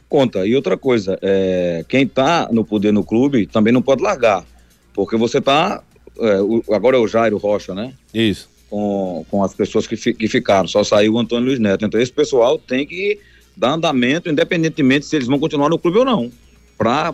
Conta. 0.08 0.46
E 0.46 0.56
outra 0.56 0.78
coisa, 0.78 1.20
é, 1.22 1.84
quem 1.90 2.04
está 2.04 2.48
no 2.52 2.64
poder 2.64 2.94
no 2.94 3.04
clube 3.04 3.46
também 3.48 3.74
não 3.74 3.82
pode 3.82 4.02
largar. 4.02 4.46
Porque 4.94 5.18
você 5.18 5.40
está. 5.40 5.84
É, 6.18 6.74
agora 6.74 6.96
é 6.96 7.00
o 7.00 7.08
Jairo 7.08 7.38
Rocha, 7.38 7.76
né? 7.76 7.94
Isso. 8.14 8.50
Com, 8.70 9.26
com 9.30 9.44
as 9.44 9.54
pessoas 9.54 9.86
que, 9.86 9.98
fi, 9.98 10.14
que 10.14 10.30
ficaram. 10.30 10.68
Só 10.68 10.84
saiu 10.84 11.14
o 11.14 11.20
Antônio 11.20 11.48
Luiz 11.48 11.60
Neto. 11.60 11.86
Então 11.86 12.00
esse 12.00 12.14
pessoal 12.14 12.58
tem 12.58 12.88
que 12.88 13.20
dar 13.58 13.74
andamento, 13.74 14.30
independentemente 14.30 15.06
se 15.06 15.16
eles 15.16 15.28
vão 15.28 15.38
continuar 15.38 15.70
no 15.70 15.78
clube 15.78 16.00
ou 16.00 16.06
não. 16.06 16.32
Para, 16.78 17.14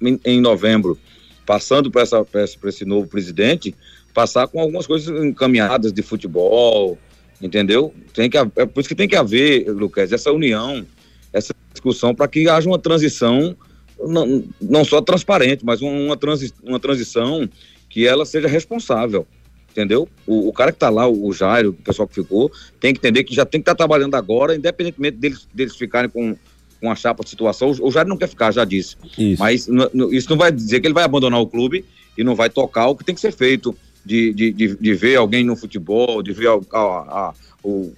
em, 0.00 0.20
em, 0.24 0.40
novembro, 0.40 0.98
passando 1.46 1.90
para 1.90 2.04
esse, 2.66 2.84
novo 2.84 3.08
presidente, 3.08 3.74
passar 4.14 4.48
com 4.48 4.60
algumas 4.60 4.86
coisas 4.86 5.24
encaminhadas 5.24 5.92
de 5.92 6.02
futebol, 6.02 6.98
entendeu? 7.40 7.94
Tem 8.12 8.28
que, 8.28 8.36
é 8.36 8.66
por 8.66 8.80
isso 8.80 8.88
que 8.88 8.94
tem 8.94 9.08
que 9.08 9.16
haver, 9.16 9.68
Lucas, 9.70 10.12
essa 10.12 10.32
união, 10.32 10.86
essa 11.32 11.54
discussão 11.72 12.14
para 12.14 12.28
que 12.28 12.48
haja 12.48 12.68
uma 12.68 12.78
transição 12.78 13.56
não, 14.00 14.44
não 14.60 14.84
só 14.84 15.00
transparente, 15.00 15.64
mas 15.64 15.82
uma, 15.82 16.16
transi 16.16 16.52
uma 16.62 16.78
transição 16.78 17.48
que 17.88 18.06
ela 18.06 18.24
seja 18.24 18.46
responsável, 18.46 19.26
entendeu? 19.70 20.08
O, 20.26 20.48
o 20.48 20.52
cara 20.52 20.70
que 20.70 20.76
está 20.76 20.88
lá, 20.88 21.08
o, 21.08 21.32
Jairo, 21.32 21.70
o 21.70 21.74
pessoal 21.74 22.06
que 22.06 22.14
ficou, 22.14 22.50
tem 22.78 22.92
que 22.92 23.00
entender 23.00 23.24
que 23.24 23.34
já 23.34 23.44
tem 23.44 23.60
que 23.60 23.62
estar 23.62 23.74
tá 23.74 23.78
trabalhando 23.78 24.14
agora, 24.14 24.54
independentemente 24.54 25.16
deles, 25.16 25.48
deles 25.52 25.76
ficarem 25.76 26.10
com, 26.10 26.36
com 26.80 26.90
a 26.90 26.94
chapa 26.94 27.24
de 27.24 27.30
situação. 27.30 27.72
O, 27.80 27.90
Jairo 27.90 28.08
não 28.08 28.16
quer 28.16 28.28
ficar, 28.28 28.52
já 28.52 28.64
disse. 28.64 28.96
Isso. 29.16 29.40
Mas 29.40 29.68
isso 30.12 30.30
não 30.30 30.36
vai 30.36 30.52
dizer 30.52 30.80
que 30.80 30.86
ele 30.86 30.94
vai 30.94 31.04
abandonar 31.04 31.40
o 31.40 31.46
clube 31.46 31.84
e 32.16 32.24
não 32.24 32.34
vai 32.34 32.48
tocar 32.50 32.88
o 32.88 32.96
que 32.96 33.04
tem 33.04 33.14
que 33.14 33.20
ser 33.20 33.32
feito. 33.32 33.76
De, 34.04 34.32
de, 34.32 34.52
de, 34.52 34.76
de 34.76 34.94
ver 34.94 35.16
alguém 35.16 35.44
no 35.44 35.54
futebol, 35.54 36.22
de 36.22 36.32
ver 36.32 36.48
a, 36.48 36.58
a, 36.72 36.78
a, 36.78 37.34
o, 37.62 37.92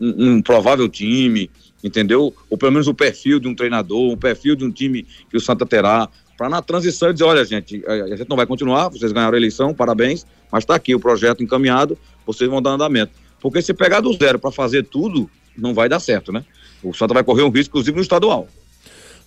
um, 0.00 0.32
um 0.32 0.42
provável 0.42 0.88
time, 0.88 1.48
entendeu? 1.84 2.34
Ou 2.50 2.58
pelo 2.58 2.72
menos 2.72 2.88
o 2.88 2.94
perfil 2.94 3.38
de 3.38 3.46
um 3.46 3.54
treinador, 3.54 4.12
o 4.12 4.16
perfil 4.16 4.56
de 4.56 4.64
um 4.64 4.72
time 4.72 5.06
que 5.30 5.36
o 5.36 5.40
Santa 5.40 5.64
terá, 5.64 6.08
para 6.36 6.48
na 6.48 6.60
transição 6.60 7.12
dizer, 7.12 7.24
olha 7.24 7.44
gente, 7.44 7.80
a 7.86 8.16
gente 8.16 8.28
não 8.28 8.36
vai 8.36 8.46
continuar, 8.46 8.88
vocês 8.88 9.12
ganharam 9.12 9.34
a 9.34 9.36
eleição, 9.36 9.72
parabéns, 9.72 10.26
mas 10.50 10.64
está 10.64 10.74
aqui 10.74 10.94
o 10.94 10.98
projeto 10.98 11.44
encaminhado, 11.44 11.96
vocês 12.26 12.50
vão 12.50 12.60
dar 12.60 12.70
andamento. 12.70 13.12
Porque 13.40 13.62
se 13.62 13.72
pegar 13.72 14.00
do 14.00 14.12
zero 14.12 14.38
para 14.38 14.50
fazer 14.50 14.84
tudo, 14.84 15.30
não 15.56 15.74
vai 15.74 15.88
dar 15.88 16.00
certo, 16.00 16.32
né? 16.32 16.44
O 16.82 16.92
Santa 16.92 17.14
vai 17.14 17.24
correr 17.24 17.42
um 17.42 17.50
risco, 17.50 17.70
inclusive 17.70 17.96
no 17.96 18.02
estadual. 18.02 18.48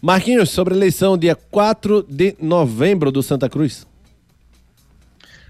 Marquinhos, 0.02 0.50
sobre 0.50 0.74
a 0.74 0.78
eleição 0.78 1.18
dia 1.18 1.36
4 1.36 2.06
de 2.08 2.36
novembro 2.39 3.12
do 3.12 3.24
Santa 3.24 3.50
Cruz. 3.50 3.88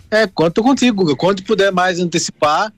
É, 0.10 0.28
conto 0.28 0.62
contigo, 0.62 1.16
quanto 1.16 1.44
puder 1.44 1.72
mais 1.72 2.00
antecipar, 2.00 2.72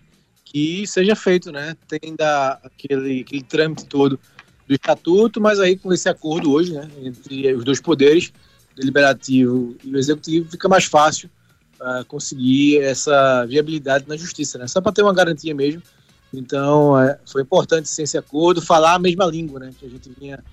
que 0.46 0.88
seja 0.88 1.16
feito, 1.16 1.52
né? 1.52 1.76
Tem 1.88 2.16
da, 2.16 2.60
aquele, 2.64 3.22
aquele 3.22 3.44
trâmite 3.44 3.86
todo 3.86 4.20
do 4.68 4.74
estatuto, 4.74 5.40
mas 5.40 5.60
aí 5.60 5.78
com 5.78 5.94
esse 5.94 6.10
acordo 6.10 6.52
hoje, 6.52 6.74
né, 6.74 6.90
entre 7.02 7.54
os 7.54 7.64
dois 7.64 7.80
poderes, 7.80 8.34
deliberativo 8.76 9.76
e 9.84 9.92
o 9.92 9.98
executivo, 9.98 10.52
fica 10.52 10.68
mais 10.68 10.86
fácil 10.86 11.30
uh, 11.80 12.04
conseguir 12.06 12.80
essa 12.80 13.46
viabilidade 13.46 14.06
na 14.08 14.18
justiça, 14.18 14.58
né? 14.58 14.68
Só 14.68 14.82
para 14.82 14.92
ter 14.92 15.02
uma 15.02 15.14
garantia 15.14 15.56
mesmo. 15.56 15.82
Então, 16.34 17.00
é, 17.00 17.20
foi 17.26 17.42
importante 17.42 17.88
ser 17.88 18.04
esse 18.04 18.18
acordo, 18.18 18.62
falar 18.62 18.96
a 18.96 19.00
mesma 19.00 19.26
língua, 19.26 19.60
né? 19.60 19.72
Que 19.78 19.86
a 19.86 19.90
gente 19.90 20.10
vinha 20.20 20.44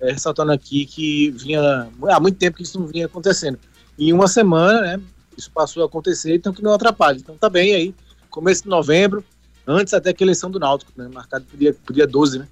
é, 0.00 0.12
ressaltando 0.12 0.52
aqui 0.52 0.86
que 0.86 1.30
vinha 1.30 1.88
há 2.08 2.20
muito 2.20 2.38
tempo 2.38 2.56
que 2.56 2.62
isso 2.62 2.78
não 2.78 2.86
vinha 2.86 3.06
acontecendo. 3.06 3.58
E 3.98 4.10
em 4.10 4.12
uma 4.12 4.28
semana, 4.28 4.80
né? 4.80 5.02
Isso 5.36 5.50
passou 5.50 5.82
a 5.82 5.86
acontecer, 5.86 6.34
então 6.34 6.52
que 6.52 6.62
não 6.62 6.72
atrapalhe. 6.72 7.20
Então 7.20 7.36
tá 7.36 7.50
bem 7.50 7.74
aí, 7.74 7.94
começo 8.30 8.62
de 8.62 8.68
novembro, 8.68 9.24
antes 9.66 9.92
até 9.92 10.12
que 10.12 10.22
a 10.22 10.26
eleição 10.26 10.50
do 10.50 10.60
Náutico, 10.60 10.92
né? 10.96 11.08
Marcado 11.12 11.44
para 11.44 11.54
o 11.54 11.58
dia, 11.58 11.76
dia 11.90 12.06
12, 12.06 12.38
né? 12.38 12.48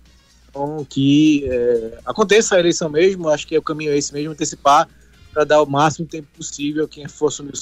Então, 0.49 0.85
que 0.89 1.49
é, 1.49 1.99
aconteça 2.05 2.57
a 2.57 2.61
eleição 2.61 2.89
mesmo, 2.89 3.29
acho 3.29 3.47
que 3.47 3.55
é 3.55 3.59
o 3.59 3.63
caminho 3.63 3.91
é 3.91 3.97
esse 3.97 4.13
mesmo, 4.13 4.33
antecipar 4.33 4.87
para 5.33 5.45
dar 5.45 5.63
o 5.63 5.67
máximo 5.67 6.07
tempo 6.07 6.29
possível 6.37 6.87
quem 6.87 7.09
for 7.09 7.29
assumir 7.29 7.53
o 7.53 7.57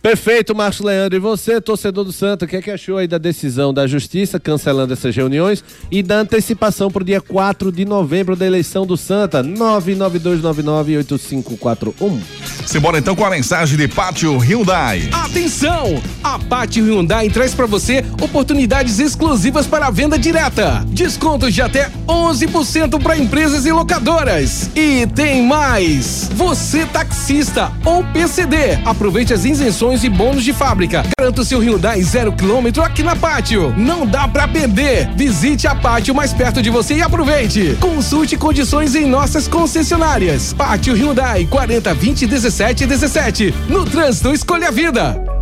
Perfeito, 0.00 0.54
Márcio 0.54 0.86
Leandro. 0.86 1.16
E 1.16 1.18
você, 1.18 1.60
torcedor 1.60 2.04
do 2.04 2.12
Santo, 2.12 2.44
o 2.44 2.48
que, 2.48 2.54
é 2.56 2.62
que 2.62 2.70
achou 2.70 2.98
aí 2.98 3.08
da 3.08 3.18
decisão 3.18 3.74
da 3.74 3.84
Justiça 3.86 4.38
cancelando 4.38 4.92
essas 4.92 5.12
reuniões 5.14 5.64
e 5.90 6.04
da 6.04 6.20
antecipação 6.20 6.88
para 6.90 7.02
o 7.02 7.04
dia 7.04 7.20
4 7.20 7.72
de 7.72 7.84
novembro 7.84 8.36
da 8.36 8.46
eleição 8.46 8.86
do 8.86 8.96
Santa? 8.96 9.42
992998541. 9.42 12.22
Simbora 12.64 12.98
então 12.98 13.16
com 13.16 13.24
a 13.24 13.30
mensagem 13.30 13.76
de 13.76 13.88
Pátio 13.88 14.38
Hyundai. 14.38 15.08
Atenção! 15.10 16.00
A 16.22 16.38
Pátio 16.38 16.84
Hyundai 16.84 17.28
traz 17.28 17.52
para 17.54 17.66
você 17.66 18.04
oportunidades 18.22 19.00
exclusivas 19.00 19.66
para 19.66 19.86
a 19.86 19.90
venda 19.90 20.16
direta. 20.18 20.84
Descontos 20.88 21.54
de 21.54 21.62
até 21.62 21.90
11% 22.06 23.02
para 23.02 23.18
empresas 23.18 23.66
e 23.66 23.72
locadoras. 23.72 24.70
E 24.76 25.08
tem 25.08 25.44
mais! 25.44 26.30
Você 26.34 26.86
taxista 26.86 27.72
ou 27.84 28.04
PCD, 28.12 28.78
aproveite 28.84 29.32
as 29.32 29.44
isenções 29.44 29.87
e 29.96 30.08
bônus 30.08 30.44
de 30.44 30.52
fábrica. 30.52 31.02
Garanta 31.18 31.40
o 31.40 31.44
seu 31.44 31.60
Hyundai 31.60 32.02
zero 32.02 32.32
quilômetro 32.32 32.82
aqui 32.82 33.02
na 33.02 33.16
Pátio. 33.16 33.74
Não 33.76 34.06
dá 34.06 34.28
pra 34.28 34.46
perder. 34.46 35.10
Visite 35.14 35.66
a 35.66 35.74
Pátio 35.74 36.14
mais 36.14 36.32
perto 36.32 36.62
de 36.62 36.70
você 36.70 36.94
e 36.94 37.02
aproveite. 37.02 37.76
Consulte 37.80 38.36
condições 38.36 38.94
em 38.94 39.06
nossas 39.06 39.48
concessionárias. 39.48 40.52
Pátio 40.52 40.94
Hyundai 40.94 41.46
40 41.46 41.94
20 41.94 42.26
17 42.26 42.86
17. 42.86 43.54
No 43.68 43.84
trânsito, 43.84 44.32
escolha 44.32 44.68
a 44.68 44.70
vida. 44.70 45.37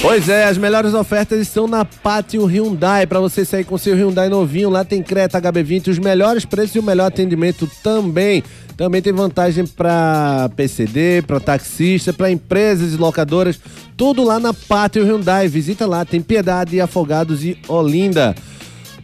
Pois 0.00 0.28
é, 0.28 0.44
as 0.44 0.58
melhores 0.58 0.94
ofertas 0.94 1.40
estão 1.40 1.66
na 1.66 1.84
Pátio 1.84 2.44
Hyundai. 2.44 3.06
Para 3.06 3.20
você 3.20 3.44
sair 3.44 3.64
com 3.64 3.78
seu 3.78 3.96
Hyundai 3.96 4.28
novinho, 4.28 4.68
lá 4.68 4.84
tem 4.84 5.02
Creta 5.02 5.40
HB20, 5.40 5.88
os 5.88 5.98
melhores 5.98 6.44
preços 6.44 6.76
e 6.76 6.78
o 6.78 6.82
melhor 6.82 7.06
atendimento 7.06 7.68
também. 7.82 8.42
Também 8.76 9.00
tem 9.00 9.12
vantagem 9.12 9.66
para 9.66 10.50
PCD, 10.56 11.22
para 11.26 11.38
taxista, 11.38 12.12
para 12.12 12.30
empresas 12.30 12.92
e 12.92 12.96
locadoras. 12.96 13.58
Tudo 13.96 14.24
lá 14.24 14.40
na 14.40 14.52
Pátio 14.52 15.04
Hyundai. 15.04 15.48
Visita 15.48 15.86
lá, 15.86 16.04
tem 16.04 16.20
Piedade, 16.20 16.80
Afogados 16.80 17.44
e 17.44 17.56
Olinda. 17.68 18.34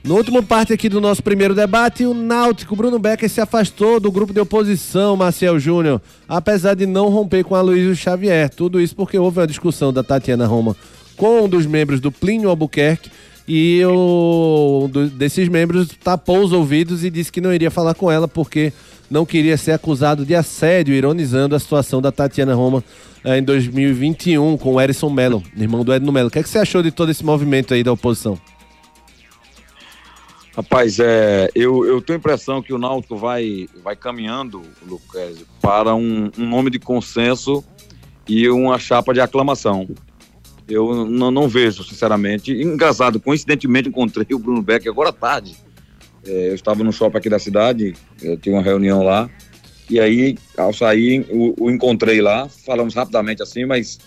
No 0.02 0.16
último 0.16 0.42
parte 0.42 0.72
aqui 0.72 0.88
do 0.88 0.98
nosso 0.98 1.22
primeiro 1.22 1.54
debate, 1.54 2.06
o 2.06 2.14
Náutico 2.14 2.74
Bruno 2.74 2.98
Becker 2.98 3.28
se 3.28 3.38
afastou 3.38 4.00
do 4.00 4.10
grupo 4.10 4.32
de 4.32 4.40
oposição, 4.40 5.14
Marcel 5.14 5.60
Júnior, 5.60 6.00
apesar 6.26 6.74
de 6.74 6.86
não 6.86 7.10
romper 7.10 7.44
com 7.44 7.54
a 7.54 7.60
Luísa 7.60 7.94
Xavier. 7.94 8.48
Tudo 8.48 8.80
isso 8.80 8.96
porque 8.96 9.18
houve 9.18 9.40
uma 9.40 9.46
discussão 9.46 9.92
da 9.92 10.02
Tatiana 10.02 10.46
Roma 10.46 10.74
com 11.18 11.42
um 11.42 11.48
dos 11.48 11.66
membros 11.66 12.00
do 12.00 12.10
Plínio 12.10 12.48
Albuquerque 12.48 13.10
e 13.46 13.84
o 13.84 14.84
um 14.86 15.08
desses 15.08 15.48
membros 15.48 15.88
tapou 16.02 16.42
os 16.42 16.52
ouvidos 16.52 17.04
e 17.04 17.10
disse 17.10 17.30
que 17.30 17.40
não 17.40 17.52
iria 17.52 17.70
falar 17.70 17.94
com 17.94 18.10
ela 18.10 18.26
porque 18.26 18.72
não 19.10 19.26
queria 19.26 19.58
ser 19.58 19.72
acusado 19.72 20.24
de 20.24 20.34
assédio, 20.34 20.94
ironizando 20.94 21.54
a 21.54 21.58
situação 21.58 22.00
da 22.00 22.10
Tatiana 22.10 22.54
Roma 22.54 22.82
eh, 23.22 23.36
em 23.36 23.42
2021 23.42 24.56
com 24.56 24.74
o 24.74 24.80
Erison 24.80 25.10
Mello, 25.10 25.42
irmão 25.54 25.84
do 25.84 25.92
Edno 25.92 26.10
Mello. 26.10 26.28
O 26.28 26.30
que, 26.30 26.38
é 26.38 26.42
que 26.42 26.48
você 26.48 26.58
achou 26.58 26.82
de 26.82 26.90
todo 26.90 27.10
esse 27.10 27.24
movimento 27.24 27.74
aí 27.74 27.84
da 27.84 27.92
oposição? 27.92 28.38
Rapaz, 30.56 30.98
é, 30.98 31.48
eu, 31.54 31.86
eu 31.86 32.02
tenho 32.02 32.16
a 32.16 32.20
impressão 32.20 32.62
que 32.62 32.72
o 32.72 32.78
Náutico 32.78 33.16
vai, 33.16 33.68
vai 33.82 33.94
caminhando, 33.94 34.62
Lucas, 34.86 35.44
para 35.60 35.94
um, 35.94 36.30
um 36.36 36.48
nome 36.48 36.70
de 36.70 36.78
consenso 36.78 37.64
e 38.28 38.48
uma 38.48 38.78
chapa 38.78 39.14
de 39.14 39.20
aclamação. 39.20 39.88
Eu 40.68 41.06
não, 41.06 41.30
não 41.30 41.48
vejo, 41.48 41.84
sinceramente. 41.84 42.52
Engraçado, 42.52 43.20
coincidentemente 43.20 43.88
encontrei 43.88 44.26
o 44.32 44.38
Bruno 44.38 44.62
Beck 44.62 44.88
agora 44.88 45.10
à 45.10 45.12
tarde 45.12 45.56
é, 46.26 46.50
eu 46.50 46.54
estava 46.54 46.84
no 46.84 46.92
shopping 46.92 47.18
aqui 47.18 47.28
da 47.28 47.38
cidade, 47.38 47.94
eu 48.22 48.36
tinha 48.36 48.54
uma 48.54 48.62
reunião 48.62 49.02
lá, 49.02 49.28
e 49.88 49.98
aí, 49.98 50.36
ao 50.56 50.72
sair, 50.72 51.26
o, 51.30 51.54
o 51.64 51.70
encontrei 51.70 52.20
lá, 52.20 52.48
falamos 52.48 52.94
rapidamente 52.94 53.42
assim, 53.42 53.64
mas 53.64 53.98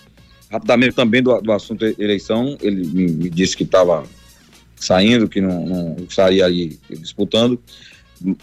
rapidamente 0.50 0.94
também 0.94 1.22
do, 1.22 1.40
do 1.40 1.52
assunto 1.52 1.84
eleição, 1.84 2.56
ele 2.60 2.86
me, 2.86 3.08
me 3.08 3.30
disse 3.30 3.56
que 3.56 3.64
estava 3.64 4.04
saindo, 4.84 5.28
que 5.28 5.40
não, 5.40 5.64
não 5.64 5.96
estaria 6.08 6.46
aí 6.46 6.78
disputando, 6.90 7.60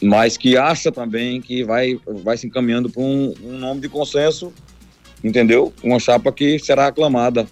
mas 0.01 0.37
que 0.37 0.57
acha 0.57 0.91
também 0.91 1.41
que 1.41 1.63
vai, 1.63 1.99
vai 2.23 2.37
se 2.37 2.47
encaminhando 2.47 2.89
para 2.89 3.01
um, 3.01 3.33
um 3.43 3.57
nome 3.57 3.81
de 3.81 3.89
consenso 3.89 4.53
entendeu? 5.23 5.73
Uma 5.83 5.99
chapa 5.99 6.31
que 6.31 6.57
será 6.59 6.87
aclamada 6.87 7.47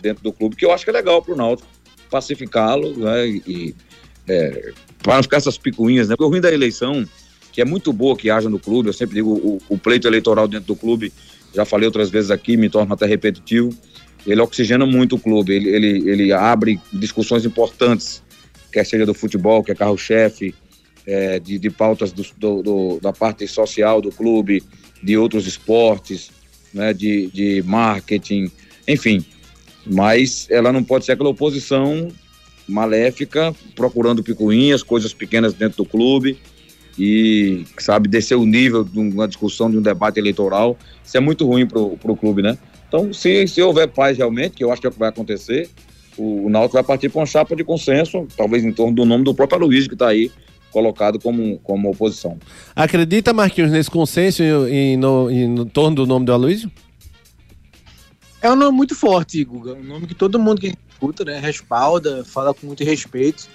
dentro 0.00 0.22
do 0.22 0.32
clube, 0.32 0.56
que 0.56 0.64
eu 0.64 0.72
acho 0.72 0.84
que 0.84 0.90
é 0.90 0.92
legal 0.92 1.22
pro 1.22 1.36
Náutico 1.36 1.68
pacificá-lo, 2.10 2.96
né? 2.98 3.26
E 3.28 3.74
é, 4.26 4.72
para 5.02 5.16
não 5.16 5.22
ficar 5.22 5.38
essas 5.38 5.58
picuinhas, 5.58 6.08
né? 6.08 6.14
Porque 6.14 6.24
o 6.24 6.28
ruim 6.28 6.40
da 6.40 6.52
eleição, 6.52 7.06
que 7.52 7.60
é 7.60 7.64
muito 7.64 7.92
boa 7.92 8.16
que 8.16 8.30
haja 8.30 8.48
no 8.48 8.58
clube, 8.58 8.88
eu 8.88 8.92
sempre 8.92 9.16
digo, 9.16 9.30
o, 9.30 9.58
o 9.68 9.78
pleito 9.78 10.06
eleitoral 10.06 10.48
dentro 10.48 10.68
do 10.68 10.76
clube, 10.76 11.12
já 11.54 11.64
falei 11.64 11.86
outras 11.86 12.08
vezes 12.08 12.30
aqui, 12.30 12.56
me 12.56 12.70
torna 12.70 12.94
até 12.94 13.04
repetitivo, 13.04 13.70
ele 14.26 14.40
oxigena 14.40 14.86
muito 14.86 15.16
o 15.16 15.18
clube, 15.18 15.54
ele, 15.54 15.68
ele, 15.68 16.10
ele 16.10 16.32
abre 16.32 16.80
discussões 16.92 17.44
importantes, 17.44 18.22
quer 18.78 18.84
seja 18.84 19.04
do 19.04 19.14
futebol, 19.14 19.62
que 19.64 19.72
é 19.72 19.74
carro-chefe, 19.74 20.54
é, 21.04 21.40
de, 21.40 21.58
de 21.58 21.70
pautas 21.70 22.12
do, 22.12 22.24
do, 22.36 22.62
do, 22.62 23.00
da 23.00 23.12
parte 23.12 23.46
social 23.48 24.00
do 24.00 24.10
clube, 24.10 24.62
de 25.02 25.16
outros 25.16 25.46
esportes, 25.46 26.30
né, 26.72 26.92
de, 26.92 27.26
de 27.28 27.62
marketing, 27.62 28.50
enfim. 28.86 29.24
Mas 29.84 30.46
ela 30.48 30.72
não 30.72 30.84
pode 30.84 31.04
ser 31.04 31.12
aquela 31.12 31.30
oposição 31.30 32.08
maléfica, 32.68 33.54
procurando 33.74 34.22
picuinhas, 34.22 34.82
coisas 34.82 35.12
pequenas 35.12 35.54
dentro 35.54 35.78
do 35.78 35.84
clube 35.84 36.38
e, 36.96 37.64
sabe, 37.78 38.08
descer 38.08 38.36
o 38.36 38.44
nível 38.44 38.84
de 38.84 38.98
uma 38.98 39.26
discussão, 39.26 39.70
de 39.70 39.78
um 39.78 39.82
debate 39.82 40.20
eleitoral. 40.20 40.78
Isso 41.04 41.16
é 41.16 41.20
muito 41.20 41.46
ruim 41.46 41.66
para 41.66 41.80
o 41.80 42.16
clube, 42.16 42.42
né? 42.42 42.56
Então, 42.86 43.12
se, 43.12 43.46
se 43.48 43.60
houver 43.60 43.88
paz 43.88 44.18
realmente, 44.18 44.56
que 44.56 44.62
eu 44.64 44.70
acho 44.70 44.80
que 44.80 44.86
é 44.86 44.90
o 44.90 44.92
que 44.92 44.98
vai 44.98 45.08
acontecer, 45.08 45.68
o, 46.18 46.50
Náutico 46.50 46.74
vai 46.74 46.84
partir 46.84 47.08
para 47.08 47.20
uma 47.20 47.26
chapa 47.26 47.54
de 47.54 47.64
consenso, 47.64 48.26
talvez 48.36 48.64
em 48.64 48.72
torno 48.72 48.94
do 48.94 49.04
nome 49.04 49.24
do 49.24 49.34
próprio 49.34 49.60
Luiz, 49.60 49.86
que 49.86 49.94
está 49.94 50.08
aí 50.08 50.30
colocado 50.70 51.18
como, 51.18 51.58
como 51.60 51.90
oposição. 51.90 52.38
Acredita, 52.74 53.32
Marquinhos, 53.32 53.70
nesse 53.70 53.90
consenso 53.90 54.42
em, 54.42 54.92
em, 54.92 54.96
no, 54.96 55.30
em, 55.30 55.48
no 55.48 55.64
torno 55.64 55.96
do 55.96 56.06
nome 56.06 56.26
do 56.26 56.32
Aloysio? 56.32 56.70
É 58.40 58.50
um 58.50 58.56
nome 58.56 58.76
muito 58.76 58.94
forte, 58.94 59.42
Guga. 59.44 59.74
Um 59.74 59.82
nome 59.82 60.06
que 60.06 60.14
todo 60.14 60.38
mundo 60.38 60.60
que 60.60 60.74
escuta, 60.90 61.24
né, 61.24 61.38
respalda, 61.38 62.24
fala 62.24 62.52
com 62.52 62.66
muito 62.66 62.84
respeito. 62.84 63.48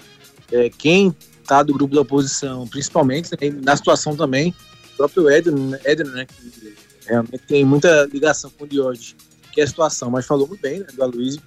É, 0.52 0.68
quem 0.68 1.14
tá 1.46 1.62
do 1.62 1.72
grupo 1.72 1.94
da 1.94 2.00
oposição, 2.00 2.66
principalmente, 2.66 3.30
né, 3.32 3.50
na 3.62 3.76
situação 3.76 4.16
também, 4.16 4.54
o 4.94 4.96
próprio 4.96 5.30
Edno, 5.30 5.76
Edno 5.84 6.10
né, 6.10 6.26
que 6.26 6.74
realmente 7.06 7.42
tem 7.46 7.64
muita 7.64 8.08
ligação 8.12 8.50
com 8.50 8.64
o 8.64 8.66
Diógenes, 8.66 9.14
que 9.52 9.60
é 9.60 9.64
a 9.64 9.66
situação, 9.66 10.10
mas 10.10 10.26
falou 10.26 10.46
muito 10.46 10.60
bem 10.60 10.80
né, 10.80 10.86
do 10.94 11.02
Aloysio, 11.02 11.40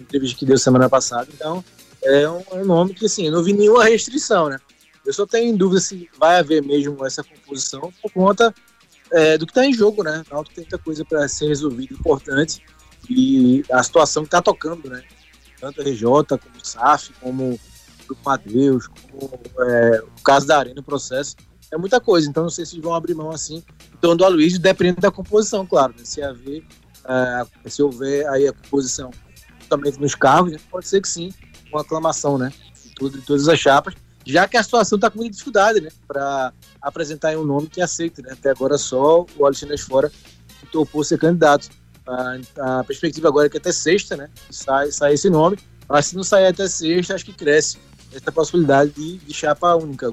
entrevista 0.00 0.38
que 0.38 0.46
deu 0.46 0.58
semana 0.58 0.88
passada. 0.88 1.28
Então, 1.32 1.64
é 2.02 2.28
um, 2.28 2.42
é 2.50 2.54
um 2.56 2.64
nome 2.64 2.94
que, 2.94 3.06
assim, 3.06 3.30
não 3.30 3.42
vi 3.42 3.52
nenhuma 3.52 3.84
restrição, 3.84 4.48
né? 4.48 4.58
Eu 5.04 5.12
só 5.12 5.26
tenho 5.26 5.56
dúvida 5.56 5.80
se 5.80 6.08
vai 6.18 6.38
haver 6.38 6.62
mesmo 6.62 7.04
essa 7.04 7.22
composição 7.22 7.92
por 8.00 8.10
conta 8.10 8.54
é, 9.12 9.36
do 9.36 9.46
que 9.46 9.52
está 9.52 9.64
em 9.66 9.72
jogo, 9.72 10.02
né? 10.02 10.24
O 10.30 10.34
Náutico 10.34 10.54
tem 10.54 10.64
muita 10.64 10.78
coisa 10.78 11.04
para 11.04 11.28
ser 11.28 11.48
resolvida 11.48 11.92
importante 11.92 12.62
e 13.08 13.62
a 13.70 13.82
situação 13.82 14.22
que 14.22 14.28
está 14.28 14.40
tocando, 14.40 14.88
né? 14.88 15.02
Tanto 15.60 15.80
a 15.80 15.84
RJ, 15.84 16.02
como 16.02 16.56
o 16.60 16.66
SAF, 16.66 17.12
como 17.20 17.60
o 18.10 18.16
Matheus, 18.24 18.88
como 18.88 19.40
é, 19.60 20.02
o 20.02 20.22
caso 20.22 20.46
da 20.46 20.58
Arena, 20.58 20.80
o 20.80 20.84
processo, 20.84 21.36
é 21.70 21.76
muita 21.76 22.00
coisa. 22.00 22.28
Então 22.28 22.44
não 22.44 22.50
sei 22.50 22.64
se 22.64 22.80
vão 22.80 22.94
abrir 22.94 23.14
mão 23.14 23.30
assim. 23.30 23.62
Então 23.98 24.16
do 24.16 24.24
Aloysio 24.24 24.58
depende 24.58 25.00
da 25.00 25.10
composição, 25.10 25.66
claro. 25.66 25.94
Né? 25.96 26.04
Se 26.04 26.22
haver, 26.22 26.64
é, 27.06 27.70
se 27.70 27.82
houver 27.82 28.26
aí 28.28 28.48
a 28.48 28.52
composição 28.52 29.10
justamente 29.76 30.00
nos 30.00 30.14
carros, 30.14 30.52
né? 30.52 30.58
pode 30.70 30.88
ser 30.88 31.00
que 31.00 31.08
sim, 31.08 31.32
uma 31.72 31.82
aclamação, 31.82 32.38
né? 32.38 32.52
De, 32.82 32.90
tudo, 32.94 33.18
de 33.18 33.24
todas 33.24 33.48
as 33.48 33.58
chapas 33.58 33.94
já 34.26 34.48
que 34.48 34.56
a 34.56 34.62
situação 34.62 34.96
está 34.96 35.10
com 35.10 35.18
muita 35.18 35.32
dificuldade, 35.32 35.80
né, 35.80 35.90
para 36.08 36.52
apresentar 36.80 37.36
um 37.36 37.44
nome 37.44 37.68
que 37.68 37.80
aceita, 37.80 38.22
né? 38.22 38.30
Até 38.32 38.50
agora 38.50 38.78
só 38.78 39.26
o 39.36 39.46
Alexandre 39.46 39.76
Fora 39.78 40.10
topou 40.72 41.04
ser 41.04 41.18
candidato. 41.18 41.68
A, 42.06 42.38
a, 42.58 42.84
perspectiva 42.84 43.28
agora 43.28 43.46
é 43.46 43.50
que 43.50 43.58
até 43.58 43.72
sexta, 43.72 44.16
né, 44.16 44.28
sai, 44.50 44.90
sai 44.90 45.14
esse 45.14 45.28
nome, 45.28 45.58
mas 45.88 46.06
se 46.06 46.16
não 46.16 46.24
sair 46.24 46.46
até 46.46 46.66
sexta, 46.68 47.14
acho 47.14 47.24
que 47.24 47.32
cresce 47.32 47.78
essa 48.16 48.32
possibilidade 48.32 48.92
de, 48.92 49.18
de 49.18 49.34
chapa 49.34 49.74
única. 49.74 50.12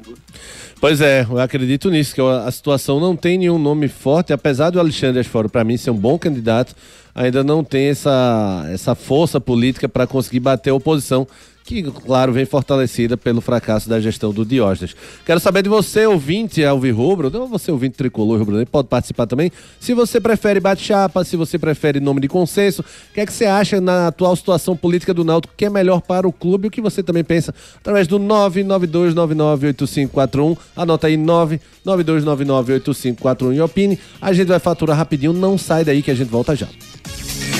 Pois 0.79 1.01
é, 1.01 1.25
eu 1.29 1.39
acredito 1.39 1.89
nisso, 1.89 2.15
que 2.15 2.21
a 2.21 2.49
situação 2.51 2.99
não 2.99 3.15
tem 3.15 3.37
nenhum 3.37 3.59
nome 3.59 3.87
forte, 3.87 4.33
apesar 4.33 4.69
do 4.69 4.79
Alexandre 4.79 5.19
Asforo, 5.19 5.49
para 5.49 5.63
mim, 5.63 5.77
ser 5.77 5.91
um 5.91 5.97
bom 5.97 6.17
candidato, 6.17 6.75
ainda 7.13 7.43
não 7.43 7.63
tem 7.63 7.87
essa, 7.87 8.67
essa 8.71 8.95
força 8.95 9.39
política 9.39 9.87
para 9.87 10.07
conseguir 10.07 10.39
bater 10.39 10.71
a 10.71 10.75
oposição 10.75 11.27
que, 11.63 11.83
claro, 11.83 12.33
vem 12.33 12.45
fortalecida 12.45 13.15
pelo 13.15 13.39
fracasso 13.41 13.87
da 13.89 13.99
gestão 13.99 14.31
do 14.31 14.45
Diógenes. 14.45 14.95
Quero 15.25 15.39
saber 15.39 15.63
de 15.63 15.69
você, 15.69 16.05
ouvinte 16.05 16.63
Alvirrubro, 16.63 17.29
não 17.29 17.47
você 17.47 17.71
ouvinte 17.71 17.97
tricolor 17.97 18.39
rubro 18.39 18.65
pode 18.65 18.87
participar 18.87 19.27
também. 19.27 19.51
Se 19.79 19.93
você 19.93 20.19
prefere 20.19 20.59
bate-chapa, 20.59 21.23
se 21.23 21.37
você 21.37 21.59
prefere 21.59 21.99
nome 21.99 22.21
de 22.21 22.27
consenso, 22.27 22.81
o 22.81 22.85
que 23.13 23.21
é 23.21 23.25
que 23.25 23.33
você 23.33 23.45
acha 23.45 23.79
na 23.79 24.07
atual 24.07 24.35
situação 24.35 24.75
política 24.75 25.13
do 25.13 25.23
Náutico 25.23 25.53
que 25.55 25.65
é 25.65 25.69
melhor 25.69 26.01
para 26.01 26.27
o 26.27 26.33
clube? 26.33 26.67
O 26.67 26.71
que 26.71 26.81
você 26.81 27.03
também 27.03 27.23
pensa? 27.23 27.53
Através 27.77 28.07
do 28.07 28.19
992998541, 28.19 30.57
anota 30.75 31.05
aí 31.07 31.15
992998541 31.17 33.55
e 33.55 33.61
opine. 33.61 33.99
A 34.21 34.33
gente 34.33 34.47
vai 34.47 34.59
faturar 34.59 34.97
rapidinho, 34.97 35.31
não 35.33 35.57
sai 35.57 35.85
daí 35.85 36.01
que 36.01 36.11
a 36.11 36.15
gente 36.15 36.29
volta 36.29 36.55
já. 36.55 36.67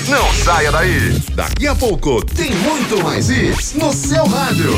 Não 0.08 0.34
saia 0.44 0.72
daí. 0.72 1.22
Daqui 1.34 1.68
a 1.68 1.76
pouco 1.76 2.24
tem 2.26 2.52
muito 2.52 3.04
mais 3.04 3.30
isso 3.30 3.78
no 3.78 3.94
seu 3.94 4.26
rádio. 4.26 4.72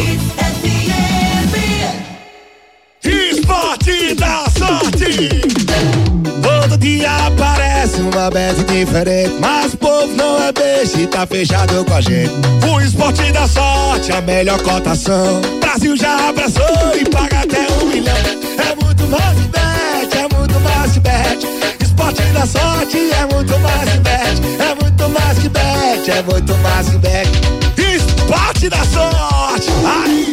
Esporte 3.04 4.16
da 4.16 4.46
sorte. 4.58 5.30
Todo 6.42 6.78
dia 6.78 7.12
aparece 7.28 8.02
uma 8.02 8.30
bet 8.30 8.64
diferente. 8.64 9.34
Mas 9.40 9.74
o 9.74 9.78
povo 9.78 10.16
não 10.16 10.42
é 10.42 10.52
beijo 10.52 11.00
e 11.00 11.08
tá 11.08 11.28
fechado 11.28 11.84
com 11.84 11.94
a 11.94 12.02
gente. 12.02 12.32
O 12.68 12.80
esporte 12.80 13.32
da 13.32 13.48
sorte, 13.48 14.12
a 14.12 14.22
melhor 14.22 14.62
cotação. 14.62 15.42
Brasil 15.60 15.98
já 15.98 16.30
abraçou 16.30 16.96
e 17.00 17.04
paga 17.10 17.42
até 17.42 17.68
um 17.82 17.88
milhão. 17.88 18.16
É 18.16 18.84
muito 18.84 19.06
mais 19.08 19.38
bet, 19.48 20.18
é 20.18 20.38
muito 20.38 20.60
mais 20.62 20.98
bet. 20.98 21.53
Esporte 22.04 22.34
da 22.34 22.46
sorte 22.46 22.98
é 22.98 23.34
muito 23.34 23.58
mais 23.60 23.90
que 23.90 24.00
bet. 24.00 24.42
É 24.60 24.76
muito 24.84 25.10
mais 25.10 25.40
que 25.40 25.48
bet, 25.48 26.12
é 26.12 26.22
muito 26.22 26.54
mais 26.58 26.90
que 26.90 26.98
bet. 26.98 27.30
Esporte 27.78 28.70
da 28.70 28.84
sorte. 28.84 29.70
Ai. 29.86 30.33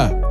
dia! 0.09 0.30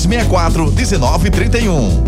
3264 0.07 0.71
1931. 0.71 2.03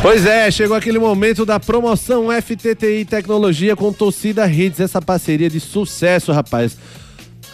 Pois 0.00 0.26
é, 0.26 0.50
chegou 0.50 0.76
aquele 0.76 0.98
momento 0.98 1.46
da 1.46 1.60
promoção 1.60 2.28
FTTI 2.30 3.04
Tecnologia 3.04 3.76
com 3.76 3.92
torcida 3.92 4.50
Hits, 4.50 4.80
essa 4.80 5.00
parceria 5.00 5.48
de 5.48 5.60
sucesso, 5.60 6.32
rapaz. 6.32 6.76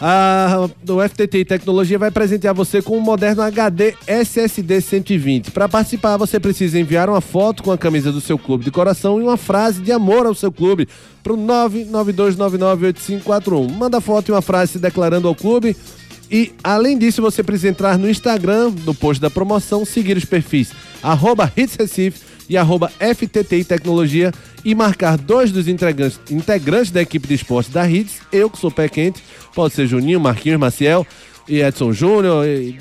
A, 0.01 0.69
o 0.87 1.09
FTTI 1.09 1.43
Tecnologia 1.43 1.99
vai 1.99 2.09
presentear 2.09 2.55
você 2.55 2.81
com 2.81 2.97
um 2.97 3.01
moderno 3.01 3.41
HD 3.41 3.95
SSD 4.07 4.79
120. 4.79 5.51
Para 5.51 5.67
participar, 5.67 6.15
você 6.15 6.39
precisa 6.39 6.79
enviar 6.79 7.09
uma 7.09 7.19
foto 7.19 7.63
com 7.63 7.71
a 7.71 7.77
camisa 7.77 8.11
do 8.11 8.21
seu 8.21 8.37
clube 8.37 8.63
de 8.63 8.71
coração 8.71 9.19
e 9.19 9.23
uma 9.23 9.35
frase 9.35 9.81
de 9.81 9.91
amor 9.91 10.25
ao 10.25 10.33
seu 10.33 10.51
clube 10.51 10.87
para 11.21 11.33
o 11.33 11.37
992998541. 11.37 13.71
Manda 13.71 13.99
foto 13.99 14.29
e 14.29 14.31
uma 14.31 14.41
frase 14.41 14.73
se 14.73 14.79
declarando 14.79 15.27
ao 15.27 15.35
clube. 15.35 15.75
E, 16.31 16.53
além 16.63 16.97
disso, 16.97 17.21
você 17.21 17.43
precisa 17.43 17.69
entrar 17.69 17.97
no 17.97 18.09
Instagram, 18.09 18.71
no 18.85 18.93
post 18.93 19.19
da 19.19 19.29
promoção, 19.29 19.83
seguir 19.83 20.15
os 20.15 20.25
perfis 20.25 20.71
arroba 21.01 21.51
Hits 21.55 21.75
Recife 21.75 22.28
e 22.49 22.57
arroba 22.57 22.91
FTTI 22.99 23.63
Tecnologia 23.63 24.33
e 24.65 24.73
marcar 24.73 25.17
dois 25.17 25.51
dos 25.51 25.67
integrantes, 25.67 26.19
integrantes 26.29 26.91
da 26.91 27.01
equipe 27.01 27.27
de 27.27 27.35
esporte 27.35 27.69
da 27.71 27.89
Hits, 27.89 28.21
eu 28.31 28.49
que 28.49 28.57
sou 28.57 28.71
pé 28.71 28.89
quente, 28.89 29.23
pode 29.53 29.73
ser 29.73 29.87
Juninho, 29.87 30.19
Marquinhos, 30.19 30.59
Maciel 30.59 31.05
e 31.49 31.61
Edson 31.61 31.91
Júnior, 31.91 32.45
e 32.45 32.77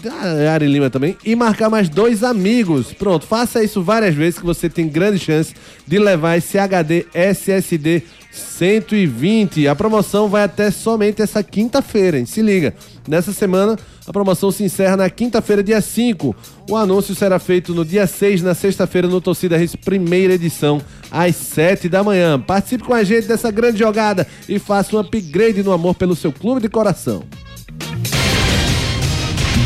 Ari 0.47 0.67
Lima 0.67 0.91
também, 0.91 1.17
e 1.25 1.35
marcar 1.35 1.71
mais 1.71 1.89
dois 1.89 2.23
amigos. 2.23 2.93
Pronto, 2.93 3.27
faça 3.27 3.65
isso 3.65 3.83
várias 3.83 4.15
vezes 4.15 4.39
que 4.39 4.45
você 4.45 4.69
tem 4.69 4.87
grande 4.87 5.19
chance 5.19 5.55
de 5.87 5.99
levar 5.99 6.37
esse 6.37 6.59
HD 6.59 7.07
SSD 7.15 8.03
120. 8.31 9.67
A 9.67 9.75
promoção 9.75 10.29
vai 10.29 10.43
até 10.43 10.71
somente 10.71 11.23
essa 11.23 11.43
quinta-feira, 11.43 12.19
hein? 12.19 12.27
Se 12.27 12.43
liga. 12.43 12.75
Nessa 13.09 13.33
semana, 13.33 13.77
a 14.07 14.13
promoção 14.13 14.51
se 14.51 14.63
encerra 14.63 14.99
na 14.99 15.11
quinta-feira, 15.11 15.63
dia 15.63 15.81
5. 15.81 16.37
O 16.69 16.77
anúncio 16.77 17.15
será 17.15 17.39
feito 17.39 17.75
no 17.75 17.85
dia 17.85 18.07
6, 18.07 18.43
na 18.43 18.55
sexta-feira, 18.55 19.09
no 19.09 19.21
Torcida 19.21 19.57
Race, 19.57 19.77
primeira 19.79 20.35
edição, 20.35 20.81
às 21.11 21.35
7 21.37 21.89
da 21.89 22.05
manhã. 22.05 22.39
Participe 22.39 22.85
com 22.85 22.93
a 22.93 23.03
gente 23.03 23.27
dessa 23.27 23.51
grande 23.51 23.79
jogada 23.79 24.27
e 24.47 24.59
faça 24.59 24.95
um 24.95 24.99
upgrade 24.99 25.63
no 25.63 25.73
amor 25.73 25.95
pelo 25.95 26.15
seu 26.15 26.31
clube 26.31 26.61
de 26.61 26.69
coração. 26.69 27.25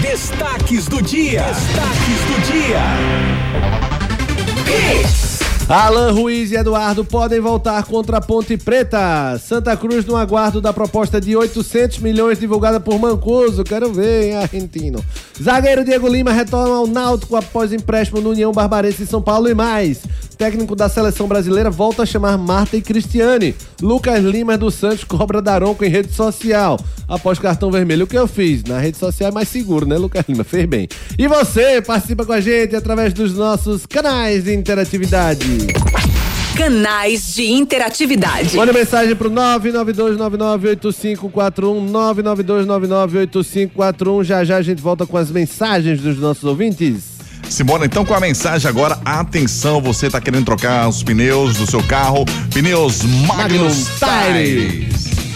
Destaques 0.02 0.88
do 0.88 1.00
dia. 1.00 1.44
Destaques 1.44 2.20
do 2.26 2.40
dia. 2.52 2.82
Alan 5.68 6.12
Ruiz 6.12 6.50
e 6.50 6.56
Eduardo 6.56 7.04
podem 7.04 7.40
voltar 7.40 7.82
contra 7.84 8.18
a 8.18 8.20
Ponte 8.20 8.56
Preta. 8.56 9.38
Santa 9.38 9.76
Cruz 9.76 10.04
no 10.04 10.16
aguardo 10.16 10.60
da 10.60 10.72
proposta 10.72 11.20
de 11.20 11.34
800 11.36 11.98
milhões 11.98 12.38
divulgada 12.38 12.78
por 12.78 12.98
Mancuso. 12.98 13.64
Quero 13.64 13.92
ver, 13.92 14.24
hein, 14.24 14.36
argentino. 14.36 15.02
Zagueiro 15.40 15.84
Diego 15.84 16.08
Lima 16.08 16.32
retorna 16.32 16.74
ao 16.74 16.86
Náutico 16.86 17.36
após 17.36 17.72
empréstimo 17.72 18.20
no 18.20 18.30
União 18.30 18.52
Barbarense 18.52 19.04
em 19.04 19.06
São 19.06 19.22
Paulo 19.22 19.48
e 19.48 19.54
mais. 19.54 20.00
Técnico 20.36 20.74
da 20.74 20.88
seleção 20.88 21.28
brasileira 21.28 21.70
volta 21.70 22.02
a 22.02 22.06
chamar 22.06 22.36
Marta 22.36 22.76
e 22.76 22.82
Cristiane. 22.82 23.54
Lucas 23.80 24.24
Lima 24.24 24.58
dos 24.58 24.74
Santos 24.74 25.04
cobra 25.04 25.40
Daronco 25.40 25.84
em 25.84 25.88
rede 25.88 26.12
social. 26.12 26.78
Após 27.06 27.38
cartão 27.38 27.70
vermelho, 27.70 28.04
o 28.04 28.08
que 28.08 28.18
eu 28.18 28.26
fiz? 28.26 28.64
Na 28.64 28.78
rede 28.78 28.98
social 28.98 29.30
é 29.30 29.32
mais 29.32 29.48
seguro, 29.48 29.86
né, 29.86 29.96
Lucas 29.96 30.24
Lima? 30.28 30.42
Fez 30.44 30.66
bem. 30.66 30.88
E 31.18 31.28
você 31.28 31.80
participa 31.80 32.24
com 32.24 32.32
a 32.32 32.40
gente 32.40 32.74
através 32.74 33.12
dos 33.12 33.34
nossos 33.34 33.86
canais 33.86 34.44
de 34.44 34.54
interatividade. 34.54 35.51
Canais 36.56 37.34
de 37.34 37.50
interatividade. 37.50 38.56
Manda 38.56 38.72
mensagem 38.72 39.14
pro 39.16 39.30
992998541, 39.30 41.90
992998541. 41.90 44.24
Já 44.24 44.44
já 44.44 44.56
a 44.56 44.62
gente 44.62 44.82
volta 44.82 45.06
com 45.06 45.16
as 45.16 45.30
mensagens 45.30 46.00
dos 46.00 46.18
nossos 46.18 46.44
ouvintes. 46.44 47.12
Simbora 47.48 47.84
então 47.84 48.04
com 48.04 48.14
a 48.14 48.20
mensagem 48.20 48.68
agora. 48.68 48.98
Atenção, 49.04 49.80
você 49.80 50.08
tá 50.08 50.20
querendo 50.20 50.44
trocar 50.44 50.88
os 50.88 51.02
pneus 51.02 51.56
do 51.56 51.66
seu 51.66 51.82
carro. 51.82 52.24
Pneus 52.52 53.02
Magnus, 53.02 53.88
Magnus 53.98 53.98
Tires. 53.98 55.31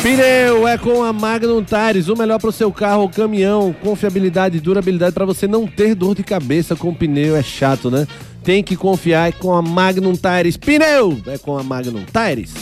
Pneu 0.00 0.66
é 0.66 0.78
com 0.78 1.02
a 1.02 1.12
Magnum 1.12 1.62
Tires, 1.62 2.08
o 2.08 2.16
melhor 2.16 2.40
para 2.40 2.48
o 2.48 2.52
seu 2.52 2.72
carro 2.72 3.02
ou 3.02 3.10
caminhão, 3.10 3.74
confiabilidade 3.74 4.56
e 4.56 4.60
durabilidade 4.60 5.12
para 5.12 5.26
você 5.26 5.46
não 5.46 5.66
ter 5.66 5.94
dor 5.94 6.14
de 6.14 6.22
cabeça 6.22 6.74
com 6.74 6.94
pneu, 6.94 7.36
é 7.36 7.42
chato, 7.42 7.90
né? 7.90 8.06
Tem 8.42 8.64
que 8.64 8.76
confiar 8.76 9.34
com 9.34 9.54
a 9.54 9.60
Magnum 9.60 10.14
Tires. 10.14 10.56
Pneu 10.56 11.20
é 11.26 11.36
com 11.36 11.58
a 11.58 11.62
Magnum 11.62 12.06
Tires. 12.06 12.54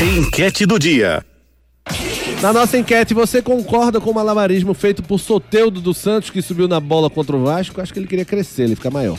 Enquete 0.00 0.64
do 0.66 0.78
dia. 0.78 1.24
Na 2.40 2.52
nossa 2.52 2.78
enquete, 2.78 3.12
você 3.12 3.42
concorda 3.42 4.00
com 4.00 4.10
o 4.10 4.14
malabarismo 4.14 4.72
feito 4.72 5.02
por 5.02 5.18
Soteudo 5.18 5.80
dos 5.80 5.96
Santos, 5.96 6.30
que 6.30 6.40
subiu 6.40 6.68
na 6.68 6.78
bola 6.78 7.10
contra 7.10 7.36
o 7.36 7.42
Vasco? 7.42 7.80
Acho 7.80 7.92
que 7.92 7.98
ele 7.98 8.06
queria 8.06 8.24
crescer, 8.24 8.62
ele 8.62 8.76
fica 8.76 8.90
maior. 8.90 9.18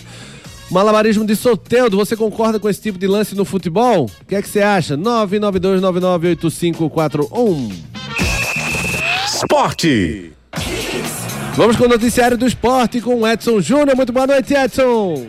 Malabarismo 0.72 1.26
de 1.26 1.36
Soteudo, 1.36 1.98
você 1.98 2.16
concorda 2.16 2.60
com 2.60 2.70
esse 2.70 2.82
tipo 2.82 2.98
de 2.98 3.06
lance 3.08 3.36
no 3.36 3.46
futebol? 3.46 4.06
O 4.06 4.10
que 4.26 4.36
é 4.36 4.42
que 4.42 4.50
você 4.50 4.62
acha? 4.62 4.98
992998541. 4.98 7.72
Esporte. 9.28 10.32
Vamos 11.56 11.76
com 11.76 11.84
o 11.84 11.90
noticiário 11.90 12.38
do 12.38 12.48
esporte 12.48 13.02
com 13.02 13.22
o 13.22 13.28
Edson 13.28 13.62
Júnior. 13.62 13.96
Muito 13.96 14.12
boa 14.12 14.26
noite, 14.26 14.54
Edson. 14.54 15.28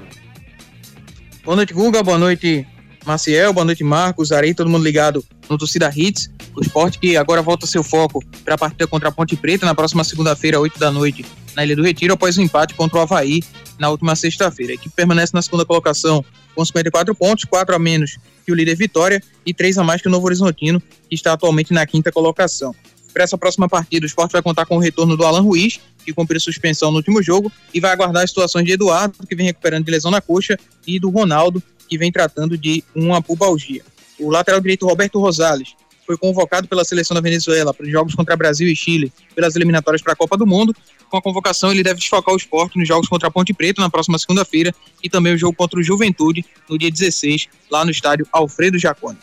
Boa 1.44 1.56
noite, 1.56 1.74
Guga. 1.74 2.02
Boa 2.02 2.16
noite, 2.16 2.66
Maciel. 3.04 3.52
Boa 3.52 3.64
noite, 3.64 3.84
Marcos, 3.84 4.32
Arei, 4.32 4.54
todo 4.54 4.70
mundo 4.70 4.84
ligado 4.84 5.24
no 5.48 5.58
Torcida 5.58 5.92
Hits. 5.94 6.30
O 6.56 6.60
esporte 6.60 6.98
que 6.98 7.16
agora 7.16 7.42
volta 7.42 7.66
seu 7.66 7.82
foco 7.82 8.24
para 8.44 8.54
a 8.54 8.58
partida 8.58 8.86
contra 8.86 9.08
a 9.08 9.12
Ponte 9.12 9.36
Preta 9.36 9.66
na 9.66 9.74
próxima 9.74 10.02
segunda-feira, 10.04 10.60
8 10.60 10.78
da 10.78 10.90
noite, 10.90 11.24
na 11.54 11.64
Ilha 11.64 11.76
do 11.76 11.82
Retiro, 11.82 12.14
após 12.14 12.36
o 12.36 12.40
um 12.40 12.44
empate 12.44 12.74
contra 12.74 12.98
o 12.98 13.00
Havaí 13.02 13.42
na 13.78 13.90
última 13.90 14.16
sexta-feira. 14.16 14.72
A 14.72 14.74
equipe 14.74 14.94
permanece 14.94 15.32
na 15.34 15.42
segunda 15.42 15.64
colocação 15.64 16.24
com 16.54 16.64
54 16.64 17.14
pontos, 17.14 17.44
4 17.44 17.74
a 17.74 17.78
menos 17.78 18.16
que 18.44 18.52
o 18.52 18.54
líder 18.54 18.76
Vitória 18.76 19.22
e 19.44 19.52
3 19.52 19.78
a 19.78 19.84
mais 19.84 20.00
que 20.00 20.08
o 20.08 20.10
Novo 20.10 20.26
Horizontino, 20.26 20.80
que 21.08 21.14
está 21.14 21.32
atualmente 21.32 21.72
na 21.72 21.86
quinta 21.86 22.12
colocação. 22.12 22.74
Para 23.12 23.22
essa 23.22 23.38
próxima 23.38 23.68
partida, 23.68 24.04
o 24.04 24.06
esporte 24.06 24.32
vai 24.32 24.42
contar 24.42 24.66
com 24.66 24.76
o 24.76 24.80
retorno 24.80 25.16
do 25.16 25.24
Alan 25.24 25.40
Ruiz, 25.40 25.78
que 26.04 26.12
cumpriu 26.12 26.40
suspensão 26.40 26.90
no 26.90 26.96
último 26.96 27.22
jogo, 27.22 27.50
e 27.72 27.80
vai 27.80 27.92
aguardar 27.92 28.24
as 28.24 28.30
situações 28.30 28.64
de 28.64 28.72
Eduardo, 28.72 29.14
que 29.26 29.36
vem 29.36 29.46
recuperando 29.46 29.84
de 29.84 29.90
lesão 29.90 30.10
na 30.10 30.20
coxa, 30.20 30.58
e 30.86 30.98
do 30.98 31.10
Ronaldo, 31.10 31.62
que 31.88 31.98
vem 31.98 32.10
tratando 32.10 32.56
de 32.56 32.82
uma 32.94 33.22
pubalgia. 33.22 33.82
O 34.18 34.30
lateral 34.30 34.60
direito 34.60 34.86
Roberto 34.86 35.18
Rosales 35.18 35.74
foi 36.06 36.16
convocado 36.16 36.68
pela 36.68 36.84
seleção 36.84 37.14
da 37.14 37.20
Venezuela 37.20 37.72
para 37.72 37.86
os 37.86 37.90
jogos 37.90 38.14
contra 38.14 38.36
Brasil 38.36 38.68
e 38.68 38.76
Chile 38.76 39.12
pelas 39.34 39.56
eliminatórias 39.56 40.02
para 40.02 40.12
a 40.12 40.16
Copa 40.16 40.36
do 40.36 40.46
Mundo. 40.46 40.74
Com 41.08 41.16
a 41.16 41.22
convocação, 41.22 41.70
ele 41.70 41.82
deve 41.82 41.98
desfocar 41.98 42.34
o 42.34 42.36
esporte 42.36 42.78
nos 42.78 42.86
jogos 42.86 43.08
contra 43.08 43.28
a 43.28 43.30
Ponte 43.30 43.54
Preta 43.54 43.80
na 43.80 43.90
próxima 43.90 44.18
segunda-feira 44.18 44.74
e 45.02 45.08
também 45.08 45.34
o 45.34 45.38
jogo 45.38 45.56
contra 45.56 45.78
o 45.78 45.82
Juventude 45.82 46.44
no 46.68 46.78
dia 46.78 46.90
16, 46.90 47.48
lá 47.70 47.84
no 47.84 47.90
estádio 47.90 48.26
Alfredo 48.32 48.78
Jacone. 48.78 49.18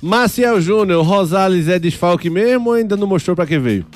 Maciel 0.00 0.60
Júnior, 0.60 1.04
Rosales 1.04 1.68
é 1.68 1.78
desfalque 1.78 2.30
mesmo 2.30 2.70
ou 2.70 2.74
ainda 2.74 2.96
não 2.96 3.06
mostrou 3.06 3.34
para 3.34 3.46
que 3.46 3.58
veio? 3.58 3.86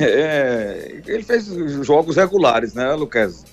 É, 0.00 1.02
ele 1.06 1.22
fez 1.22 1.46
jogos 1.84 2.16
regulares, 2.16 2.72
né, 2.72 2.94
Lucas? 2.94 3.44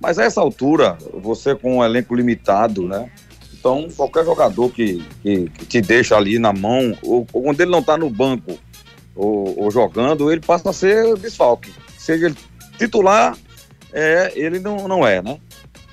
Mas 0.00 0.18
a 0.18 0.24
essa 0.24 0.40
altura, 0.40 0.98
você 1.22 1.54
com 1.54 1.78
um 1.78 1.84
elenco 1.84 2.14
limitado, 2.14 2.86
né? 2.86 3.10
Então, 3.52 3.88
qualquer 3.96 4.24
jogador 4.26 4.70
que, 4.70 5.02
que, 5.22 5.48
que 5.48 5.66
te 5.66 5.80
deixa 5.80 6.16
ali 6.16 6.38
na 6.38 6.52
mão, 6.52 6.96
ou, 7.02 7.26
ou 7.32 7.42
quando 7.42 7.60
ele 7.60 7.70
não 7.70 7.78
está 7.78 7.96
no 7.96 8.10
banco 8.10 8.58
ou, 9.16 9.58
ou, 9.58 9.70
jogando, 9.70 10.30
ele 10.30 10.42
passa 10.42 10.68
a 10.68 10.72
ser 10.72 11.16
desfalque. 11.16 11.72
Seja 11.96 12.26
ele 12.26 12.36
titular, 12.76 13.34
é, 13.90 14.32
ele 14.36 14.58
não, 14.58 14.86
não 14.86 15.06
é, 15.06 15.22
né? 15.22 15.38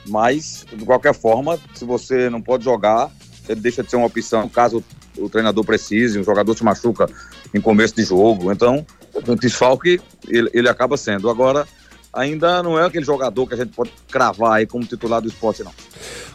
Mas, 0.05 0.65
de 0.73 0.83
qualquer 0.83 1.13
forma, 1.13 1.57
se 1.73 1.85
você 1.85 2.29
não 2.29 2.41
pode 2.41 2.65
jogar, 2.65 3.09
ele 3.47 3.61
deixa 3.61 3.83
de 3.83 3.89
ser 3.89 3.95
uma 3.95 4.07
opção 4.07 4.49
caso 4.49 4.83
o 5.17 5.29
treinador 5.29 5.63
precise, 5.63 6.19
um 6.19 6.23
jogador 6.23 6.55
se 6.57 6.63
machuca 6.63 7.09
em 7.53 7.61
começo 7.61 7.95
de 7.95 8.03
jogo. 8.03 8.51
Então, 8.51 8.85
o 9.13 9.35
desfalque 9.35 9.99
ele, 10.27 10.49
ele 10.53 10.69
acaba 10.69 10.97
sendo. 10.97 11.29
Agora, 11.29 11.67
ainda 12.13 12.61
não 12.61 12.77
é 12.79 12.85
aquele 12.85 13.05
jogador 13.05 13.47
que 13.47 13.53
a 13.53 13.57
gente 13.57 13.73
pode 13.73 13.91
cravar 14.09 14.53
aí 14.53 14.67
como 14.67 14.85
titular 14.85 15.21
do 15.21 15.27
esporte, 15.27 15.63
não. 15.63 15.71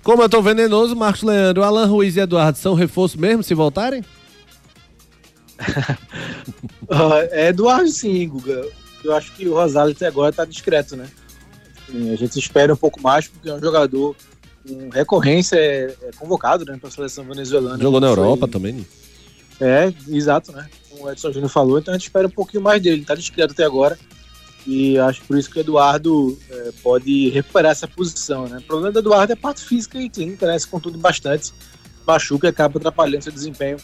Como 0.02 0.22
eu 0.22 0.28
tô 0.28 0.40
venenoso, 0.40 0.94
Marcos 0.94 1.22
Leandro, 1.22 1.62
Alan 1.62 1.86
Ruiz 1.86 2.16
e 2.16 2.20
Eduardo 2.20 2.58
são 2.58 2.74
reforço 2.74 3.20
mesmo 3.20 3.42
se 3.42 3.54
voltarem? 3.54 4.02
uh, 6.88 7.12
é 7.30 7.48
Eduardo 7.48 7.88
sim, 7.88 8.28
Guga. 8.28 8.66
Eu 9.04 9.14
acho 9.14 9.32
que 9.32 9.46
o 9.46 9.54
Rosales 9.54 9.96
até 9.96 10.06
agora 10.06 10.32
tá 10.32 10.44
discreto, 10.44 10.96
né? 10.96 11.08
A 11.88 12.16
gente 12.16 12.38
espera 12.38 12.72
um 12.72 12.76
pouco 12.76 13.00
mais, 13.00 13.28
porque 13.28 13.48
é 13.48 13.54
um 13.54 13.60
jogador 13.60 14.16
com 14.66 14.88
recorrência, 14.90 15.56
é, 15.56 15.94
é 16.02 16.10
convocado 16.18 16.64
né, 16.64 16.76
para 16.80 16.88
a 16.88 16.92
seleção 16.92 17.24
venezuelana. 17.24 17.80
Jogou 17.80 18.00
na 18.00 18.08
Foi- 18.08 18.18
Europa 18.18 18.48
também. 18.48 18.72
né? 18.72 18.84
É, 19.60 19.92
exato, 20.08 20.52
né? 20.52 20.68
Como 20.90 21.04
o 21.04 21.10
Edson 21.10 21.32
Júnior 21.32 21.50
falou, 21.50 21.78
então 21.78 21.94
a 21.94 21.96
gente 21.96 22.06
espera 22.08 22.26
um 22.26 22.30
pouquinho 22.30 22.62
mais 22.62 22.82
dele. 22.82 23.04
Tá 23.04 23.14
discreto 23.14 23.52
até 23.52 23.64
agora. 23.64 23.98
E 24.66 24.98
acho 24.98 25.22
por 25.22 25.38
isso 25.38 25.48
que 25.50 25.58
o 25.58 25.60
Eduardo 25.60 26.36
é, 26.50 26.72
pode 26.82 27.28
recuperar 27.30 27.70
essa 27.70 27.86
posição, 27.86 28.48
né? 28.48 28.58
O 28.58 28.62
problema 28.62 28.92
do 28.92 28.98
Eduardo 28.98 29.32
é 29.32 29.34
a 29.34 29.36
parte 29.36 29.62
física 29.64 30.00
e 30.00 30.10
clínica, 30.10 30.46
né? 30.46 30.58
Se 30.58 30.66
contudo 30.66 30.98
bastante, 30.98 31.52
machuca 32.06 32.48
e 32.48 32.50
acaba 32.50 32.78
atrapalhando 32.78 33.22
seu 33.22 33.32
desempenho 33.32 33.76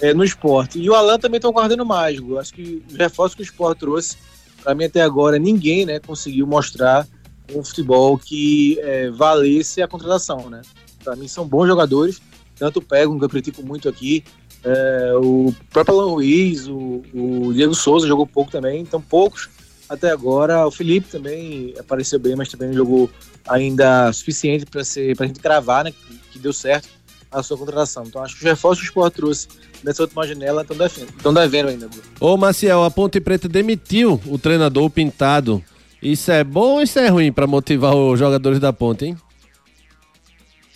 é, 0.00 0.14
no 0.14 0.22
esporte. 0.22 0.78
E 0.78 0.88
o 0.88 0.94
Alan 0.94 1.18
também 1.18 1.38
estão 1.38 1.52
guardando 1.52 1.84
mais, 1.84 2.20
Gu. 2.20 2.38
Acho 2.38 2.54
que 2.54 2.84
os 2.88 2.96
reforços 2.96 3.34
que 3.34 3.42
o 3.42 3.44
esporte 3.44 3.80
trouxe, 3.80 4.16
para 4.62 4.74
mim 4.74 4.84
até 4.84 5.02
agora, 5.02 5.36
ninguém 5.38 5.84
né, 5.84 5.98
conseguiu 5.98 6.46
mostrar 6.46 7.06
um 7.52 7.64
futebol 7.64 8.16
que 8.16 8.78
é, 8.80 9.10
valesse 9.10 9.82
a 9.82 9.88
contratação, 9.88 10.48
né? 10.48 10.62
Para 11.02 11.16
mim 11.16 11.26
são 11.26 11.46
bons 11.46 11.66
jogadores, 11.66 12.22
tanto 12.56 12.78
o 12.78 12.82
Pego, 12.82 13.18
que 13.18 13.24
eu 13.24 13.28
critico 13.28 13.62
muito 13.62 13.88
aqui, 13.88 14.24
é, 14.64 15.12
o 15.16 15.54
próprio 15.70 16.00
Alan 16.00 16.12
Ruiz, 16.12 16.66
o, 16.66 17.02
o 17.12 17.52
Diego 17.52 17.74
Souza 17.74 18.06
jogou 18.06 18.26
pouco 18.26 18.50
também, 18.50 18.80
então 18.80 19.00
poucos 19.00 19.50
até 19.88 20.10
agora. 20.10 20.66
O 20.66 20.70
Felipe 20.70 21.08
também 21.08 21.74
apareceu 21.78 22.18
bem, 22.18 22.36
mas 22.36 22.48
também 22.48 22.68
não 22.68 22.74
jogou 22.76 23.10
ainda 23.46 24.12
suficiente 24.12 24.66
para 24.66 24.84
ser 24.84 25.16
para 25.16 25.24
a 25.24 25.28
gente 25.28 25.40
cravar, 25.40 25.84
né? 25.84 25.92
Que, 25.92 26.18
que 26.32 26.38
deu 26.38 26.52
certo 26.52 26.88
a 27.30 27.42
sua 27.42 27.58
contratação. 27.58 28.04
Então 28.06 28.22
acho 28.22 28.34
que 28.34 28.40
os 28.40 28.50
reforços 28.50 28.82
que 28.82 28.88
o 28.88 28.90
Sport 28.90 29.14
trouxe 29.14 29.48
nessa 29.82 30.02
última 30.02 30.26
janela 30.26 30.62
estão 30.62 30.76
devendo, 30.76 31.08
estão 31.16 31.34
devendo 31.34 31.68
ainda. 31.68 31.90
Ô, 32.20 32.36
Maciel, 32.36 32.84
a 32.84 32.90
Ponte 32.90 33.20
Preta 33.20 33.48
demitiu 33.48 34.20
o 34.26 34.38
treinador 34.38 34.88
Pintado. 34.88 35.62
Isso 36.00 36.30
é 36.30 36.44
bom 36.44 36.74
ou 36.74 36.82
isso 36.82 36.98
é 36.98 37.08
ruim 37.08 37.32
pra 37.32 37.46
motivar 37.46 37.94
os 37.94 38.18
jogadores 38.18 38.60
da 38.60 38.72
Ponte, 38.72 39.06
hein? 39.06 39.16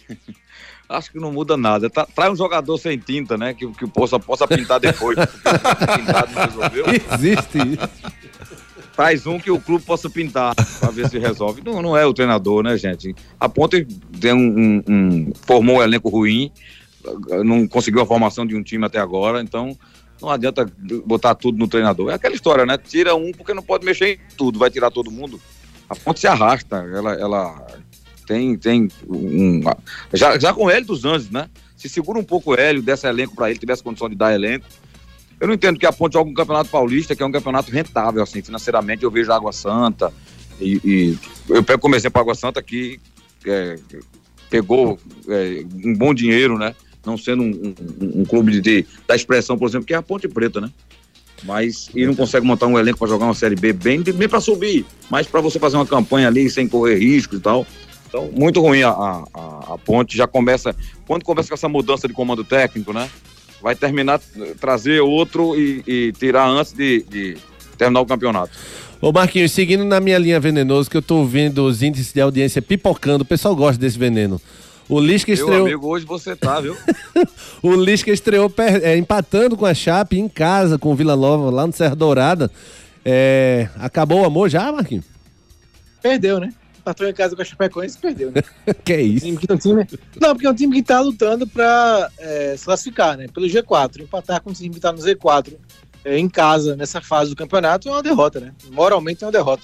Acho 0.88 1.12
que 1.12 1.18
não 1.20 1.30
muda 1.30 1.54
nada. 1.54 1.90
Tá- 1.90 2.06
traz 2.06 2.32
um 2.32 2.36
jogador 2.36 2.78
sem 2.78 2.98
tinta, 2.98 3.36
né? 3.36 3.52
Que, 3.52 3.70
que 3.72 3.86
possa, 3.86 4.18
possa 4.18 4.48
pintar 4.48 4.80
depois. 4.80 5.18
pintado 5.44 6.32
não 6.32 6.46
resolveu. 6.46 6.86
Existe 7.12 7.58
isso. 7.58 7.88
Traz 8.98 9.28
um 9.28 9.38
que 9.38 9.48
o 9.48 9.60
clube 9.60 9.84
possa 9.84 10.10
pintar 10.10 10.56
pra 10.56 10.90
ver 10.90 11.08
se 11.08 11.20
resolve. 11.20 11.62
Não, 11.64 11.80
não 11.80 11.96
é 11.96 12.04
o 12.04 12.12
treinador, 12.12 12.64
né, 12.64 12.76
gente? 12.76 13.14
A 13.38 13.48
Ponte 13.48 13.84
tem 14.20 14.32
um, 14.32 14.38
um- 14.58 14.82
um- 14.92 15.32
formou 15.46 15.76
um 15.76 15.82
elenco 15.84 16.08
ruim, 16.08 16.50
não 17.44 17.68
conseguiu 17.68 18.02
a 18.02 18.06
formação 18.06 18.44
de 18.44 18.56
um 18.56 18.62
time 18.64 18.84
até 18.84 18.98
agora, 18.98 19.40
então 19.40 19.78
não 20.20 20.28
adianta 20.28 20.68
botar 21.06 21.36
tudo 21.36 21.56
no 21.56 21.68
treinador. 21.68 22.10
É 22.10 22.14
aquela 22.14 22.34
história, 22.34 22.66
né? 22.66 22.76
Tira 22.76 23.14
um 23.14 23.30
porque 23.30 23.54
não 23.54 23.62
pode 23.62 23.84
mexer 23.86 24.14
em 24.14 24.18
tudo, 24.36 24.58
vai 24.58 24.68
tirar 24.68 24.90
todo 24.90 25.12
mundo. 25.12 25.40
A 25.88 25.94
Ponte 25.94 26.18
se 26.18 26.26
arrasta, 26.26 26.78
ela, 26.92 27.12
ela 27.14 27.66
tem, 28.26 28.56
tem 28.56 28.88
um. 29.08 29.60
Já, 30.12 30.36
já 30.40 30.52
com 30.52 30.64
o 30.64 30.70
Hélio 30.70 30.88
dos 30.88 31.04
Anjos, 31.04 31.30
né? 31.30 31.48
Se 31.76 31.88
segura 31.88 32.18
um 32.18 32.24
pouco 32.24 32.50
o 32.50 32.54
Hélio, 32.56 32.82
desse 32.82 33.06
elenco 33.06 33.36
para 33.36 33.48
ele, 33.48 33.60
tivesse 33.60 33.80
condição 33.80 34.08
de 34.08 34.16
dar 34.16 34.34
elenco. 34.34 34.66
Eu 35.40 35.46
não 35.46 35.54
entendo 35.54 35.78
que 35.78 35.86
a 35.86 35.92
Ponte 35.92 36.14
joga 36.14 36.28
um 36.30 36.34
campeonato 36.34 36.68
paulista, 36.70 37.14
que 37.14 37.22
é 37.22 37.26
um 37.26 37.30
campeonato 37.32 37.70
rentável, 37.70 38.22
assim, 38.22 38.42
financeiramente. 38.42 39.04
Eu 39.04 39.10
vejo 39.10 39.30
a 39.30 39.36
Água 39.36 39.52
Santa, 39.52 40.12
e, 40.60 40.80
e 40.84 41.18
eu 41.48 41.62
pego 41.62 41.80
como 41.80 41.94
exemplo 41.94 42.18
a 42.18 42.22
Água 42.22 42.34
Santa, 42.34 42.62
que 42.62 42.98
é, 43.46 43.76
pegou 44.50 44.98
é, 45.28 45.64
um 45.84 45.94
bom 45.94 46.12
dinheiro, 46.12 46.58
né? 46.58 46.74
Não 47.06 47.16
sendo 47.16 47.42
um, 47.42 47.74
um- 48.00 48.20
um 48.20 48.24
clube 48.24 48.50
de, 48.52 48.60
de- 48.60 48.86
da 49.06 49.14
expressão, 49.14 49.56
por 49.56 49.68
exemplo, 49.68 49.86
que 49.86 49.94
é 49.94 49.96
a 49.96 50.02
Ponte 50.02 50.26
Preta, 50.28 50.60
né? 50.60 50.70
Mas 51.44 51.88
e 51.94 52.04
não 52.04 52.16
consegue 52.16 52.44
montar 52.44 52.66
um 52.66 52.76
elenco 52.76 52.98
para 52.98 53.06
jogar 53.08 53.26
uma 53.26 53.34
Série 53.34 53.54
B 53.54 53.72
bem, 53.72 54.02
bem 54.02 54.28
para 54.28 54.40
subir, 54.40 54.84
mas 55.08 55.26
para 55.28 55.40
você 55.40 55.58
fazer 55.58 55.76
uma 55.76 55.86
campanha 55.86 56.26
ali 56.26 56.50
sem 56.50 56.66
correr 56.66 56.96
riscos 56.98 57.38
e 57.38 57.40
tal. 57.42 57.64
Então, 58.08 58.28
muito 58.34 58.60
ruim 58.60 58.82
a, 58.82 58.88
a, 58.90 59.24
a- 59.32 59.74
a 59.74 59.78
Ponte. 59.78 60.16
Já 60.16 60.26
começa. 60.26 60.74
Quando 61.06 61.24
começa 61.24 61.48
com 61.48 61.54
essa 61.54 61.68
mudança 61.68 62.08
de 62.08 62.14
comando 62.14 62.42
técnico, 62.42 62.92
né? 62.92 63.08
Vai 63.62 63.74
terminar, 63.74 64.20
trazer 64.60 65.00
outro 65.00 65.56
e, 65.58 65.82
e 65.86 66.12
tirar 66.12 66.46
antes 66.48 66.72
de, 66.72 67.02
de 67.08 67.36
terminar 67.76 68.00
o 68.00 68.06
campeonato. 68.06 68.52
Ô, 69.00 69.12
Marquinhos, 69.12 69.52
seguindo 69.52 69.84
na 69.84 70.00
minha 70.00 70.18
linha 70.18 70.38
venenoso, 70.40 70.90
que 70.90 70.96
eu 70.96 71.02
tô 71.02 71.24
vendo 71.24 71.64
os 71.64 71.82
índices 71.82 72.12
de 72.12 72.20
audiência 72.20 72.60
pipocando, 72.62 73.22
o 73.22 73.26
pessoal 73.26 73.54
gosta 73.54 73.80
desse 73.80 73.98
veneno. 73.98 74.40
O 74.88 74.98
Lisca 75.00 75.30
Meu 75.32 75.40
estreou. 75.40 75.66
amigo, 75.66 75.86
hoje 75.86 76.06
você 76.06 76.34
tá, 76.34 76.60
viu? 76.60 76.76
O 77.62 77.74
Lisca 77.74 78.10
estreou 78.10 78.48
per- 78.48 78.82
é, 78.84 78.96
empatando 78.96 79.56
com 79.56 79.66
a 79.66 79.74
Chape 79.74 80.18
em 80.18 80.28
casa, 80.28 80.78
com 80.78 80.92
o 80.92 80.94
Vila 80.94 81.14
Nova, 81.16 81.50
lá 81.50 81.66
no 81.66 81.72
Serra 81.72 81.94
Dourada. 81.96 82.50
É, 83.04 83.68
acabou 83.76 84.22
o 84.22 84.24
amor 84.24 84.48
já, 84.48 84.70
Marquinhos? 84.72 85.04
Perdeu, 86.02 86.38
né? 86.40 86.52
Empatou 86.88 87.06
em 87.06 87.12
casa 87.12 87.36
com 87.36 87.42
a 87.42 87.44
Chapecoense 87.44 87.98
e 87.98 88.00
perdeu, 88.00 88.30
né? 88.30 88.42
que 88.82 88.92
é 88.94 89.02
isso? 89.02 89.26
Time 89.26 89.36
que 89.36 89.50
é 89.50 89.54
um 89.54 89.58
time... 89.58 89.86
Não, 90.18 90.34
porque 90.34 90.46
é 90.46 90.50
um 90.50 90.54
time 90.54 90.74
que 90.76 90.82
tá 90.82 91.00
lutando 91.00 91.46
pra 91.46 92.10
é, 92.18 92.56
se 92.56 92.64
classificar, 92.64 93.16
né? 93.16 93.26
Pelo 93.28 93.46
G4. 93.46 94.00
Empatar 94.00 94.40
com 94.40 94.50
um 94.50 94.54
time 94.54 94.74
que 94.74 94.80
tá 94.80 94.90
no 94.90 94.98
Z4 94.98 95.54
é, 96.04 96.18
em 96.18 96.28
casa, 96.28 96.74
nessa 96.76 97.02
fase 97.02 97.30
do 97.30 97.36
campeonato, 97.36 97.88
é 97.88 97.92
uma 97.92 98.02
derrota, 98.02 98.40
né? 98.40 98.54
Moralmente 98.70 99.22
é 99.22 99.26
uma 99.26 99.32
derrota. 99.32 99.62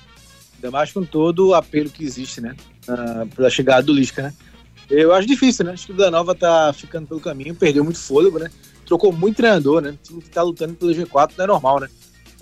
Ainda 0.57 0.71
mais 0.71 0.93
com 0.93 1.03
todo 1.03 1.49
o 1.49 1.55
apelo 1.55 1.89
que 1.89 2.05
existe, 2.05 2.43
né? 2.43 2.55
Ah, 2.87 3.27
pela 3.35 3.49
chegada 3.49 3.83
do 3.83 3.95
Lisca, 3.95 4.23
né? 4.23 4.35
Eu 4.91 5.15
acho 5.15 5.27
difícil, 5.27 5.65
né? 5.65 5.73
Acho 5.73 5.87
que 5.87 5.93
o 5.93 5.97
Danova 5.97 6.35
tá 6.35 6.73
ficando 6.75 7.07
pelo 7.07 7.21
caminho, 7.21 7.55
perdeu 7.55 7.83
muito 7.83 7.99
fôlego, 7.99 8.39
né? 8.39 8.51
Trocou 8.85 9.11
muito 9.11 9.37
treinador, 9.37 9.81
né? 9.81 9.91
O 9.91 9.97
time 9.97 10.21
que 10.21 10.29
tá 10.29 10.43
lutando 10.43 10.75
pelo 10.75 10.93
G4 10.93 11.33
não 11.39 11.45
é 11.45 11.49
normal, 11.49 11.81
né? 11.81 11.89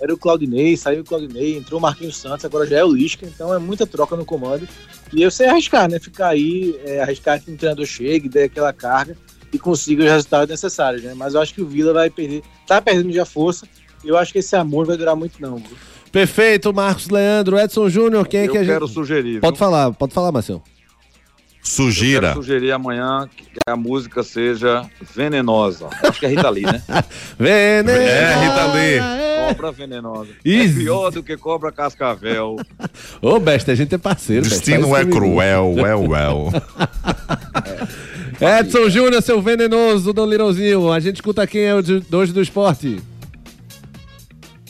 Era 0.03 0.13
o 0.13 0.17
Claudinei, 0.17 0.75
saiu 0.75 0.99
o 0.99 1.05
Claudinei, 1.05 1.55
entrou 1.55 1.79
o 1.79 1.81
Marquinhos 1.81 2.17
Santos, 2.17 2.43
agora 2.43 2.67
já 2.67 2.79
é 2.79 2.83
o 2.83 2.91
Lisca, 2.91 3.25
então 3.25 3.53
é 3.53 3.57
muita 3.57 3.87
troca 3.87 4.17
no 4.17 4.25
comando. 4.25 4.67
E 5.13 5.21
eu 5.21 5.31
sei 5.31 5.47
arriscar, 5.47 5.89
né? 5.89 5.97
Ficar 5.97 6.27
aí, 6.27 6.77
é, 6.83 7.01
arriscar 7.01 7.41
que 7.41 7.49
um 7.49 7.55
treinador 7.55 7.85
chegue, 7.85 8.27
dê 8.27 8.43
aquela 8.43 8.73
carga 8.73 9.15
e 9.53 9.57
consiga 9.57 10.03
os 10.03 10.11
resultados 10.11 10.49
necessários, 10.49 11.01
né? 11.03 11.13
Mas 11.15 11.35
eu 11.35 11.41
acho 11.41 11.53
que 11.53 11.61
o 11.61 11.65
Vila 11.65 11.93
vai 11.93 12.09
perder, 12.09 12.43
tá 12.67 12.81
perdendo 12.81 13.13
já 13.13 13.23
força. 13.23 13.65
E 14.03 14.09
eu 14.09 14.17
acho 14.17 14.33
que 14.33 14.39
esse 14.39 14.53
amor 14.57 14.85
vai 14.85 14.97
durar 14.97 15.15
muito, 15.15 15.41
não. 15.41 15.55
viu? 15.55 15.77
Perfeito, 16.11 16.73
Marcos 16.73 17.07
Leandro, 17.09 17.57
Edson 17.57 17.87
Júnior, 17.87 18.27
quem 18.27 18.41
é 18.41 18.47
Eu 18.47 18.51
que 18.51 18.57
a 18.57 18.65
quero 18.65 18.85
gente. 18.85 18.93
sugerir. 18.93 19.39
Pode 19.39 19.53
viu? 19.53 19.59
falar, 19.59 19.93
pode 19.93 20.13
falar, 20.13 20.33
Marcelo. 20.33 20.61
Eu 21.63 21.69
Sugira. 21.69 22.27
quero 22.29 22.41
sugerir 22.43 22.71
amanhã 22.73 23.27
que 23.35 23.45
a 23.65 23.75
música 23.75 24.21
seja 24.21 24.85
venenosa. 25.15 25.87
Acho 26.03 26.19
que 26.19 26.25
é 26.25 26.29
Rita 26.29 26.49
Lee, 26.49 26.63
né? 26.63 26.83
Veneno! 27.39 27.89
É, 27.89 28.35
Rita 28.35 28.65
Lee. 28.73 29.47
Cobra 29.47 29.71
venenosa. 29.71 30.29
Isso. 30.43 30.79
É 30.79 30.83
pior 30.83 31.11
do 31.11 31.23
que 31.23 31.37
cobra 31.37 31.71
cascavel. 31.71 32.57
Ô, 33.21 33.39
Besta, 33.39 33.71
a 33.71 33.75
gente 33.75 33.95
é 33.95 33.97
parceiro. 33.97 34.43
Besta, 34.43 34.57
Destino 34.57 34.89
faz 34.89 35.07
é 35.07 35.09
comigo. 35.09 35.19
cruel, 35.19 35.73
well, 35.73 36.03
well. 36.09 36.51
Edson 38.59 38.89
Júnior, 38.89 39.21
seu 39.21 39.41
venenoso, 39.41 40.11
Dom 40.11 40.25
Lirãozinho. 40.25 40.91
A 40.91 40.99
gente 40.99 41.15
escuta 41.15 41.47
quem 41.47 41.61
é 41.63 41.73
o 41.73 41.81
de, 41.81 42.03
hoje 42.11 42.33
do 42.33 42.41
esporte. 42.41 43.01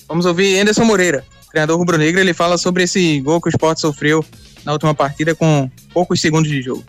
Vamos 0.07 0.25
ouvir 0.27 0.59
Anderson 0.59 0.85
Moreira, 0.85 1.23
treinador 1.49 1.77
rubro-negro. 1.77 2.19
Ele 2.21 2.33
fala 2.35 2.57
sobre 2.57 2.83
esse 2.83 3.19
gol 3.21 3.41
que 3.41 3.47
o 3.47 3.49
Sport 3.49 3.79
sofreu 3.79 4.23
na 4.65 4.71
última 4.71 4.93
partida 4.93 5.35
com 5.35 5.69
poucos 5.93 6.19
segundos 6.21 6.49
de 6.49 6.61
jogo. 6.61 6.83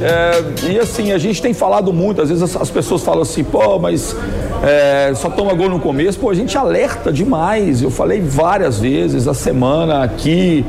É, 0.00 0.72
e 0.72 0.78
assim, 0.80 1.12
a 1.12 1.18
gente 1.18 1.40
tem 1.40 1.54
falado 1.54 1.92
muito, 1.92 2.20
às 2.20 2.28
vezes 2.28 2.42
as, 2.42 2.56
as 2.56 2.70
pessoas 2.70 3.02
falam 3.02 3.22
assim, 3.22 3.44
pô, 3.44 3.78
mas 3.78 4.16
é, 4.62 5.12
só 5.14 5.30
toma 5.30 5.54
gol 5.54 5.68
no 5.68 5.78
começo. 5.78 6.18
Pô, 6.18 6.30
a 6.30 6.34
gente 6.34 6.56
alerta 6.58 7.12
demais. 7.12 7.82
Eu 7.82 7.90
falei 7.90 8.20
várias 8.20 8.80
vezes 8.80 9.28
a 9.28 9.34
semana 9.34 10.02
aqui. 10.02 10.64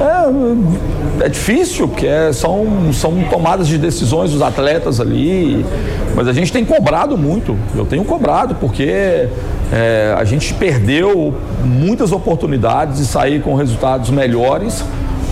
É, 0.00 1.26
é 1.26 1.28
difícil, 1.28 1.88
porque 1.88 2.06
é- 2.06 2.32
são, 2.32 2.90
são 2.92 3.22
tomadas 3.24 3.68
de 3.68 3.76
decisões 3.76 4.30
dos 4.30 4.40
atletas 4.40 4.98
ali. 4.98 5.64
Mas 6.14 6.26
a 6.26 6.32
gente 6.32 6.50
tem 6.50 6.64
cobrado 6.64 7.18
muito. 7.18 7.56
Eu 7.76 7.84
tenho 7.84 8.04
cobrado, 8.04 8.54
porque 8.54 9.28
é, 9.72 10.14
a 10.16 10.24
gente 10.24 10.54
perdeu 10.54 11.34
muitas 11.64 12.12
oportunidades 12.12 12.98
de 12.98 13.04
sair 13.04 13.42
com 13.42 13.54
resultados 13.54 14.08
melhores 14.08 14.82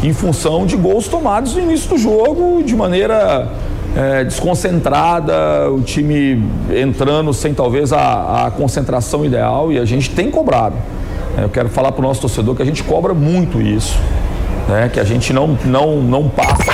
em 0.03 0.13
função 0.13 0.65
de 0.65 0.77
gols 0.77 1.09
tomados 1.09 1.55
no 1.55 1.61
início 1.61 1.89
do 1.91 1.99
jogo 1.99 2.63
de 2.63 2.77
maneira 2.77 3.49
é, 3.97 4.25
desconcentrada, 4.25 5.71
o 5.71 5.81
time 5.81 6.43
entrando 6.71 7.33
sem 7.33 7.53
talvez 7.53 7.93
a, 7.93 8.47
a 8.47 8.51
concentração 8.51 9.25
ideal 9.25 9.73
e 9.73 9.79
a 9.79 9.85
gente 9.85 10.11
tem 10.11 10.31
cobrado. 10.31 10.77
É, 11.37 11.45
Eu 11.45 11.49
quero 11.49 11.69
falar 11.69 11.93
para 11.93 12.01
o 12.01 12.07
nosso 12.07 12.21
torcedor 12.21 12.55
que 12.55 12.63
a 12.63 12.67
gente 12.67 12.83
cobra 12.85 13.13
muito 13.13 13.61
isso, 13.61 13.99
né? 14.69 14.89
que 14.93 15.01
a 15.01 15.05
gente 15.05 15.33
não, 15.33 15.59
não, 15.65 15.97
não 15.97 16.29
passa. 16.29 16.68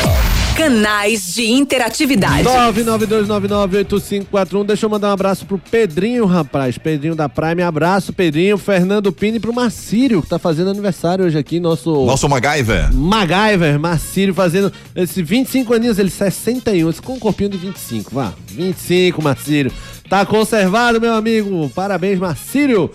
Canais 0.56 1.34
de 1.34 1.50
interatividade. 1.50 2.44
992998541. 2.44 4.64
Deixa 4.64 4.86
eu 4.86 4.90
mandar 4.90 5.08
um 5.08 5.12
abraço 5.12 5.44
pro 5.46 5.58
Pedrinho, 5.58 6.26
rapaz. 6.26 6.78
Pedrinho 6.78 7.16
da 7.16 7.28
Prime. 7.28 7.62
Abraço, 7.62 8.12
Pedrinho. 8.12 8.56
Fernando 8.56 9.12
Pini 9.12 9.40
pro 9.40 9.52
Marcírio, 9.52 10.22
que 10.22 10.28
tá 10.28 10.38
fazendo 10.38 10.70
aniversário 10.70 11.24
hoje 11.24 11.36
aqui. 11.36 11.58
Nosso. 11.58 12.06
Nosso 12.06 12.28
MacGyver. 12.28 12.94
MacGyver, 12.94 13.80
Marcírio, 13.80 14.32
fazendo 14.32 14.72
esse 14.94 15.22
25 15.22 15.74
aninhos, 15.74 15.98
ele 15.98 16.10
61, 16.10 16.88
esse 16.88 17.02
com 17.02 17.14
um 17.14 17.18
corpinho 17.18 17.50
de 17.50 17.58
25, 17.58 18.14
vá. 18.14 18.32
25, 18.46 19.20
Marcírio. 19.20 19.72
Tá 20.08 20.24
conservado, 20.24 21.00
meu 21.00 21.14
amigo. 21.14 21.70
Parabéns, 21.74 22.18
Marcírio. 22.18 22.90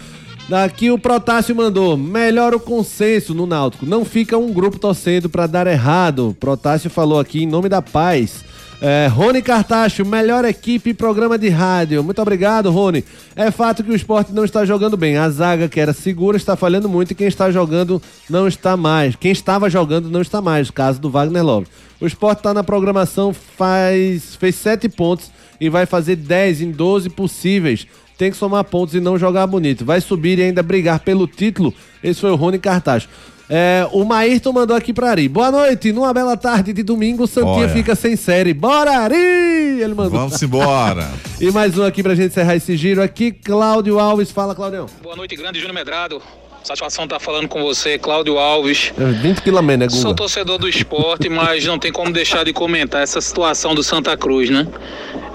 Daqui 0.49 0.89
o 0.89 0.97
Protásio 0.97 1.55
mandou, 1.55 1.95
melhora 1.95 2.57
o 2.57 2.59
consenso 2.59 3.35
no 3.35 3.45
Náutico, 3.45 3.85
não 3.85 4.03
fica 4.03 4.35
um 4.35 4.51
grupo 4.51 4.79
torcendo 4.79 5.29
pra 5.29 5.45
dar 5.45 5.67
errado. 5.67 6.35
Protásio 6.39 6.89
falou 6.89 7.19
aqui 7.19 7.43
em 7.43 7.45
nome 7.45 7.69
da 7.69 7.83
paz. 7.83 8.43
É, 8.81 9.05
Rony 9.05 9.43
Cartacho, 9.43 10.03
melhor 10.03 10.43
equipe 10.45 10.89
e 10.89 10.93
programa 10.93 11.37
de 11.37 11.49
rádio. 11.49 12.03
Muito 12.03 12.19
obrigado, 12.19 12.71
Rony. 12.71 13.05
É 13.35 13.51
fato 13.51 13.83
que 13.83 13.91
o 13.91 13.95
esporte 13.95 14.33
não 14.33 14.43
está 14.43 14.65
jogando 14.65 14.97
bem. 14.97 15.17
A 15.17 15.29
zaga, 15.29 15.69
que 15.69 15.79
era 15.79 15.93
segura, 15.93 16.35
está 16.35 16.55
falhando 16.55 16.89
muito 16.89 17.11
e 17.11 17.15
quem 17.15 17.27
está 17.27 17.51
jogando 17.51 18.01
não 18.27 18.47
está 18.47 18.75
mais. 18.75 19.15
Quem 19.15 19.31
estava 19.31 19.69
jogando 19.69 20.09
não 20.09 20.21
está 20.21 20.41
mais. 20.41 20.71
Caso 20.71 20.99
do 20.99 21.11
Wagner 21.11 21.45
Love. 21.45 21.67
O 22.01 22.07
esporte 22.07 22.39
está 22.39 22.55
na 22.55 22.63
programação, 22.63 23.33
faz, 23.33 24.35
fez 24.35 24.55
sete 24.55 24.89
pontos 24.89 25.29
e 25.61 25.69
vai 25.69 25.85
fazer 25.85 26.15
10 26.15 26.61
em 26.61 26.71
12 26.71 27.09
possíveis. 27.09 27.85
Tem 28.19 28.29
que 28.29 28.35
somar 28.35 28.65
pontos 28.65 28.93
e 28.95 28.99
não 28.99 29.17
jogar 29.17 29.47
bonito. 29.47 29.85
Vai 29.85 30.01
subir 30.01 30.37
e 30.39 30.43
ainda 30.43 30.61
brigar 30.61 30.99
pelo 30.99 31.25
título. 31.25 31.73
Esse 32.03 32.19
foi 32.19 32.29
o 32.29 32.35
Rony 32.35 32.59
Cartacho. 32.59 33.07
É, 33.49 33.87
o 33.93 34.03
Maírton 34.03 34.51
mandou 34.51 34.75
aqui 34.75 34.91
pra 34.91 35.11
Ari. 35.11 35.29
Boa 35.29 35.49
noite, 35.49 35.93
numa 35.93 36.13
bela 36.13 36.35
tarde 36.35 36.73
de 36.73 36.83
domingo, 36.83 37.23
o 37.23 37.27
Santinha 37.27 37.63
Olha. 37.63 37.69
fica 37.69 37.95
sem 37.95 38.17
série. 38.17 38.53
Bora, 38.53 38.91
Ari! 38.91 39.15
Ele 39.15 39.93
mandou. 39.93 40.19
Vamos 40.19 40.43
embora. 40.43 41.09
E 41.39 41.49
mais 41.49 41.77
um 41.77 41.85
aqui 41.85 42.03
pra 42.03 42.13
gente 42.13 42.31
encerrar 42.31 42.57
esse 42.57 42.75
giro 42.75 43.01
aqui. 43.01 43.31
Cláudio 43.31 43.97
Alves, 43.97 44.29
fala, 44.31 44.53
Claudião. 44.53 44.87
Boa 45.01 45.15
noite, 45.15 45.37
grande 45.37 45.57
Júnior 45.57 45.73
Medrado. 45.73 46.21
Satisfação 46.61 47.05
estar 47.05 47.21
falando 47.21 47.47
com 47.47 47.61
você, 47.63 47.97
Cláudio 47.97 48.37
Alves. 48.37 48.91
É 48.99 49.05
20 49.05 49.41
quilômetros, 49.41 49.93
né, 49.93 50.01
Sou 50.01 50.09
Guga? 50.09 50.17
torcedor 50.17 50.57
do 50.57 50.67
esporte, 50.67 51.29
mas 51.31 51.63
não 51.63 51.79
tem 51.79 51.89
como 51.93 52.11
deixar 52.11 52.43
de 52.43 52.51
comentar 52.51 53.01
essa 53.01 53.21
situação 53.21 53.73
do 53.73 53.81
Santa 53.81 54.17
Cruz, 54.17 54.49
né? 54.49 54.67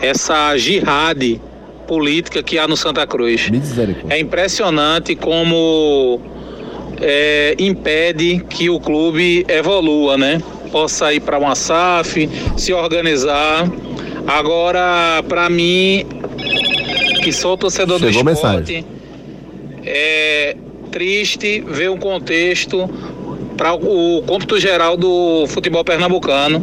Essa 0.02 0.54
jihad 0.58 1.40
política 1.84 2.42
que 2.42 2.58
há 2.58 2.66
no 2.66 2.76
Santa 2.76 3.06
Cruz. 3.06 3.50
É 4.08 4.18
impressionante 4.18 5.14
como 5.14 6.20
é, 7.00 7.54
impede 7.58 8.44
que 8.48 8.68
o 8.70 8.80
clube 8.80 9.44
evolua, 9.48 10.16
né? 10.16 10.42
Possa 10.72 11.12
ir 11.12 11.20
para 11.20 11.38
uma 11.38 11.54
SAF, 11.54 12.28
se 12.56 12.72
organizar. 12.72 13.70
Agora, 14.26 15.22
para 15.28 15.48
mim, 15.50 16.04
que 17.22 17.32
sou 17.32 17.56
torcedor 17.56 17.98
do 17.98 18.10
Chegou 18.10 18.32
esporte, 18.32 18.72
mensagem. 18.72 18.86
é 19.84 20.56
triste 20.90 21.62
ver 21.66 21.90
o 21.90 21.96
contexto 21.96 22.88
para 23.56 23.74
o 23.74 24.22
cômputo 24.26 24.58
geral 24.58 24.96
do 24.96 25.46
futebol 25.48 25.84
pernambucano. 25.84 26.62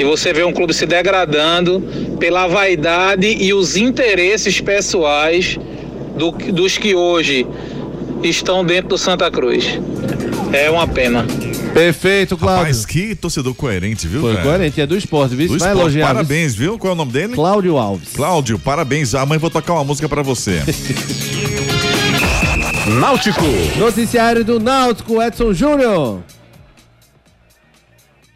E 0.00 0.04
você 0.04 0.32
vê 0.32 0.42
um 0.44 0.52
clube 0.52 0.72
se 0.72 0.86
degradando 0.86 1.78
pela 2.18 2.46
vaidade 2.46 3.26
e 3.26 3.52
os 3.52 3.76
interesses 3.76 4.58
pessoais 4.58 5.58
do- 6.16 6.30
dos 6.32 6.78
que 6.78 6.94
hoje 6.94 7.46
estão 8.22 8.64
dentro 8.64 8.88
do 8.88 8.98
Santa 8.98 9.30
Cruz. 9.30 9.78
É 10.54 10.70
uma 10.70 10.88
pena. 10.88 11.26
Perfeito, 11.74 12.34
Cláudio. 12.38 12.64
Mas 12.68 12.86
que 12.86 13.14
torcedor 13.14 13.54
coerente, 13.54 14.08
viu, 14.08 14.22
Foi 14.22 14.32
velho? 14.32 14.42
coerente, 14.44 14.80
é 14.80 14.86
do 14.86 14.96
esporte, 14.96 15.36
viu? 15.36 15.48
Do 15.48 15.58
Vai 15.58 15.68
esporte, 15.68 15.78
elogiar. 15.80 16.06
Parabéns, 16.06 16.54
viu? 16.54 16.78
Qual 16.78 16.90
é 16.90 16.94
o 16.94 16.96
nome 16.96 17.12
dele? 17.12 17.34
Cláudio 17.34 17.76
Alves. 17.76 18.08
Cláudio, 18.16 18.58
parabéns. 18.58 19.14
Amanhã 19.14 19.38
vou 19.38 19.50
tocar 19.50 19.74
uma 19.74 19.84
música 19.84 20.08
pra 20.08 20.22
você. 20.22 20.62
Náutico. 22.98 23.44
Noticiário 23.78 24.44
do 24.44 24.58
Náutico, 24.58 25.22
Edson 25.22 25.52
Júnior. 25.52 26.20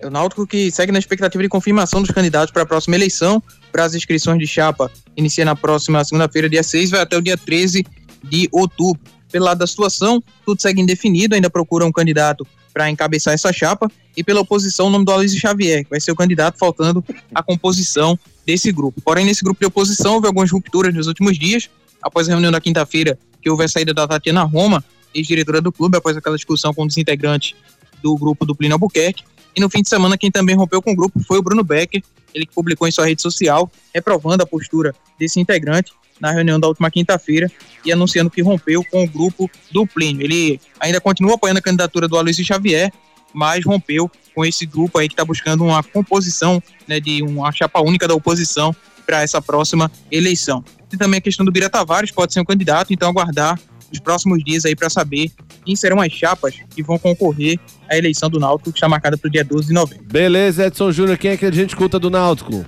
O 0.04 0.10
Náutico 0.10 0.46
que 0.46 0.70
segue 0.70 0.92
na 0.92 0.98
expectativa 0.98 1.42
de 1.42 1.48
confirmação 1.48 2.02
dos 2.02 2.10
candidatos 2.10 2.52
para 2.52 2.62
a 2.62 2.66
próxima 2.66 2.94
eleição. 2.94 3.42
Para 3.72 3.84
as 3.84 3.94
inscrições 3.94 4.38
de 4.38 4.46
chapa, 4.46 4.90
inicia 5.16 5.44
na 5.44 5.56
próxima 5.56 6.04
segunda-feira, 6.04 6.48
dia 6.48 6.62
6, 6.62 6.90
vai 6.90 7.00
até 7.00 7.16
o 7.16 7.22
dia 7.22 7.36
13 7.36 7.84
de 8.22 8.48
outubro. 8.52 9.02
Pelo 9.32 9.46
lado 9.46 9.58
da 9.58 9.66
situação, 9.66 10.22
tudo 10.44 10.60
segue 10.60 10.80
indefinido, 10.80 11.34
ainda 11.34 11.48
procura 11.48 11.84
um 11.84 11.90
candidato 11.90 12.46
para 12.72 12.90
encabeçar 12.90 13.32
essa 13.34 13.52
chapa. 13.52 13.90
E 14.16 14.22
pela 14.22 14.40
oposição, 14.40 14.86
o 14.86 14.90
nome 14.90 15.04
do 15.04 15.12
Aloysio 15.12 15.40
Xavier, 15.40 15.84
que 15.84 15.90
vai 15.90 16.00
ser 16.00 16.12
o 16.12 16.16
candidato, 16.16 16.58
faltando 16.58 17.02
a 17.34 17.42
composição 17.42 18.18
desse 18.46 18.70
grupo. 18.70 19.00
Porém, 19.00 19.24
nesse 19.24 19.42
grupo 19.42 19.58
de 19.58 19.66
oposição, 19.66 20.14
houve 20.14 20.26
algumas 20.26 20.50
rupturas 20.50 20.94
nos 20.94 21.06
últimos 21.06 21.38
dias. 21.38 21.70
Após 22.02 22.28
a 22.28 22.32
reunião 22.32 22.52
da 22.52 22.60
quinta-feira, 22.60 23.18
que 23.40 23.48
houve 23.48 23.64
a 23.64 23.68
saída 23.68 23.94
da 23.94 24.06
Tatiana 24.06 24.42
Roma, 24.42 24.84
ex-diretora 25.14 25.60
do 25.60 25.72
clube, 25.72 25.96
após 25.96 26.16
aquela 26.16 26.36
discussão 26.36 26.74
com 26.74 26.84
os 26.84 26.96
integrantes 26.96 27.54
do 28.02 28.14
grupo 28.16 28.44
do 28.44 28.54
Plínio 28.54 28.74
Albuquerque. 28.74 29.24
E 29.56 29.60
no 29.60 29.70
fim 29.70 29.82
de 29.82 29.88
semana, 29.88 30.18
quem 30.18 30.30
também 30.30 30.56
rompeu 30.56 30.82
com 30.82 30.92
o 30.92 30.96
grupo 30.96 31.20
foi 31.20 31.38
o 31.38 31.42
Bruno 31.42 31.62
Becker, 31.62 32.02
ele 32.34 32.46
que 32.46 32.54
publicou 32.54 32.88
em 32.88 32.90
sua 32.90 33.06
rede 33.06 33.22
social, 33.22 33.70
reprovando 33.94 34.42
a 34.42 34.46
postura 34.46 34.94
desse 35.18 35.38
integrante 35.38 35.92
na 36.20 36.30
reunião 36.30 36.58
da 36.58 36.68
última 36.68 36.90
quinta-feira 36.90 37.50
e 37.84 37.92
anunciando 37.92 38.30
que 38.30 38.42
rompeu 38.42 38.84
com 38.84 39.04
o 39.04 39.08
grupo 39.08 39.50
do 39.70 39.86
Plínio. 39.86 40.24
Ele 40.24 40.60
ainda 40.80 41.00
continua 41.00 41.34
apoiando 41.34 41.58
a 41.58 41.62
candidatura 41.62 42.08
do 42.08 42.16
Aloysio 42.16 42.44
Xavier, 42.44 42.92
mas 43.32 43.64
rompeu 43.64 44.10
com 44.34 44.44
esse 44.44 44.64
grupo 44.66 44.98
aí 44.98 45.08
que 45.08 45.14
está 45.14 45.24
buscando 45.24 45.64
uma 45.64 45.82
composição 45.82 46.62
né, 46.86 47.00
de 47.00 47.22
uma 47.22 47.52
chapa 47.52 47.80
única 47.80 48.08
da 48.08 48.14
oposição 48.14 48.74
para 49.04 49.22
essa 49.22 49.40
próxima 49.40 49.90
eleição. 50.10 50.64
Tem 50.88 50.98
também 50.98 51.18
a 51.18 51.20
questão 51.20 51.44
do 51.44 51.52
Bira 51.52 51.68
Tavares, 51.68 52.10
pode 52.10 52.32
ser 52.32 52.40
um 52.40 52.44
candidato, 52.44 52.92
então 52.92 53.08
aguardar 53.08 53.60
os 53.94 54.00
próximos 54.00 54.42
dias 54.44 54.64
aí 54.64 54.76
para 54.76 54.90
saber 54.90 55.30
quem 55.64 55.74
serão 55.74 56.00
as 56.00 56.12
chapas 56.12 56.54
que 56.74 56.82
vão 56.82 56.98
concorrer 56.98 57.58
à 57.88 57.96
eleição 57.96 58.28
do 58.28 58.38
Náutico, 58.38 58.70
que 58.70 58.78
está 58.78 58.88
marcada 58.88 59.16
para 59.16 59.28
o 59.28 59.30
dia 59.30 59.44
12 59.44 59.68
de 59.68 59.72
novembro. 59.72 60.04
Beleza, 60.04 60.66
Edson 60.66 60.92
Júnior, 60.92 61.16
quem 61.16 61.30
é 61.30 61.36
que 61.36 61.46
a 61.46 61.52
gente 61.52 61.70
escuta 61.70 61.98
do 61.98 62.10
Náutico? 62.10 62.64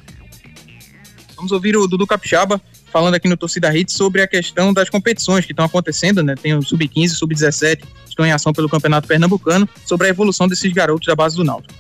Vamos 1.37 1.53
ouvir 1.53 1.77
o 1.77 1.87
Dudu 1.87 2.07
Capixaba 2.07 2.61
falando 2.91 3.15
aqui 3.15 3.29
no 3.29 3.37
Torcida 3.37 3.77
Hits 3.77 3.95
sobre 3.95 4.23
a 4.23 4.27
questão 4.27 4.73
das 4.73 4.89
competições 4.89 5.45
que 5.45 5.53
estão 5.53 5.67
acontecendo, 5.67 6.23
né? 6.23 6.35
Tem 6.35 6.55
o 6.55 6.63
Sub-15, 6.63 7.11
Sub-17, 7.11 7.81
que 7.81 8.09
estão 8.09 8.25
em 8.25 8.33
ação 8.33 8.55
pelo 8.55 8.71
Campeonato 8.71 9.07
Pernambucano, 9.07 9.69
sobre 9.85 10.07
a 10.07 10.11
evolução 10.11 10.49
desses 10.49 10.73
garotos 10.73 11.07
da 11.07 11.15
base 11.15 11.37
do 11.37 11.45
Náutico. 11.45 11.75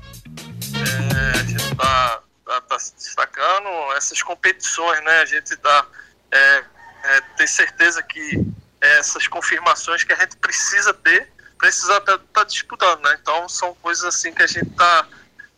a 0.74 1.42
gente 1.42 1.57
está 1.57 2.20
tá, 2.44 2.61
tá 2.61 2.78
se 2.78 2.94
destacando 2.97 3.68
essas 3.97 4.20
competições, 4.22 5.03
né? 5.05 5.20
A 5.22 5.24
gente 5.24 5.57
tá 5.57 5.86
é, 6.30 6.62
é, 7.05 7.20
ter 7.38 7.47
certeza 7.47 8.03
que 8.03 8.44
essas 8.80 9.26
confirmações 9.26 10.04
que 10.04 10.12
a 10.12 10.16
gente 10.16 10.36
precisa 10.36 10.92
ter, 10.92 11.32
precisa 11.58 11.96
estar 11.96 12.18
tá 12.18 12.44
disputando, 12.44 13.02
né? 13.02 13.18
Então 13.20 13.48
são 13.48 13.74
coisas 13.76 14.04
assim 14.04 14.32
que 14.32 14.42
a 14.42 14.46
gente 14.46 14.70
tá 14.70 15.06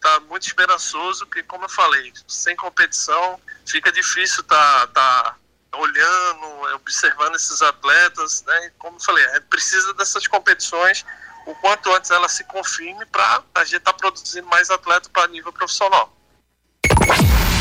tá 0.00 0.20
muito 0.20 0.46
esperançoso, 0.46 1.26
que 1.26 1.42
como 1.42 1.64
eu 1.64 1.68
falei, 1.68 2.12
sem 2.28 2.54
competição 2.54 3.40
fica 3.66 3.90
difícil 3.90 4.42
tá 4.44 4.86
tá 4.88 5.36
olhando, 5.72 6.74
observando 6.76 7.34
esses 7.34 7.60
atletas, 7.60 8.42
né? 8.44 8.66
E 8.66 8.70
como 8.78 8.96
eu 8.96 9.00
falei, 9.00 9.24
a 9.26 9.34
gente 9.34 9.46
precisa 9.46 9.92
dessas 9.94 10.26
competições 10.26 11.04
o 11.46 11.54
quanto 11.56 11.92
antes 11.94 12.10
ela 12.10 12.28
se 12.28 12.44
confirme 12.44 13.04
para 13.06 13.42
a 13.54 13.64
gente 13.64 13.78
estar 13.78 13.94
produzindo 13.94 14.46
mais 14.48 14.70
atletas 14.70 15.08
para 15.08 15.26
nível 15.28 15.52
profissional. 15.52 16.14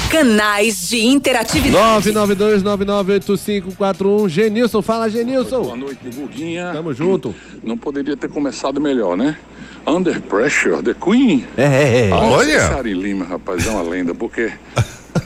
Canais 0.09 0.87
de 0.89 1.05
interatividade. 1.05 2.11
992998541. 2.11 4.29
Genilson, 4.29 4.81
fala 4.81 5.09
Genilson. 5.09 5.61
Boa 5.63 5.75
noite, 5.75 5.99
Guguinha. 6.15 6.71
Tamo 6.73 6.93
junto. 6.93 7.35
Não 7.63 7.77
poderia 7.77 8.15
ter 8.15 8.29
começado 8.29 8.79
melhor, 8.79 9.17
né? 9.17 9.37
Under 9.85 10.21
Pressure, 10.21 10.81
The 10.81 10.93
Queen. 10.93 11.45
É, 11.57 12.09
Ah, 12.11 12.19
olha. 12.27 12.51
esse 12.53 12.73
Ari 12.73 12.93
Lima, 12.93 13.25
rapaz, 13.25 13.67
é 13.67 13.69
uma 13.69 13.81
lenda, 13.81 14.15
porque 14.15 14.51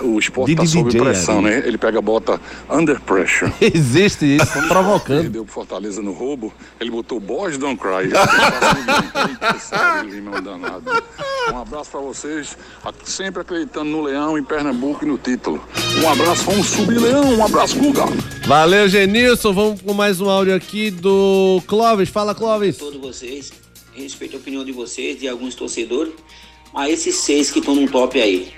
o 0.03 0.19
esporte 0.19 0.55
tá 0.55 0.63
Didi 0.63 0.73
sob 0.77 0.89
DJ, 0.89 1.01
pressão, 1.01 1.45
Ari. 1.45 1.55
né? 1.55 1.63
Ele 1.65 1.77
pega 1.77 1.99
a 1.99 2.01
bota 2.01 2.39
Under 2.69 2.99
Pressure. 3.01 3.51
Existe 3.61 4.25
isso, 4.37 4.51
Quando 4.53 4.67
provocando. 4.67 5.21
Perdeu 5.21 5.43
pro 5.45 5.53
Fortaleza 5.53 6.01
no 6.01 6.11
roubo, 6.13 6.53
ele 6.79 6.89
botou 6.91 7.19
Boys 7.19 7.57
Don't 7.57 7.79
Cry. 7.79 8.09
Um 10.27 10.41
danado. 10.41 10.83
Um 11.51 11.57
abraço 11.57 11.91
pra 11.91 11.99
vocês, 11.99 12.57
sempre 13.03 13.41
acreditando 13.41 13.89
no 13.89 14.01
Leão, 14.01 14.37
em 14.37 14.43
Pernambuco 14.43 15.03
e 15.03 15.07
no 15.07 15.17
título. 15.17 15.63
Um 16.03 16.09
abraço, 16.09 16.43
vamos 16.45 16.67
subir, 16.67 16.99
Leão. 16.99 17.37
Um 17.37 17.45
abraço, 17.45 17.77
Guga. 17.77 18.03
Valeu, 18.47 18.87
Genilson. 18.87 19.53
Vamos 19.53 19.81
com 19.81 19.93
mais 19.93 20.21
um 20.21 20.29
áudio 20.29 20.55
aqui 20.55 20.91
do 20.91 21.61
Clóvis. 21.67 22.09
Fala, 22.09 22.33
Clóvis. 22.35 22.77
todos 22.77 22.99
vocês, 22.99 23.51
respeito 23.93 24.35
a 24.35 24.39
opinião 24.39 24.63
de 24.63 24.71
vocês, 24.71 25.19
de 25.19 25.27
alguns 25.27 25.55
torcedores, 25.55 26.13
mas 26.73 26.93
esses 26.93 27.15
seis 27.15 27.51
que 27.51 27.59
estão 27.59 27.75
no 27.75 27.89
top 27.89 28.21
aí, 28.21 28.53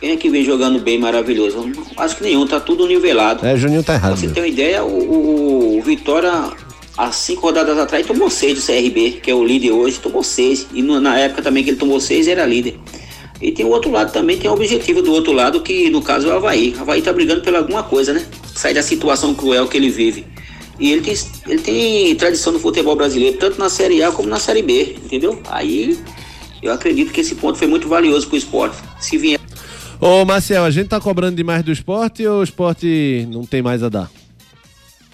quem 0.00 0.10
é 0.12 0.16
que 0.16 0.30
vem 0.30 0.44
jogando 0.44 0.78
bem, 0.80 0.98
maravilhoso? 0.98 1.70
Acho 1.96 2.16
que 2.16 2.22
nenhum, 2.22 2.46
tá 2.46 2.60
tudo 2.60 2.86
nivelado. 2.86 3.44
É, 3.46 3.56
Juninho 3.56 3.82
tá 3.82 3.94
errado. 3.94 4.12
Pra 4.12 4.20
você 4.20 4.28
ter 4.28 4.40
uma 4.40 4.46
ideia, 4.48 4.84
o, 4.84 4.88
o- 4.88 5.78
o 5.78 5.82
Vitória, 5.82 6.30
há 6.96 7.12
cinco 7.12 7.42
rodadas 7.42 7.76
atrás, 7.78 8.06
tomou 8.06 8.30
seis 8.30 8.54
do 8.54 8.60
CRB, 8.64 9.20
que 9.22 9.30
é 9.30 9.34
o 9.34 9.44
líder 9.44 9.72
hoje, 9.72 9.98
tomou 9.98 10.22
seis. 10.22 10.66
E 10.72 10.82
no- 10.82 11.00
na 11.00 11.18
época 11.18 11.42
também 11.42 11.64
que 11.64 11.70
ele 11.70 11.76
tomou 11.78 12.00
seis, 12.00 12.28
era 12.28 12.44
líder. 12.46 12.76
E 13.40 13.52
tem 13.52 13.64
o 13.64 13.68
outro 13.68 13.90
lado 13.90 14.12
também, 14.12 14.36
tem 14.36 14.50
o 14.50 14.54
objetivo 14.54 15.00
do 15.00 15.12
outro 15.12 15.32
lado, 15.32 15.60
que 15.60 15.90
no 15.90 16.02
caso 16.02 16.28
é 16.28 16.32
o 16.32 16.36
Havaí. 16.36 16.74
O 16.76 16.80
Havaí 16.82 17.00
tá 17.02 17.12
brigando 17.12 17.40
por 17.42 17.54
alguma 17.54 17.82
coisa, 17.84 18.12
né? 18.12 18.24
Sair 18.54 18.74
da 18.74 18.82
situação 18.82 19.32
cruel 19.34 19.66
que 19.68 19.76
ele 19.76 19.88
vive. 19.90 20.26
E 20.80 20.92
ele 20.92 21.00
tem, 21.02 21.14
ele 21.48 21.60
tem 21.60 22.14
tradição 22.14 22.52
no 22.52 22.58
futebol 22.60 22.94
brasileiro, 22.96 23.36
tanto 23.36 23.58
na 23.58 23.68
Série 23.68 24.02
A 24.02 24.10
como 24.12 24.28
na 24.28 24.38
Série 24.38 24.62
B, 24.62 24.96
entendeu? 25.04 25.40
Aí 25.50 25.98
eu 26.62 26.72
acredito 26.72 27.12
que 27.12 27.20
esse 27.20 27.34
ponto 27.36 27.58
foi 27.58 27.66
muito 27.68 27.88
valioso 27.88 28.28
pro 28.28 28.36
esporte. 28.36 28.76
Se 29.00 29.16
vier 29.16 29.38
Ô, 30.00 30.24
Marcel, 30.24 30.64
a 30.64 30.70
gente 30.70 30.88
tá 30.88 31.00
cobrando 31.00 31.36
demais 31.36 31.62
do 31.64 31.72
esporte 31.72 32.24
ou 32.26 32.40
o 32.40 32.42
esporte 32.42 33.26
não 33.30 33.44
tem 33.44 33.60
mais 33.62 33.82
a 33.82 33.88
dar? 33.88 34.10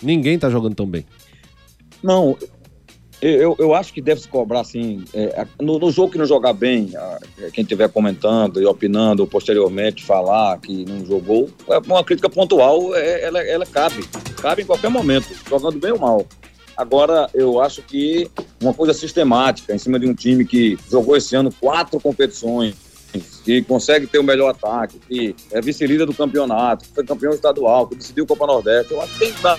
Ninguém 0.02 0.38
tá 0.38 0.50
jogando 0.50 0.74
tão 0.74 0.86
bem. 0.86 1.06
Não, 2.02 2.36
eu, 3.22 3.56
eu 3.58 3.74
acho 3.74 3.94
que 3.94 4.02
deve 4.02 4.20
se 4.20 4.28
cobrar 4.28 4.60
assim. 4.60 5.02
é, 5.14 5.46
no, 5.58 5.78
no 5.78 5.90
jogo 5.90 6.12
que 6.12 6.18
não 6.18 6.26
jogar 6.26 6.52
bem, 6.52 6.90
a- 6.94 7.18
é, 7.40 7.50
quem 7.50 7.62
estiver 7.62 7.88
comentando 7.88 8.60
e 8.60 8.66
opinando 8.66 9.22
ou 9.22 9.26
posteriormente 9.28 10.04
falar 10.04 10.58
que 10.58 10.84
não 10.84 11.06
jogou, 11.06 11.48
é 11.70 11.78
uma 11.78 12.04
crítica 12.04 12.28
pontual, 12.28 12.94
é, 12.94 13.24
ela, 13.24 13.40
ela 13.40 13.64
cabe. 13.64 14.04
Cabe 14.42 14.62
em 14.62 14.66
qualquer 14.66 14.90
momento, 14.90 15.28
jogando 15.48 15.78
bem 15.78 15.92
ou 15.92 15.98
mal. 15.98 16.26
Agora, 16.76 17.30
eu 17.32 17.58
acho 17.60 17.80
que 17.82 18.28
uma 18.60 18.74
coisa 18.74 18.92
sistemática 18.92 19.74
em 19.74 19.78
cima 19.78 19.98
de 19.98 20.06
um 20.06 20.12
time 20.14 20.44
que 20.44 20.76
jogou 20.90 21.16
esse 21.16 21.34
ano 21.34 21.50
quatro 21.58 21.98
competições, 22.00 22.74
que 23.44 23.62
consegue 23.62 24.06
ter 24.06 24.18
o 24.18 24.24
melhor 24.24 24.50
ataque, 24.50 24.98
que 25.08 25.34
é 25.52 25.60
vice-líder 25.60 26.06
do 26.06 26.14
campeonato, 26.14 26.84
que 26.84 26.94
foi 26.94 27.04
campeão 27.04 27.32
estadual, 27.32 27.86
que 27.86 27.94
decidiu 27.96 28.26
Copa 28.26 28.46
Nordeste, 28.46 28.92
eu 28.92 29.00
acho 29.02 29.12
que 29.14 29.18
tem 29.20 29.32
que 29.32 29.42
dar 29.42 29.58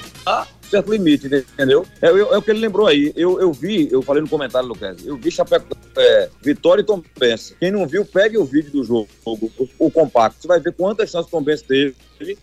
certo 0.70 0.92
limite, 0.92 1.28
entendeu? 1.28 1.86
É, 2.02 2.10
eu- 2.10 2.34
é 2.34 2.38
o 2.38 2.42
que 2.42 2.50
ele 2.52 2.60
lembrou 2.60 2.88
aí. 2.88 3.14
Eu, 3.16 3.40
eu 3.40 3.54
vi, 3.54 3.88
eu 3.92 4.02
falei 4.02 4.22
no 4.24 4.28
comentário, 4.28 4.68
Lucas, 4.68 4.98
eu 5.06 5.16
vi 5.16 5.30
Chapeco, 5.32 5.66
é, 5.96 6.30
Vitória 6.42 6.82
e 6.82 6.86
Tom 6.86 7.02
Benz. 7.20 7.56
Quem 7.60 7.72
não 7.72 7.88
viu, 7.88 8.04
pegue 8.04 8.38
o 8.38 8.44
vídeo 8.44 8.72
do 8.72 8.84
jogo, 8.84 9.08
o, 9.24 9.38
o 9.80 9.92
compacto. 9.92 10.42
Você 10.42 10.48
vai 10.48 10.60
ver 10.60 10.74
quantas 10.74 11.10
chances 11.12 11.28
o 11.28 11.32
Tom 11.32 11.44
Benz 11.44 11.62
teve 11.62 11.96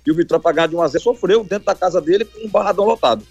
e 0.07 0.11
o 0.11 0.15
Vitória 0.15 0.41
pagar 0.43 0.69
de 0.69 0.77
1 0.77 0.83
a 0.83 0.89
0 0.89 1.03
sofreu 1.03 1.43
dentro 1.43 1.67
da 1.67 1.75
casa 1.75 2.01
dele 2.01 2.25
com 2.25 2.47
um 2.47 2.49
barradão 2.49 2.85
lotado. 2.85 3.25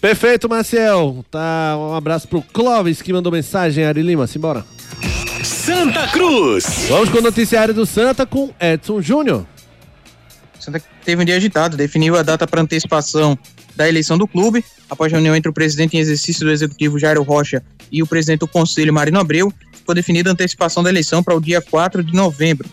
Perfeito, 0.00 0.48
Marcel. 0.48 1.24
Tá, 1.30 1.76
um 1.78 1.94
abraço 1.94 2.26
pro 2.26 2.42
Clóvis 2.42 3.00
que 3.02 3.12
mandou 3.12 3.30
mensagem, 3.30 3.84
Ari 3.84 4.02
Lima, 4.02 4.26
simbora. 4.26 4.64
Santa 5.64 6.08
Cruz. 6.08 6.86
Vamos 6.88 7.08
com 7.08 7.18
o 7.18 7.22
noticiário 7.22 7.72
do 7.72 7.86
Santa 7.86 8.26
com 8.26 8.52
Edson 8.58 9.00
Júnior. 9.00 9.46
Santa 10.58 10.82
teve 11.04 11.22
um 11.22 11.24
dia 11.24 11.36
agitado, 11.36 11.76
definiu 11.76 12.16
a 12.16 12.22
data 12.24 12.48
para 12.48 12.60
antecipação 12.60 13.38
da 13.76 13.88
eleição 13.88 14.18
do 14.18 14.26
clube, 14.26 14.64
após 14.90 15.12
reunião 15.12 15.36
entre 15.36 15.48
o 15.48 15.52
presidente 15.52 15.96
em 15.96 16.00
exercício 16.00 16.44
do 16.44 16.50
executivo 16.50 16.98
Jairo 16.98 17.22
Rocha 17.22 17.62
e 17.92 18.02
o 18.02 18.08
presidente 18.08 18.40
do 18.40 18.48
conselho 18.48 18.92
Marino 18.92 19.20
Abreu, 19.20 19.52
ficou 19.72 19.94
definida 19.94 20.30
a 20.30 20.32
antecipação 20.32 20.82
da 20.82 20.90
eleição 20.90 21.22
para 21.22 21.36
o 21.36 21.40
dia 21.40 21.62
4 21.62 22.02
de 22.02 22.12
novembro. 22.12 22.68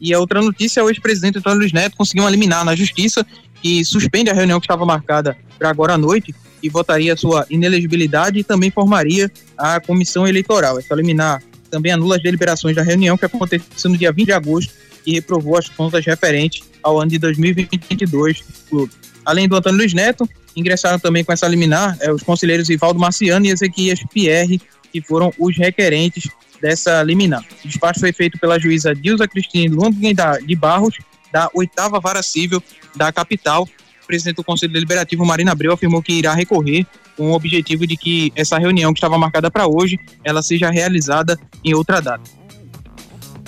E 0.00 0.12
a 0.12 0.18
outra 0.18 0.42
notícia 0.42 0.80
é 0.80 0.82
o 0.82 0.90
ex-presidente 0.90 1.38
Antônio 1.38 1.60
Luiz 1.60 1.72
Neto 1.72 1.96
conseguiu 1.96 2.26
eliminar 2.26 2.64
na 2.64 2.74
justiça 2.74 3.24
que 3.62 3.84
suspende 3.84 4.30
a 4.30 4.34
reunião 4.34 4.58
que 4.58 4.66
estava 4.66 4.84
marcada 4.84 5.36
para 5.56 5.70
agora 5.70 5.94
à 5.94 5.98
noite 5.98 6.34
e 6.60 6.68
votaria 6.68 7.16
sua 7.16 7.46
inelegibilidade 7.48 8.40
e 8.40 8.42
também 8.42 8.72
formaria 8.72 9.30
a 9.56 9.78
comissão 9.78 10.26
eleitoral. 10.26 10.76
Essa 10.80 10.92
liminar 10.96 11.40
também 11.72 11.90
anula 11.90 12.16
as 12.16 12.22
deliberações 12.22 12.76
da 12.76 12.82
reunião 12.82 13.16
que 13.16 13.24
aconteceu 13.24 13.90
no 13.90 13.96
dia 13.96 14.12
20 14.12 14.26
de 14.26 14.32
agosto 14.32 14.74
e 15.06 15.14
reprovou 15.14 15.56
as 15.56 15.70
contas 15.70 16.04
referentes 16.04 16.62
ao 16.82 17.00
ano 17.00 17.10
de 17.10 17.18
2022 17.18 18.40
do 18.40 18.68
clube. 18.68 18.92
Além 19.24 19.48
do 19.48 19.56
Antônio 19.56 19.78
Luiz 19.78 19.94
Neto, 19.94 20.28
ingressaram 20.54 20.98
também 20.98 21.24
com 21.24 21.32
essa 21.32 21.48
liminar 21.48 21.96
eh, 22.00 22.12
os 22.12 22.22
conselheiros 22.22 22.68
Ivaldo 22.68 23.00
Marciano 23.00 23.46
e 23.46 23.50
Ezequias 23.50 24.00
Pierre, 24.12 24.60
que 24.92 25.00
foram 25.00 25.32
os 25.38 25.56
requerentes 25.56 26.28
dessa 26.60 27.02
liminar. 27.02 27.42
O 27.64 27.68
despacho 27.68 28.00
foi 28.00 28.12
feito 28.12 28.38
pela 28.38 28.58
juíza 28.58 28.94
Dilza 28.94 29.26
Cristine 29.26 29.68
Lundgren 29.68 30.14
de 30.46 30.54
Barros, 30.54 30.98
da 31.32 31.48
oitava 31.54 31.98
vara 31.98 32.22
civil 32.22 32.62
da 32.94 33.10
capital. 33.10 33.66
Presidente 34.06 34.36
do 34.36 34.44
Conselho 34.44 34.72
Deliberativo, 34.72 35.24
Marina 35.24 35.52
Abreu, 35.52 35.72
afirmou 35.72 36.02
que 36.02 36.12
irá 36.12 36.34
recorrer 36.34 36.86
com 37.16 37.30
o 37.30 37.34
objetivo 37.34 37.86
de 37.86 37.96
que 37.96 38.32
essa 38.34 38.58
reunião 38.58 38.92
que 38.92 38.98
estava 38.98 39.18
marcada 39.18 39.50
para 39.50 39.66
hoje, 39.66 39.98
ela 40.24 40.42
seja 40.42 40.70
realizada 40.70 41.38
em 41.64 41.74
outra 41.74 42.00
data. 42.00 42.22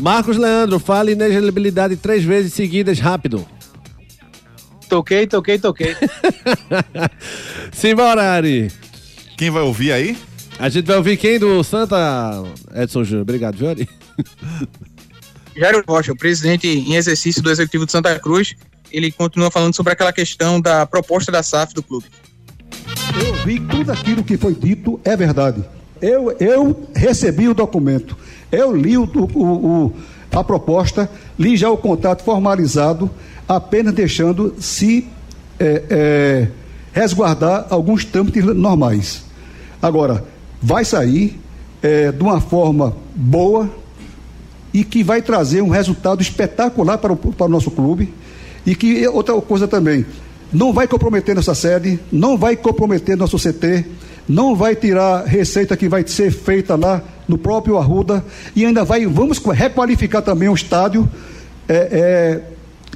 Marcos 0.01 0.37
Leandro, 0.37 0.79
fale 0.79 1.13
inelegibilidade 1.13 1.97
três 1.97 2.25
vezes 2.25 2.53
seguidas, 2.53 2.99
rápido. 2.99 3.47
Toquei, 4.89 5.27
toquei, 5.27 5.59
toquei. 5.59 5.97
Simbora, 7.73 8.23
Ari. 8.23 8.71
Quem 9.37 9.51
vai 9.51 9.63
ouvir 9.63 9.93
aí? 9.93 10.17
A 10.59 10.69
gente 10.69 10.87
vai 10.87 10.97
ouvir 10.97 11.17
quem 11.17 11.39
do 11.39 11.63
Santa? 11.65 11.97
Edson 12.75 13.03
Júnior. 13.03 13.23
Obrigado, 13.23 13.67
Ari? 13.67 13.89
Jairo 15.57 15.85
Rocha, 15.87 16.13
o 16.13 16.17
presidente 16.17 16.67
em 16.67 16.95
exercício 16.95 17.43
do 17.43 17.51
Executivo 17.51 17.87
de 17.87 17.93
Santa 17.93 18.19
Cruz, 18.19 18.55
ele 18.97 19.11
continua 19.13 19.51
falando 19.51 19.75
sobre 19.75 19.93
aquela 19.93 20.13
questão 20.13 20.61
da 20.61 20.87
proposta 20.87 21.31
da 21.33 21.43
SAF 21.43 21.75
do 21.75 21.83
clube. 21.83 22.07
Eu 23.25 23.35
vi 23.45 23.61
tudo 23.61 23.91
aquilo 23.93 24.23
que 24.25 24.37
foi 24.37 24.55
dito 24.55 25.01
é 25.05 25.17
verdade. 25.17 25.63
Eu, 26.01 26.33
eu 26.39 26.89
recebi 26.95 27.49
o 27.49 27.55
documento, 27.55 28.17
eu 28.51 28.75
li 28.77 28.99
o, 28.99 29.05
o- 29.05 29.39
o- 29.87 29.93
a 30.33 30.43
proposta, 30.43 31.09
li 31.39 31.57
já 31.57 31.71
o 31.71 31.77
contrato 31.77 32.25
formalizado, 32.25 33.09
apenas 33.49 33.95
deixando 33.95 34.55
se 34.59 35.07
é, 35.61 35.83
é, 35.89 36.49
resguardar 36.93 37.67
alguns 37.71 38.05
trâmites 38.05 38.45
normais. 38.45 39.23
Agora, 39.81 40.25
vai 40.61 40.85
sair 40.85 41.39
é, 41.83 42.11
de 42.11 42.23
uma 42.23 42.41
forma 42.41 42.97
boa 43.15 43.71
e 44.73 44.83
que 44.83 45.05
vai 45.05 45.23
trazer 45.23 45.63
um 45.63 45.69
resultado 45.69 46.21
espetacular 46.21 46.99
para 46.99 47.13
o, 47.13 47.17
para 47.17 47.47
o 47.47 47.49
nosso 47.49 47.71
clube. 47.71 48.13
E 48.67 48.75
que 48.75 49.07
outra 49.09 49.39
coisa 49.41 49.69
também, 49.69 50.07
não 50.53 50.73
vai 50.73 50.87
comprometer 50.87 51.35
nossa 51.35 51.55
sede, 51.55 51.99
não 52.11 52.37
vai 52.39 52.57
comprometer 52.57 53.17
nosso 53.17 53.37
CT, 53.37 53.85
não 54.29 54.55
vai 54.55 54.75
tirar 54.75 55.25
receita 55.25 55.77
que 55.77 55.89
vai 55.89 56.07
ser 56.07 56.31
feita 56.31 56.77
lá 56.77 57.03
no 57.29 57.37
próprio 57.37 57.79
Arruda 57.79 58.25
e 58.55 58.65
ainda 58.65 58.85
vai, 58.85 59.07
vamos 59.07 59.39
requalificar 59.39 60.23
também 60.23 60.49
o 60.49 60.55
estádio 60.55 61.09
é, 61.69 61.75
é, 61.75 62.43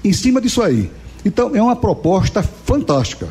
em 0.04 0.12
cima 0.12 0.40
disso 0.40 0.62
aí. 0.62 0.90
Então 1.24 1.54
é 1.54 1.60
uma 1.60 1.76
proposta 1.76 2.42
fantástica. 2.42 3.28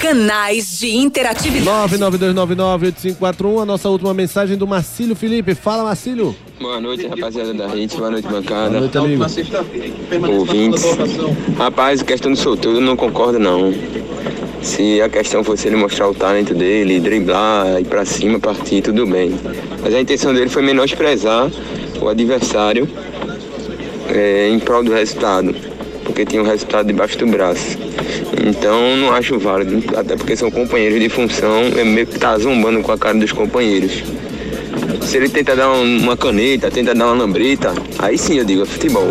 Canais 0.00 0.78
de 0.78 0.96
interatividade. 0.96 1.96
992998541, 1.98 3.62
a 3.62 3.64
nossa 3.64 3.88
última 3.88 4.14
mensagem 4.14 4.56
do 4.56 4.66
Marcílio 4.66 5.16
Felipe. 5.16 5.54
Fala, 5.54 5.82
Marcílio. 5.82 6.36
Boa 6.60 6.80
noite, 6.80 7.06
rapaziada 7.06 7.54
da 7.54 7.68
Hit. 7.68 7.96
Boa 7.96 8.10
noite, 8.10 8.26
bancada. 8.26 8.70
Boa 8.70 8.80
noite, 8.80 8.98
amigo. 8.98 9.24
Ouvintes. 10.32 10.84
Rapaz, 11.56 12.02
questão 12.02 12.32
do 12.32 12.36
sorteio 12.36 12.76
eu 12.76 12.80
não 12.80 12.96
concordo, 12.96 13.38
não. 13.38 13.72
Se 14.60 15.00
a 15.00 15.08
questão 15.08 15.44
fosse 15.44 15.68
ele 15.68 15.76
mostrar 15.76 16.08
o 16.08 16.14
talento 16.14 16.54
dele, 16.54 16.98
driblar, 16.98 17.80
ir 17.80 17.84
pra 17.84 18.04
cima, 18.04 18.40
partir, 18.40 18.82
tudo 18.82 19.06
bem. 19.06 19.32
Mas 19.80 19.94
a 19.94 20.00
intenção 20.00 20.34
dele 20.34 20.48
foi 20.48 20.62
menosprezar 20.62 21.48
o 22.00 22.08
adversário 22.08 22.88
é, 24.08 24.48
em 24.48 24.58
prol 24.58 24.82
do 24.82 24.92
resultado. 24.92 25.54
Porque 26.02 26.26
tinha 26.26 26.42
o 26.42 26.44
resultado 26.44 26.86
debaixo 26.86 27.16
do 27.18 27.26
braço. 27.28 27.78
Então 28.44 28.96
não 28.96 29.12
acho 29.12 29.38
válido, 29.38 29.96
até 29.96 30.16
porque 30.16 30.34
são 30.34 30.50
companheiros 30.50 30.98
de 31.00 31.08
função, 31.08 31.66
é 31.76 31.84
meio 31.84 32.06
que 32.06 32.18
tá 32.18 32.36
zombando 32.36 32.82
com 32.82 32.90
a 32.90 32.98
cara 32.98 33.16
dos 33.16 33.30
companheiros. 33.30 34.02
Se 35.08 35.16
ele 35.16 35.28
tenta 35.28 35.56
dar 35.56 35.70
um- 35.70 35.98
uma 36.02 36.16
caneta, 36.16 36.70
tenta 36.70 36.94
dar 36.94 37.06
uma 37.06 37.14
lambreta, 37.14 37.72
aí 37.98 38.18
sim 38.18 38.38
eu 38.38 38.44
digo, 38.44 38.62
é 38.62 38.66
futebol. 38.66 39.10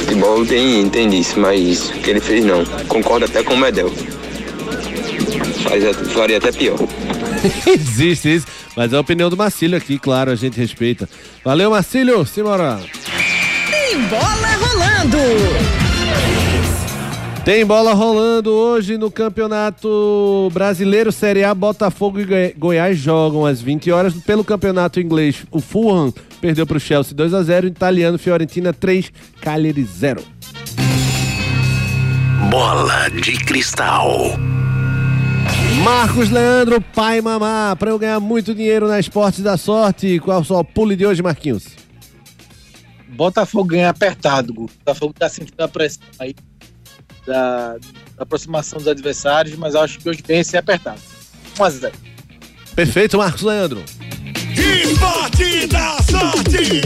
Futebol 0.00 0.46
tem, 0.46 0.88
tem 0.88 1.08
disso, 1.08 1.38
mas 1.40 1.90
o 1.90 1.92
que 1.94 2.10
ele 2.10 2.20
fez 2.20 2.44
não. 2.44 2.64
Concordo 2.86 3.24
até 3.24 3.42
com 3.42 3.54
o 3.54 3.58
Medel. 3.58 3.90
Faz, 5.68 6.12
faria 6.12 6.36
até 6.38 6.52
pior. 6.52 6.78
Existe 7.66 8.36
isso, 8.36 8.46
mas 8.76 8.92
é 8.92 8.96
a 8.96 9.00
opinião 9.00 9.28
do 9.28 9.36
Marcílio 9.36 9.76
aqui, 9.76 9.98
claro, 9.98 10.30
a 10.30 10.36
gente 10.36 10.56
respeita. 10.58 11.08
Valeu, 11.44 11.70
Marcílio. 11.70 12.24
Simbora. 12.24 12.78
Tem 13.70 13.98
bola 14.02 14.48
rolando. 14.60 15.18
Tem 17.44 17.66
bola 17.66 17.92
rolando 17.92 18.52
hoje 18.52 18.96
no 18.96 19.10
Campeonato 19.10 20.48
Brasileiro 20.52 21.10
Série 21.10 21.42
A. 21.42 21.52
Botafogo 21.52 22.20
e 22.20 22.24
Goi- 22.24 22.54
Goiás 22.56 22.96
jogam 22.98 23.44
às 23.44 23.60
20 23.60 23.90
horas. 23.90 24.14
Pelo 24.14 24.44
Campeonato 24.44 25.00
Inglês, 25.00 25.44
o 25.50 25.60
Fulham 25.60 26.14
perdeu 26.40 26.64
para 26.64 26.76
o 26.76 26.80
Chelsea 26.80 27.12
2 27.14 27.34
a 27.34 27.42
0 27.42 27.66
Italiano, 27.66 28.16
Fiorentina 28.16 28.72
3, 28.72 29.10
Cagliari 29.40 29.82
0. 29.82 30.22
Bola 32.48 33.08
de 33.08 33.32
cristal. 33.44 34.18
Marcos 35.82 36.30
Leandro, 36.30 36.80
pai 36.80 37.20
mamá, 37.20 37.74
para 37.76 37.90
eu 37.90 37.98
ganhar 37.98 38.20
muito 38.20 38.54
dinheiro 38.54 38.86
na 38.86 39.00
Esportes 39.00 39.40
da 39.42 39.56
Sorte. 39.56 40.20
Qual 40.20 40.38
é 40.38 40.40
o 40.40 40.44
seu 40.44 40.62
pule 40.62 40.94
de 40.94 41.04
hoje, 41.04 41.20
Marquinhos? 41.22 41.64
Botafogo 43.08 43.64
ganha 43.70 43.90
apertado, 43.90 44.54
Gu. 44.54 44.70
Botafogo 44.84 45.12
tá 45.18 45.28
sentindo 45.28 45.60
a 45.60 45.66
pressão 45.68 46.02
aí 46.20 46.34
da, 47.26 47.76
da 48.16 48.22
aproximação 48.22 48.78
dos 48.78 48.88
adversários, 48.88 49.56
mas 49.56 49.74
acho 49.74 49.98
que 49.98 50.08
hoje 50.08 50.22
vence 50.26 50.56
apertado. 50.56 51.00
1 51.58 51.64
a 51.64 51.70
0 51.70 51.92
Perfeito, 52.74 53.18
Marcos 53.18 53.42
Leandro. 53.42 53.84
Esporte 54.56 55.66
da 55.66 55.96
sorte! 56.10 56.82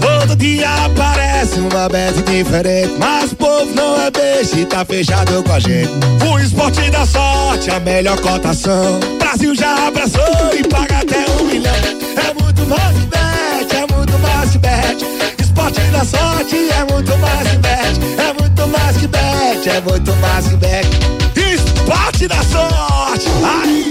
Todo 0.00 0.36
dia 0.36 0.68
aparece 0.84 1.58
uma 1.60 1.88
bet 1.88 2.22
diferente, 2.22 2.94
mas 2.98 3.32
o 3.32 3.36
povo 3.36 3.74
não 3.74 4.00
é 4.00 4.10
beijo 4.10 4.58
e 4.58 4.66
tá 4.66 4.84
fechado 4.84 5.42
com 5.42 5.52
a 5.52 5.60
gente. 5.60 5.90
O 6.30 6.38
esporte 6.38 6.90
da 6.90 7.04
sorte, 7.06 7.70
a 7.70 7.80
melhor 7.80 8.20
cotação. 8.20 9.00
Brasil 9.18 9.54
já 9.54 9.88
abraçou 9.88 10.22
e 10.56 10.62
paga 10.68 10.98
até 10.98 11.24
um 11.30 11.44
milhão. 11.44 11.74
É 11.74 12.42
muito 12.42 12.66
mais 12.66 12.96
que 12.96 13.06
bet, 13.06 13.76
é 13.76 13.94
muito 13.94 14.18
mais 14.18 14.50
que 14.50 14.58
bet. 14.58 15.04
Esporte 15.42 15.80
da 15.90 16.04
sorte 16.04 16.56
é 16.56 16.92
muito 16.92 17.16
mais 17.18 17.48
que 17.48 17.56
bet, 17.58 18.20
é 18.20 18.32
muito 18.32 18.37
mais 18.68 18.96
que 18.96 19.06
bet, 19.06 19.68
é 19.68 19.80
muito 19.80 20.12
mais 20.16 20.46
que 20.48 20.56
bet. 20.56 20.88
Esporte 21.36 22.28
da 22.28 22.42
sorte. 22.42 23.28
Ai. 23.44 23.84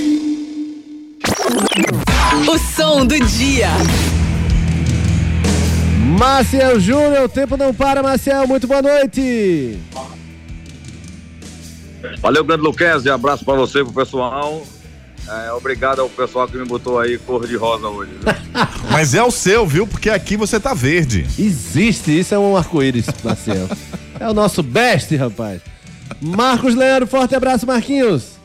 O 2.47 2.57
som 2.57 3.05
do 3.05 3.19
dia. 3.28 3.69
Maciel 6.17 6.80
Júnior, 6.80 7.25
o 7.25 7.30
tempo 7.30 7.57
não 7.57 7.73
para, 7.73 8.01
Maciel. 8.01 8.47
Muito 8.47 8.67
boa 8.67 8.82
noite. 8.82 9.78
Valeu, 12.21 12.43
grande 12.43 12.63
Luquezzi. 12.63 13.09
Abraço 13.09 13.43
pra 13.43 13.55
você, 13.55 13.84
pro 13.84 13.93
pessoal. 13.93 14.63
É, 15.30 15.51
obrigado 15.51 15.99
ao 15.99 16.09
pessoal 16.09 16.47
que 16.47 16.57
me 16.57 16.65
botou 16.65 16.97
aí 16.99 17.17
cor 17.17 17.45
de 17.45 17.57
rosa 17.57 17.88
hoje. 17.88 18.11
viu? 18.13 18.34
Mas 18.89 19.13
é 19.13 19.21
o 19.21 19.30
seu, 19.30 19.67
viu? 19.67 19.86
Porque 19.86 20.09
aqui 20.09 20.38
você 20.38 20.57
tá 20.59 20.73
verde. 20.73 21.28
Existe, 21.38 22.17
isso 22.17 22.34
é 22.34 22.39
um 22.39 22.55
arco-íris, 22.55 23.07
Maciel. 23.23 23.67
é 24.20 24.30
o 24.30 24.34
nosso 24.34 24.61
best, 24.63 25.15
rapaz. 25.15 25.61
Marcos 26.22 26.76
Leandro, 26.76 27.07
forte 27.07 27.36
abraço, 27.36 27.65
Marquinhos. 27.65 28.38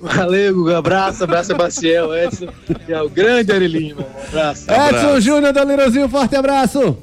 Valeu, 0.00 0.54
Guga. 0.54 0.78
Abraço, 0.78 1.24
abraço, 1.24 1.48
Sebastião, 1.48 2.16
Edson 2.16 2.48
e 2.88 2.92
ao 2.92 3.08
grande 3.08 3.52
Ari 3.52 3.68
Lima. 3.68 4.06
Abraço. 4.28 4.66
Edson 4.70 5.20
Júnior 5.20 5.52
do 5.52 5.62
Lirozinho, 5.62 6.08
forte 6.08 6.36
abraço. 6.36 6.96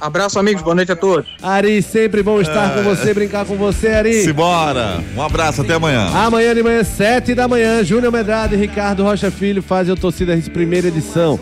Abraço, 0.00 0.38
amigos. 0.38 0.62
Boa 0.62 0.74
noite 0.74 0.92
a 0.92 0.96
todos. 0.96 1.26
Ari, 1.42 1.80
sempre 1.80 2.22
bom 2.22 2.40
estar 2.40 2.74
com 2.74 2.82
você, 2.82 3.14
brincar 3.14 3.46
com 3.46 3.56
você, 3.56 3.88
Ari. 3.88 4.22
Simbora. 4.24 5.02
Um 5.16 5.22
abraço, 5.22 5.62
até 5.62 5.74
amanhã. 5.74 6.08
Amanhã 6.14 6.54
de 6.54 6.62
manhã, 6.62 6.84
sete 6.84 7.34
da 7.34 7.48
manhã, 7.48 7.82
Júnior 7.82 8.12
Medrado 8.12 8.54
e 8.54 8.58
Ricardo 8.58 9.02
Rocha 9.02 9.30
Filho 9.30 9.62
fazem 9.62 9.94
o 9.94 9.96
Torcida 9.96 10.34
Hits 10.36 10.50
primeira 10.50 10.88
edição. 10.88 11.40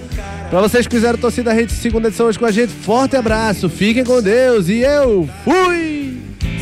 Pra 0.51 0.61
vocês 0.61 0.87
que 0.87 0.95
fizeram 0.95 1.19
Torcida 1.19 1.59
Hits 1.61 1.75
segunda 1.75 2.09
edição 2.09 2.27
hoje 2.27 2.39
com 2.39 2.47
a 2.47 2.53
gente, 2.53 2.73
forte 2.73 3.17
abraço, 3.17 3.69
fiquem 3.69 4.05
com 4.05 4.23
Deus 4.23 4.69
e 4.69 4.81
eu 4.81 5.29
fui! 5.45 6.17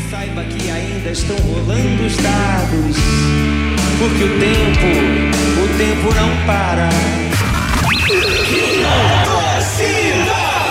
Saiba 0.09 0.43
que 0.45 0.69
ainda 0.69 1.09
estão 1.09 1.35
rolando 1.37 2.03
os 2.05 2.17
dados, 2.17 2.97
porque 3.99 4.23
o 4.23 4.39
tempo, 4.39 4.87
o 5.63 5.77
tempo 5.77 6.15
não 6.15 6.45
para. 6.45 6.89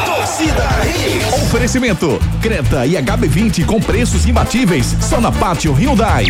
Torcida 0.04 0.64
Hits. 0.86 1.42
Oferecimento: 1.44 2.20
Creta 2.40 2.86
e 2.86 2.94
HB20 2.94 3.64
com 3.66 3.80
preços 3.80 4.26
imbatíveis 4.26 4.96
só 5.00 5.20
na 5.20 5.30
Pátio 5.30 5.72
Hyundai. 5.72 6.26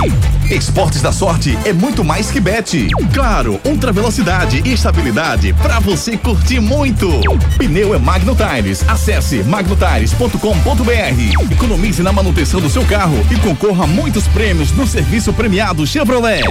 Esportes 0.53 1.01
da 1.01 1.11
sorte 1.11 1.59
é 1.65 1.73
muito 1.73 2.05
mais 2.05 2.31
que 2.31 2.39
bet. 2.39 2.87
Claro, 3.15 3.59
ultra 3.65 3.91
velocidade 3.91 4.61
e 4.63 4.75
estabilidade 4.75 5.55
pra 5.55 5.81
você 5.81 6.15
curtir 6.15 6.61
muito. 6.61 7.09
Pneu 7.57 7.95
é 7.95 7.99
Magno 7.99 8.37
Tires. 8.37 8.87
Acesse 8.87 9.43
magnotires.com.br. 9.45 11.51
Economize 11.51 12.03
na 12.03 12.13
manutenção 12.13 12.61
do 12.61 12.69
seu 12.69 12.85
carro 12.85 13.17
e 13.31 13.37
concorra 13.37 13.85
a 13.85 13.87
muitos 13.87 14.29
prêmios 14.29 14.73
no 14.73 14.87
serviço 14.87 15.33
premiado 15.33 15.87
Chevrolet. 15.87 16.43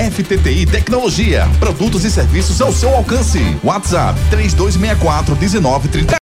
FTTI 0.00 0.66
Tecnologia, 0.66 1.48
produtos 1.60 2.04
e 2.04 2.10
serviços 2.10 2.60
ao 2.60 2.72
seu 2.72 2.92
alcance. 2.92 3.56
WhatsApp 3.62 4.18
3264 4.30 5.36
1930 5.36 6.12